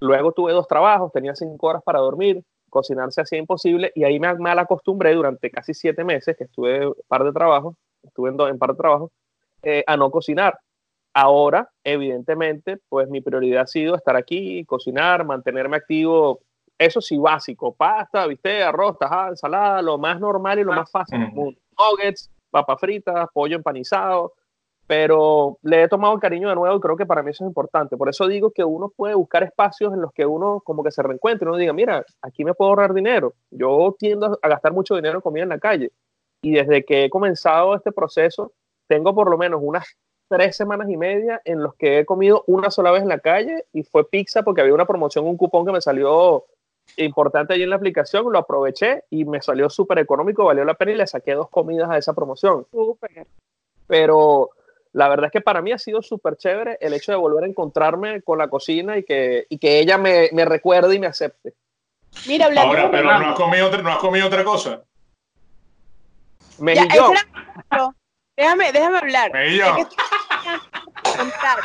Luego 0.00 0.32
tuve 0.32 0.52
dos 0.52 0.68
trabajos, 0.68 1.12
tenía 1.12 1.34
cinco 1.34 1.66
horas 1.68 1.82
para 1.82 1.98
dormir, 1.98 2.42
cocinar 2.70 3.12
se 3.12 3.20
hacía 3.20 3.38
imposible 3.38 3.90
y 3.94 4.04
ahí 4.04 4.20
me 4.20 4.32
mal 4.36 4.58
acostumbré 4.58 5.14
durante 5.14 5.50
casi 5.50 5.74
siete 5.74 6.04
meses 6.04 6.36
que 6.36 6.44
estuve 6.44 6.92
par 7.08 7.24
de 7.24 7.32
trabajo, 7.32 7.74
estuve 8.02 8.30
en, 8.30 8.36
do- 8.36 8.48
en 8.48 8.58
par 8.58 8.70
de 8.72 8.76
trabajo, 8.76 9.10
eh, 9.62 9.82
a 9.86 9.96
no 9.96 10.10
cocinar. 10.10 10.58
Ahora, 11.14 11.68
evidentemente, 11.82 12.78
pues 12.88 13.08
mi 13.08 13.20
prioridad 13.20 13.62
ha 13.62 13.66
sido 13.66 13.96
estar 13.96 14.14
aquí, 14.14 14.64
cocinar, 14.66 15.24
mantenerme 15.24 15.76
activo. 15.76 16.40
Eso 16.78 17.00
sí, 17.00 17.18
básico. 17.18 17.74
Pasta, 17.74 18.26
viste, 18.26 18.62
arroz, 18.62 18.96
tajada, 18.98 19.30
ensalada, 19.30 19.82
lo 19.82 19.98
más 19.98 20.20
normal 20.20 20.60
y 20.60 20.64
lo 20.64 20.72
más 20.72 20.90
fácil 20.90 21.18
del 21.18 21.32
mundo. 21.32 21.58
Nuggets, 21.76 22.30
papas 22.50 22.80
fritas, 22.80 23.28
pollo 23.32 23.56
empanizado. 23.56 24.34
Pero 24.86 25.58
le 25.62 25.82
he 25.82 25.88
tomado 25.88 26.14
el 26.14 26.20
cariño 26.20 26.48
de 26.48 26.54
nuevo 26.54 26.74
y 26.74 26.80
creo 26.80 26.96
que 26.96 27.04
para 27.04 27.22
mí 27.22 27.30
eso 27.30 27.44
es 27.44 27.48
importante. 27.48 27.98
Por 27.98 28.08
eso 28.08 28.26
digo 28.26 28.52
que 28.52 28.64
uno 28.64 28.88
puede 28.88 29.14
buscar 29.14 29.42
espacios 29.42 29.92
en 29.92 30.00
los 30.00 30.12
que 30.12 30.24
uno 30.24 30.60
como 30.64 30.82
que 30.82 30.90
se 30.90 31.02
reencuentre. 31.02 31.46
Uno 31.46 31.58
diga, 31.58 31.74
mira, 31.74 32.06
aquí 32.22 32.42
me 32.42 32.54
puedo 32.54 32.70
ahorrar 32.70 32.94
dinero. 32.94 33.34
Yo 33.50 33.94
tiendo 33.98 34.38
a 34.40 34.48
gastar 34.48 34.72
mucho 34.72 34.94
dinero 34.94 35.16
en 35.16 35.20
comida 35.20 35.42
en 35.42 35.50
la 35.50 35.58
calle. 35.58 35.92
Y 36.42 36.52
desde 36.52 36.84
que 36.84 37.04
he 37.04 37.10
comenzado 37.10 37.74
este 37.74 37.92
proceso, 37.92 38.52
tengo 38.86 39.14
por 39.14 39.28
lo 39.28 39.36
menos 39.36 39.60
unas 39.62 39.94
tres 40.28 40.56
semanas 40.56 40.88
y 40.88 40.96
media 40.96 41.40
en 41.44 41.62
los 41.62 41.74
que 41.74 41.98
he 41.98 42.06
comido 42.06 42.44
una 42.46 42.70
sola 42.70 42.90
vez 42.90 43.02
en 43.02 43.08
la 43.08 43.18
calle 43.18 43.64
y 43.72 43.82
fue 43.82 44.08
pizza 44.08 44.42
porque 44.42 44.60
había 44.60 44.74
una 44.74 44.86
promoción, 44.86 45.26
un 45.26 45.36
cupón 45.36 45.66
que 45.66 45.72
me 45.72 45.80
salió 45.80 46.46
importante 47.04 47.54
allí 47.54 47.62
en 47.62 47.70
la 47.70 47.76
aplicación, 47.76 48.32
lo 48.32 48.38
aproveché 48.38 49.04
y 49.10 49.24
me 49.24 49.40
salió 49.40 49.70
súper 49.70 49.98
económico, 49.98 50.44
valió 50.44 50.64
la 50.64 50.74
pena 50.74 50.92
y 50.92 50.96
le 50.96 51.06
saqué 51.06 51.34
dos 51.34 51.48
comidas 51.48 51.90
a 51.90 51.98
esa 51.98 52.14
promoción. 52.14 52.66
Súper. 52.70 53.26
Pero 53.86 54.50
la 54.92 55.08
verdad 55.08 55.26
es 55.26 55.32
que 55.32 55.40
para 55.40 55.62
mí 55.62 55.72
ha 55.72 55.78
sido 55.78 56.02
súper 56.02 56.36
chévere 56.36 56.78
el 56.80 56.92
hecho 56.92 57.12
de 57.12 57.18
volver 57.18 57.44
a 57.44 57.46
encontrarme 57.46 58.22
con 58.22 58.38
la 58.38 58.48
cocina 58.48 58.96
y 58.98 59.04
que, 59.04 59.46
y 59.48 59.58
que 59.58 59.78
ella 59.78 59.98
me, 59.98 60.28
me 60.32 60.44
recuerde 60.44 60.94
y 60.94 60.98
me 60.98 61.06
acepte. 61.06 61.54
Mira, 62.26 62.46
hablando 62.46 62.70
Ahora, 62.70 62.82
de 62.84 62.88
pero 62.90 63.04
no 63.04 63.10
has 63.10 63.36
comido 63.36 63.66
otra, 63.66 63.82
no 63.82 63.90
has 63.90 63.98
comido 63.98 64.26
otra 64.26 64.44
cosa. 64.44 64.82
Mejillón. 66.58 67.14
espera, 67.14 67.94
déjame, 68.36 68.72
déjame 68.72 68.98
hablar. 68.98 69.32
Mejillón. 69.32 69.78
Es 69.78 69.86
que 69.86 69.94
estoy 69.94 70.06
tratando 70.32 70.64
de 71.04 71.16
contar. 71.16 71.58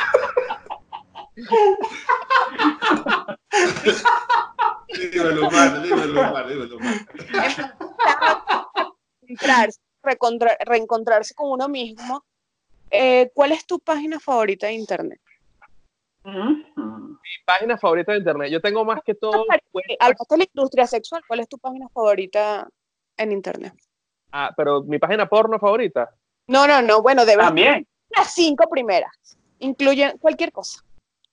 Dímelo, 4.94 5.50
Omar, 6.20 6.48
dímelo, 6.48 6.76
Omar, 6.76 6.94
dímelo, 7.12 7.74
Omar. 7.80 8.54
Encontrarse, 9.22 9.80
recontra- 10.02 10.56
reencontrarse 10.64 11.34
con 11.34 11.50
uno 11.50 11.68
mismo. 11.68 12.24
Eh, 12.90 13.30
¿Cuál 13.34 13.52
es 13.52 13.66
tu 13.66 13.78
página 13.80 14.20
favorita 14.20 14.66
de 14.66 14.74
internet? 14.74 15.20
Mi 16.24 17.44
página 17.44 17.76
favorita 17.76 18.12
de 18.12 18.18
internet. 18.18 18.50
Yo 18.50 18.60
tengo 18.60 18.84
más 18.84 19.02
que 19.04 19.14
todo. 19.14 19.44
Hablaste 19.98 20.24
de 20.30 20.38
la 20.38 20.44
industria 20.54 20.86
sexual. 20.86 21.22
¿Cuál 21.26 21.40
es 21.40 21.48
tu 21.48 21.58
página 21.58 21.88
favorita 21.88 22.68
en 23.16 23.32
internet? 23.32 23.74
Ah, 24.32 24.52
pero 24.56 24.82
mi 24.82 24.98
página 24.98 25.28
porno 25.28 25.58
favorita. 25.58 26.10
No, 26.46 26.66
no, 26.66 26.82
no. 26.82 27.02
Bueno, 27.02 27.24
debes 27.24 27.46
También. 27.46 27.86
las 28.10 28.32
cinco 28.34 28.68
primeras. 28.68 29.12
Incluyen 29.60 30.18
cualquier 30.18 30.52
cosa. 30.52 30.82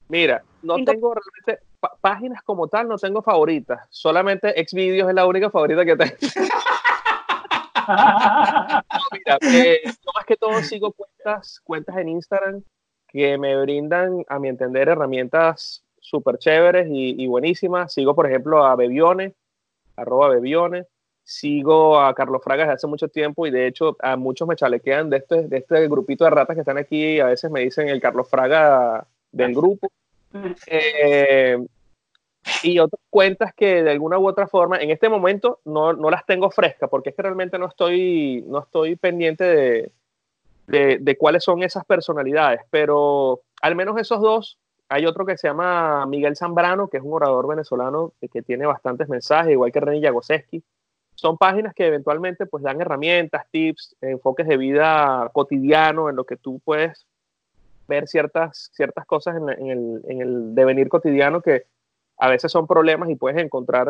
Mira, 0.08 0.44
no 0.62 0.76
Cinco- 0.76 0.92
tengo 0.92 1.14
realmente 1.14 1.66
páginas 2.02 2.42
como 2.44 2.68
tal, 2.68 2.88
no 2.88 2.98
tengo 2.98 3.22
favoritas. 3.22 3.88
Solamente 3.90 4.54
Xvideos 4.66 5.10
es 5.10 5.16
la 5.16 5.26
única 5.26 5.50
favorita 5.50 5.86
que 5.86 5.96
tengo. 5.96 6.16
No, 7.88 8.84
mira, 9.12 9.38
eh, 9.42 9.82
yo 9.84 10.12
más 10.16 10.26
que 10.26 10.38
todo 10.38 10.62
sigo 10.62 10.94
cuentas, 10.94 11.60
cuentas 11.64 11.98
en 11.98 12.10
Instagram 12.10 12.64
que 13.08 13.38
me 13.38 13.60
brindan, 13.60 14.24
a 14.30 14.40
mi 14.40 14.48
entender, 14.48 14.88
herramientas 14.88 15.84
súper 16.00 16.38
chéveres 16.38 16.88
y, 16.90 17.22
y 17.22 17.28
buenísimas. 17.28 17.94
Sigo, 17.94 18.16
por 18.16 18.28
ejemplo, 18.28 18.66
a 18.66 18.76
Bebione, 18.76 19.34
arroba 19.96 20.30
Bebione. 20.30 20.86
Sigo 21.24 22.00
a 22.00 22.14
Carlos 22.16 22.42
Fraga 22.44 22.64
desde 22.64 22.74
hace 22.74 22.88
mucho 22.88 23.08
tiempo 23.08 23.46
y 23.46 23.52
de 23.52 23.68
hecho 23.68 23.96
a 24.00 24.18
muchos 24.18 24.48
me 24.48 24.56
chalequean 24.56 25.10
de 25.10 25.18
este, 25.18 25.48
de 25.48 25.58
este 25.58 25.88
grupito 25.88 26.24
de 26.24 26.32
ratas 26.32 26.56
que 26.56 26.62
están 26.62 26.78
aquí. 26.78 27.20
A 27.20 27.28
veces 27.28 27.52
me 27.52 27.62
dicen 27.62 27.88
el 27.90 28.02
Carlos 28.02 28.30
Fraga 28.30 29.08
del 29.32 29.54
grupo. 29.54 29.92
Eh, 30.68 31.58
y 32.64 32.80
otras 32.80 33.02
cuentas 33.10 33.54
que 33.56 33.84
de 33.84 33.92
alguna 33.92 34.18
u 34.18 34.28
otra 34.28 34.48
forma 34.48 34.78
en 34.78 34.90
este 34.90 35.10
momento 35.10 35.60
no, 35.66 35.94
no 35.94 36.10
las 36.10 36.26
tengo 36.26 36.50
frescas 36.50 36.90
porque 36.90 37.10
es 37.10 37.16
que 37.16 37.22
realmente 37.22 37.60
no 37.60 37.68
estoy, 37.68 38.44
no 38.48 38.60
estoy 38.60 38.96
pendiente 38.96 39.44
de, 39.44 39.92
de, 40.68 40.98
de 41.00 41.18
cuáles 41.18 41.44
son 41.44 41.64
esas 41.64 41.86
personalidades, 41.86 42.62
pero 42.70 43.42
al 43.62 43.76
menos 43.76 43.98
esos 44.00 44.22
dos. 44.22 44.58
Hay 44.94 45.06
otro 45.06 45.26
que 45.26 45.38
se 45.38 45.48
llama 45.48 46.06
Miguel 46.06 46.36
Zambrano, 46.36 46.90
que 46.90 46.98
es 46.98 47.04
un 47.04 47.14
orador 47.14 47.48
venezolano 47.48 48.12
que- 48.20 48.42
tiene 48.42 48.66
bastantes 48.66 49.08
mensajes, 49.08 49.54
igual 49.54 49.72
que 49.72 49.80
René 49.80 50.02
Yagoseski. 50.02 50.62
Son 51.16 51.38
páginas 51.38 51.74
que 51.74 51.86
eventualmente 51.88 52.46
pues 52.46 52.62
dan 52.62 52.82
herramientas, 52.82 53.46
tips, 53.52 53.96
enfoques 54.02 54.48
de 54.48 54.58
vida 54.58 55.30
cotidiano 55.32 56.10
en 56.10 56.18
lo 56.18 56.26
que 56.26 56.36
tú 56.36 56.60
puedes 56.66 57.06
ver 57.88 58.08
ciertas, 58.08 58.70
ciertas 58.74 59.06
cosas 59.06 59.38
en, 59.38 59.70
el, 59.70 60.02
en 60.08 60.22
el 60.22 60.56
devenir 60.56 60.90
cotidiano 60.90 61.42
que 61.42 61.66
a 62.18 62.30
veces 62.30 62.52
son 62.52 62.68
problemas 62.68 63.10
y 63.10 63.16
puedes 63.16 63.42
encontrar 63.44 63.88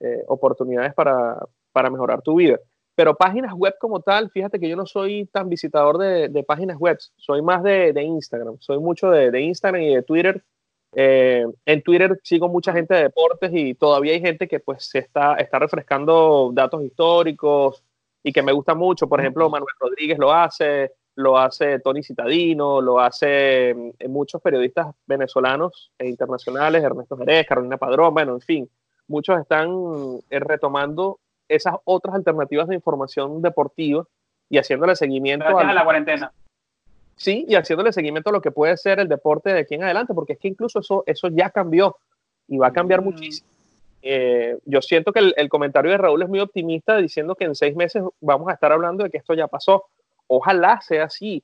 eh, 0.00 0.06
eh, 0.06 0.24
oportunidades 0.28 0.94
para, 0.94 1.38
para 1.72 1.90
mejorar 1.90 2.22
tu 2.22 2.36
vida. 2.36 2.58
Pero 2.94 3.14
páginas 3.14 3.52
web 3.52 3.74
como 3.78 4.00
tal, 4.00 4.30
fíjate 4.30 4.58
que 4.58 4.68
yo 4.68 4.76
no 4.76 4.86
soy 4.86 5.26
tan 5.26 5.50
visitador 5.50 5.98
de, 5.98 6.28
de 6.28 6.42
páginas 6.42 6.78
web, 6.78 6.96
soy 7.16 7.42
más 7.42 7.62
de, 7.62 7.92
de 7.92 8.02
Instagram, 8.02 8.56
soy 8.60 8.78
mucho 8.78 9.10
de, 9.10 9.30
de 9.30 9.40
Instagram 9.42 9.82
y 9.82 9.94
de 9.94 10.02
Twitter. 10.02 10.42
Eh, 10.94 11.44
en 11.66 11.82
Twitter 11.82 12.18
sigo 12.22 12.48
mucha 12.48 12.72
gente 12.72 12.94
de 12.94 13.02
deportes 13.02 13.50
y 13.52 13.74
todavía 13.74 14.14
hay 14.14 14.20
gente 14.22 14.48
que 14.48 14.60
pues 14.60 14.84
se 14.84 15.00
está, 15.00 15.34
está 15.34 15.58
refrescando 15.58 16.50
datos 16.54 16.82
históricos 16.82 17.84
y 18.22 18.32
que 18.32 18.42
me 18.42 18.52
gusta 18.52 18.74
mucho. 18.74 19.06
Por 19.06 19.20
ejemplo, 19.20 19.50
Manuel 19.50 19.74
Rodríguez 19.78 20.18
lo 20.18 20.32
hace, 20.32 20.92
lo 21.16 21.38
hace 21.38 21.80
Tony 21.80 22.02
Citadino, 22.02 22.80
lo 22.80 23.00
hace 23.00 23.74
mm, 23.74 24.10
muchos 24.10 24.40
periodistas 24.40 24.94
venezolanos 25.06 25.90
e 25.98 26.08
internacionales, 26.08 26.82
Ernesto 26.84 27.16
Jerez, 27.16 27.46
Carolina 27.46 27.76
Padrón, 27.78 28.14
bueno, 28.14 28.34
en 28.34 28.40
fin, 28.40 28.70
muchos 29.08 29.40
están 29.40 29.68
eh, 30.30 30.38
retomando 30.38 31.18
esas 31.48 31.74
otras 31.84 32.14
alternativas 32.14 32.68
de 32.68 32.74
información 32.74 33.40
deportiva 33.42 34.04
y 34.48 34.58
haciéndole 34.58 34.94
seguimiento 34.96 35.46
Gracias 35.46 35.70
a 35.70 35.74
la 35.74 35.84
cuarentena. 35.84 36.32
sí, 37.16 37.46
y 37.48 37.54
haciéndole 37.54 37.92
seguimiento 37.92 38.30
a 38.30 38.32
lo 38.32 38.42
que 38.42 38.50
puede 38.50 38.76
ser 38.76 39.00
el 39.00 39.08
deporte 39.08 39.52
de 39.52 39.60
aquí 39.60 39.74
en 39.74 39.84
adelante, 39.84 40.12
porque 40.14 40.34
es 40.34 40.38
que 40.38 40.48
incluso 40.48 40.80
eso, 40.80 41.02
eso 41.06 41.28
ya 41.28 41.50
cambió 41.50 41.96
y 42.46 42.58
va 42.58 42.68
a 42.68 42.72
cambiar 42.72 43.00
Mm. 43.00 43.04
muchísimo. 43.04 43.48
Eh, 44.02 44.58
yo 44.66 44.82
siento 44.82 45.12
que 45.12 45.18
el, 45.20 45.34
el 45.36 45.48
comentario 45.48 45.90
de 45.90 45.98
Raúl 45.98 46.22
es 46.22 46.28
muy 46.28 46.38
optimista 46.40 46.96
diciendo 46.98 47.34
que 47.34 47.44
en 47.44 47.54
seis 47.56 47.74
meses 47.74 48.04
vamos 48.20 48.48
a 48.48 48.52
estar 48.52 48.70
hablando 48.70 49.02
de 49.02 49.10
que 49.10 49.16
esto 49.18 49.34
ya 49.34 49.48
pasó. 49.48 49.86
Ojalá 50.28 50.80
sea 50.80 51.04
así, 51.04 51.42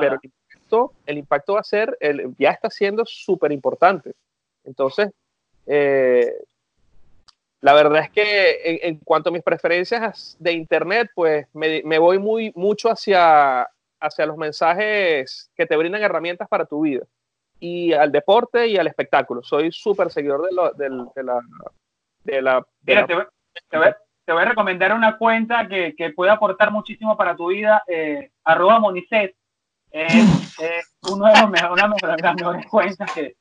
pero 0.00 0.14
el 0.22 0.30
impacto, 0.52 0.92
el 1.06 1.18
impacto 1.18 1.54
va 1.54 1.60
a 1.60 1.64
ser, 1.64 1.96
el, 2.00 2.34
ya 2.38 2.50
está 2.50 2.70
siendo 2.70 3.04
súper 3.06 3.52
importante. 3.52 4.12
Entonces, 4.64 5.10
eh, 5.66 6.32
la 7.60 7.72
verdad 7.74 8.02
es 8.02 8.10
que 8.10 8.60
en, 8.64 8.78
en 8.94 8.98
cuanto 9.00 9.30
a 9.30 9.32
mis 9.32 9.42
preferencias 9.42 10.36
de 10.38 10.52
internet, 10.52 11.10
pues 11.14 11.46
me, 11.52 11.82
me 11.84 11.98
voy 11.98 12.18
muy 12.18 12.52
mucho 12.54 12.88
hacia, 12.90 13.68
hacia 14.00 14.26
los 14.26 14.36
mensajes 14.36 15.50
que 15.56 15.66
te 15.66 15.76
brindan 15.76 16.02
herramientas 16.02 16.48
para 16.48 16.66
tu 16.66 16.82
vida 16.82 17.04
y 17.58 17.92
al 17.92 18.12
deporte 18.12 18.66
y 18.66 18.76
al 18.76 18.86
espectáculo. 18.86 19.42
Soy 19.42 19.72
súper 19.72 20.10
seguidor 20.10 20.42
de, 20.46 20.52
lo- 20.52 20.72
del- 20.72 21.06
de 21.14 21.22
la... 21.22 21.40
De 22.24 22.42
la, 22.42 22.54
de 22.56 22.64
Mira, 22.86 23.00
la- 23.02 23.06
te, 23.06 23.14
voy, 23.14 23.24
te 23.70 23.78
voy- 23.78 23.94
te 24.26 24.32
voy 24.32 24.42
a 24.42 24.46
recomendar 24.46 24.92
una 24.92 25.16
cuenta 25.16 25.66
que, 25.68 25.94
que 25.96 26.10
puede 26.10 26.30
aportar 26.32 26.70
muchísimo 26.72 27.16
para 27.16 27.34
tu 27.36 27.46
vida, 27.48 27.82
eh, 27.86 28.32
arroba 28.44 28.78
Monicet. 28.80 29.34
Es, 29.90 30.12
es 30.60 30.94
uno 31.10 31.26
de 31.26 31.40
los 31.40 31.48
mejores, 31.50 31.84
una 31.84 32.16
de 32.16 32.22
las 32.22 32.34
mejores 32.34 32.66
cuentas 32.66 33.12
que, 33.14 33.36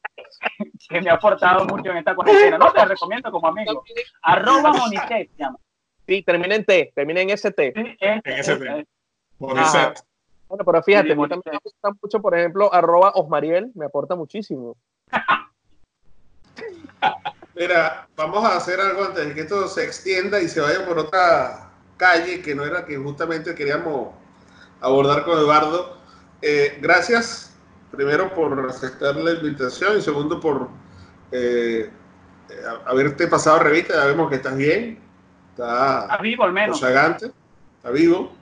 que 0.88 1.02
me 1.02 1.10
ha 1.10 1.16
aportado 1.16 1.66
mucho 1.66 1.90
en 1.92 1.98
esta 1.98 2.16
cuarentena. 2.16 2.58
No 2.58 2.72
te 2.72 2.78
la 2.80 2.86
recomiendo 2.86 3.32
como 3.32 3.48
amigo. 3.48 3.84
Arroba 4.22 4.72
Monicet 4.74 5.30
se 5.32 5.38
llama. 5.38 5.58
Sí, 6.08 6.22
termina 6.22 6.54
en 6.56 6.64
T, 6.66 6.92
termina 6.96 7.22
en 7.22 7.32
ST. 7.32 7.74
Sí, 7.76 7.98
En 8.00 8.22
es- 8.24 8.88
Monisset. 9.40 10.00
Bueno, 10.48 10.64
pero 10.64 10.84
fíjate, 10.84 11.08
Sí, 11.08 11.12
a 11.14 11.16
mí 11.16 11.22
también 11.24 11.42
bonito. 11.44 11.52
me 11.52 11.60
gusta 11.64 11.90
mucho, 12.00 12.22
por 12.22 12.38
ejemplo, 12.38 12.72
arroba 12.72 13.12
Osmariel, 13.16 13.72
me 13.74 13.86
aporta 13.86 14.16
muchísimo. 14.16 14.76
Mira, 17.56 18.08
vamos 18.18 18.44
a 18.44 18.58
hacer 18.58 18.82
algo 18.82 19.06
antes 19.06 19.28
de 19.28 19.34
que 19.34 19.42
esto 19.42 19.68
se 19.70 19.86
extienda 19.86 20.42
y 20.42 20.50
se 20.50 20.60
vaya 20.60 20.86
por 20.86 21.00
otra 21.00 21.72
calle 21.96 22.42
que 22.42 22.54
no 22.54 22.66
era 22.66 22.86
que 22.86 22.98
justamente 22.98 23.56
queríamos 23.56 24.10
abordar 24.82 25.24
con 25.24 25.40
Eduardo. 25.40 25.98
Eh, 26.42 26.78
gracias, 26.82 27.56
primero 27.92 28.34
por 28.34 28.60
aceptar 28.70 29.16
la 29.16 29.32
invitación 29.32 29.98
y 29.98 30.02
segundo 30.02 30.42
por 30.42 30.68
eh, 31.32 31.90
eh, 32.50 32.62
haberte 32.86 33.26
pasado 33.28 33.60
revista. 33.60 33.94
Ya 33.94 34.06
vemos 34.06 34.30
que 34.30 34.36
estás 34.36 34.58
bien, 34.58 35.00
estás 35.52 36.22
vivo 36.22 36.44
al 36.44 36.52
menos. 36.52 36.78
Sagante, 36.78 37.32
está 37.78 37.90
vivo. 37.90 38.34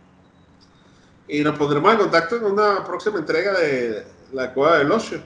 Y 1.28 1.44
nos 1.44 1.56
pondremos 1.58 1.94
en 1.94 2.00
contacto 2.00 2.36
en 2.38 2.46
una 2.46 2.84
próxima 2.84 3.20
entrega 3.20 3.54
de 3.54 4.08
La 4.34 4.52
Cueva 4.54 4.80
del 4.80 4.92
Ocio. 4.92 5.22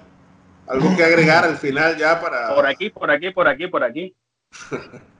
Algo 0.67 0.95
que 0.95 1.03
agregar 1.03 1.45
al 1.45 1.57
final 1.57 1.97
ya 1.97 2.19
para... 2.19 2.53
Por 2.53 2.65
aquí, 2.65 2.89
por 2.89 3.09
aquí, 3.09 3.31
por 3.31 3.47
aquí, 3.47 3.67
por 3.67 3.83
aquí. 3.83 4.15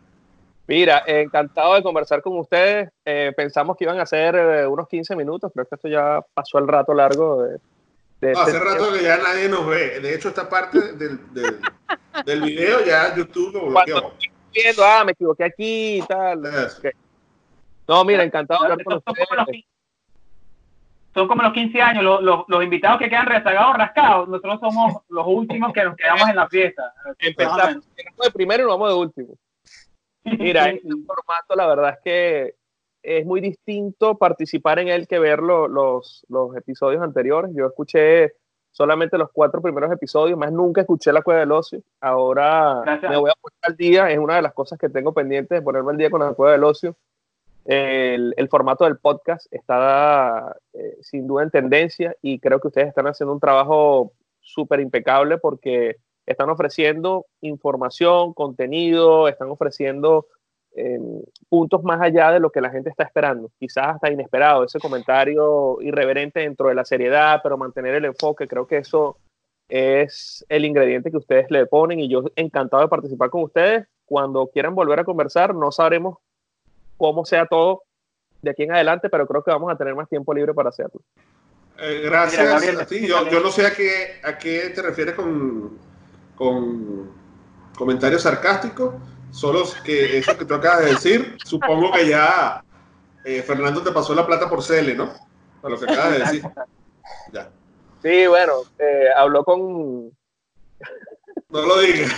Mira, 0.67 1.01
encantado 1.07 1.75
de 1.75 1.83
conversar 1.83 2.21
con 2.21 2.37
ustedes. 2.37 2.89
Eh, 3.05 3.31
pensamos 3.35 3.77
que 3.77 3.85
iban 3.85 3.99
a 4.01 4.05
ser 4.05 4.35
eh, 4.35 4.67
unos 4.67 4.87
15 4.89 5.15
minutos, 5.15 5.51
creo 5.53 5.65
que 5.65 5.75
esto 5.75 5.87
ya 5.87 6.19
pasó 6.33 6.59
el 6.59 6.67
rato 6.67 6.93
largo 6.93 7.43
de, 7.43 7.59
de 8.19 8.33
No, 8.33 8.41
hace 8.41 8.51
este 8.51 8.63
rato 8.63 8.77
tiempo. 8.79 8.97
que 8.97 9.03
ya 9.03 9.17
nadie 9.17 9.47
nos 9.47 9.65
ve. 9.65 10.01
De 10.01 10.13
hecho, 10.13 10.27
esta 10.27 10.49
parte 10.49 10.93
del, 10.93 11.33
del, 11.33 11.61
del 12.25 12.41
video 12.41 12.83
ya 12.85 13.15
YouTube 13.15 13.53
lo 13.53 13.67
bloqueó. 13.67 14.13
Viendo, 14.53 14.83
ah, 14.83 15.03
me 15.05 15.13
equivoqué 15.13 15.45
aquí 15.45 15.99
y 15.99 16.01
tal. 16.01 16.41
No, 17.87 18.03
mira, 18.03 18.23
encantado 18.23 18.65
de 18.65 18.71
hablar 18.73 18.83
con 18.83 18.97
ustedes. 18.97 19.65
Son 21.17 21.27
como 21.27 21.41
los 21.41 21.51
15 21.53 21.81
años, 21.81 22.03
los, 22.03 22.21
los, 22.21 22.45
los 22.47 22.63
invitados 22.63 22.99
que 22.99 23.09
quedan 23.09 23.25
rezagados, 23.25 23.75
rascados. 23.75 24.29
Nosotros 24.29 24.59
somos 24.59 25.01
los 25.09 25.25
últimos 25.27 25.73
que 25.73 25.83
nos 25.83 25.95
quedamos 25.95 26.29
en 26.29 26.35
la 26.35 26.47
fiesta. 26.47 26.93
Empezamos, 27.17 27.87
de 27.95 28.31
primero 28.33 28.63
y 28.63 28.67
nos 28.67 28.77
vamos 28.77 28.89
de 28.89 28.95
último. 28.99 29.33
Mira, 30.23 30.69
este 30.69 30.87
formato 31.05 31.55
la 31.55 31.65
verdad 31.67 31.89
es 31.95 31.99
que 32.03 32.55
es 33.01 33.25
muy 33.25 33.41
distinto 33.41 34.17
participar 34.17 34.79
en 34.79 34.89
él 34.89 35.07
que 35.07 35.17
ver 35.17 35.39
lo- 35.39 35.67
los, 35.67 36.23
los 36.29 36.55
episodios 36.55 37.01
anteriores. 37.01 37.51
Yo 37.55 37.65
escuché 37.65 38.33
solamente 38.71 39.17
los 39.17 39.31
cuatro 39.31 39.59
primeros 39.61 39.91
episodios, 39.91 40.37
más 40.37 40.51
nunca 40.51 40.81
escuché 40.81 41.11
La 41.11 41.23
Cueva 41.23 41.39
del 41.39 41.51
Ocio. 41.51 41.81
Ahora 41.99 42.81
Gracias. 42.85 43.09
me 43.11 43.17
voy 43.17 43.31
a 43.31 43.41
poner 43.41 43.57
al 43.63 43.75
día, 43.75 44.11
es 44.11 44.19
una 44.19 44.35
de 44.35 44.41
las 44.43 44.53
cosas 44.53 44.77
que 44.77 44.89
tengo 44.89 45.13
pendientes 45.13 45.57
de 45.57 45.61
ponerme 45.63 45.91
al 45.91 45.97
día 45.97 46.11
con 46.11 46.19
La 46.21 46.33
Cueva 46.33 46.51
del 46.51 46.63
Ocio. 46.63 46.95
El, 47.67 48.47
formato 48.49 48.85
del 48.85 48.97
podcast 48.97 49.45
está 49.51 50.55
eh, 50.71 50.97
sin 51.01 51.27
duda 51.27 51.43
en 51.43 51.51
tendencia 51.51 52.15
y 52.21 52.39
creo 52.39 52.61
que 52.61 52.69
ustedes 52.69 52.87
están 52.87 53.07
haciendo 53.07 53.33
un 53.33 53.41
trabajo 53.41 54.13
súper 54.39 54.79
impecable 54.79 55.37
porque 55.37 55.97
están 56.25 56.49
ofreciendo 56.49 57.25
información, 57.41 58.33
contenido, 58.33 59.27
están 59.27 59.49
ofreciendo 59.49 60.27
eh, 60.77 60.97
puntos 61.49 61.83
más 61.83 61.99
allá 61.99 62.31
de 62.31 62.39
lo 62.39 62.51
que 62.51 62.61
la 62.61 62.69
gente 62.69 62.89
está 62.89 63.03
esperando, 63.03 63.51
quizás 63.59 63.95
hasta 63.95 64.11
inesperado, 64.11 64.63
ese 64.63 64.79
comentario 64.79 65.81
irreverente 65.81 66.39
dentro 66.39 66.69
de 66.69 66.75
la 66.75 66.85
seriedad, 66.85 67.41
pero 67.43 67.57
mantener 67.57 67.95
el 67.95 68.05
enfoque, 68.05 68.47
creo 68.47 68.65
que 68.65 68.77
eso 68.77 69.17
es 69.67 70.45
el 70.47 70.63
ingrediente 70.63 71.11
que 71.11 71.17
ustedes 71.17 71.51
le 71.51 71.65
ponen 71.65 71.99
y 71.99 72.07
yo 72.07 72.23
encantado 72.37 72.83
de 72.83 72.89
participar 72.89 73.29
con 73.29 73.43
ustedes. 73.43 73.87
Cuando 74.05 74.47
quieran 74.47 74.73
volver 74.73 75.01
a 75.01 75.03
conversar, 75.03 75.53
no 75.53 75.69
sabremos 75.73 76.19
cómo 76.97 77.25
sea 77.25 77.45
todo 77.45 77.83
de 78.41 78.51
aquí 78.51 78.63
en 78.63 78.73
adelante, 78.73 79.09
pero 79.09 79.27
creo 79.27 79.43
que 79.43 79.51
vamos 79.51 79.71
a 79.71 79.77
tener 79.77 79.95
más 79.95 80.09
tiempo 80.09 80.33
libre 80.33 80.53
para 80.53 80.69
hacerlo. 80.69 81.01
Eh, 81.79 82.01
gracias 82.05 82.41
Mira, 82.41 82.53
Gabriel, 82.53 82.81
a 82.81 82.85
ti. 82.85 83.07
Yo, 83.07 83.29
yo 83.29 83.39
no 83.39 83.51
sé 83.51 83.65
a 83.65 83.73
qué, 83.73 84.19
a 84.23 84.37
qué 84.37 84.71
te 84.73 84.81
refieres 84.81 85.15
con, 85.15 85.77
con 86.35 87.11
comentarios 87.77 88.23
sarcásticos. 88.23 88.95
Solo 89.31 89.63
que 89.83 90.17
eso 90.17 90.37
que 90.37 90.45
tú 90.45 90.53
acabas 90.53 90.85
de 90.85 90.91
decir, 90.91 91.37
supongo 91.43 91.91
que 91.91 92.07
ya 92.07 92.63
eh, 93.25 93.43
Fernando 93.43 93.83
te 93.83 93.91
pasó 93.91 94.15
la 94.15 94.25
plata 94.25 94.49
por 94.49 94.63
Cele, 94.63 94.95
¿no? 94.95 95.11
Para 95.61 95.75
lo 95.75 95.79
que 95.79 95.91
acabas 95.91 96.11
de 96.13 96.19
decir. 96.19 96.43
Ya. 97.33 97.49
Sí, 98.01 98.25
bueno, 98.25 98.53
eh, 98.79 99.09
habló 99.15 99.43
con, 99.43 100.11
No 101.49 101.61
lo 101.61 101.79
digas. 101.79 102.11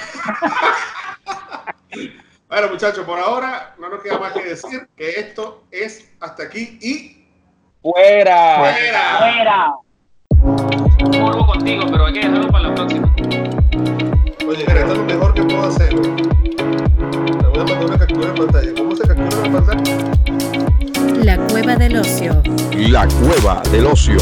bueno, 2.50 2.70
muchachos, 2.70 3.06
por 3.06 3.20
ahora 3.20 3.76
no 3.80 3.89
nos 3.89 4.02
queda 4.02 4.18
más 4.18 4.34
que 4.34 4.43
decir 4.43 4.89
que 4.97 5.12
esto 5.20 5.64
es 5.72 6.12
hasta 6.20 6.43
aquí 6.43 6.80
y 6.82 7.28
¡Fuera! 7.82 8.58
fuera. 8.60 9.18
¡Fuera! 9.20 9.74
Morbo 11.20 11.45
contigo, 11.45 11.86
pero 11.89 12.08
hay 12.08 12.14
que 12.14 12.20
dejarlo 12.20 12.47
para 12.50 12.70
la 12.70 12.76
próxima. 12.76 13.16
Oye, 14.47 14.66
mira, 14.68 14.80
esto 14.80 14.91
es 14.91 14.97
lo 14.97 15.04
mejor 15.06 15.34
que 15.34 15.43
puedo 15.43 15.64
hacer. 15.64 15.93
Le 15.93 17.47
voy 17.47 17.60
a 17.60 17.64
mandar 17.64 17.86
una 17.86 18.00
captura 18.00 18.32
de 18.32 18.41
pantalla. 18.41 18.74
¿Cómo 18.76 18.95
se 18.95 19.08
captura 19.08 19.47
la 19.47 19.62
pantalla? 19.62 21.24
La 21.24 21.38
cueva 21.47 21.76
del 21.76 21.97
ocio. 21.97 22.41
La 22.76 23.08
cueva 23.08 23.62
del 23.72 23.86
ocio. 23.86 24.18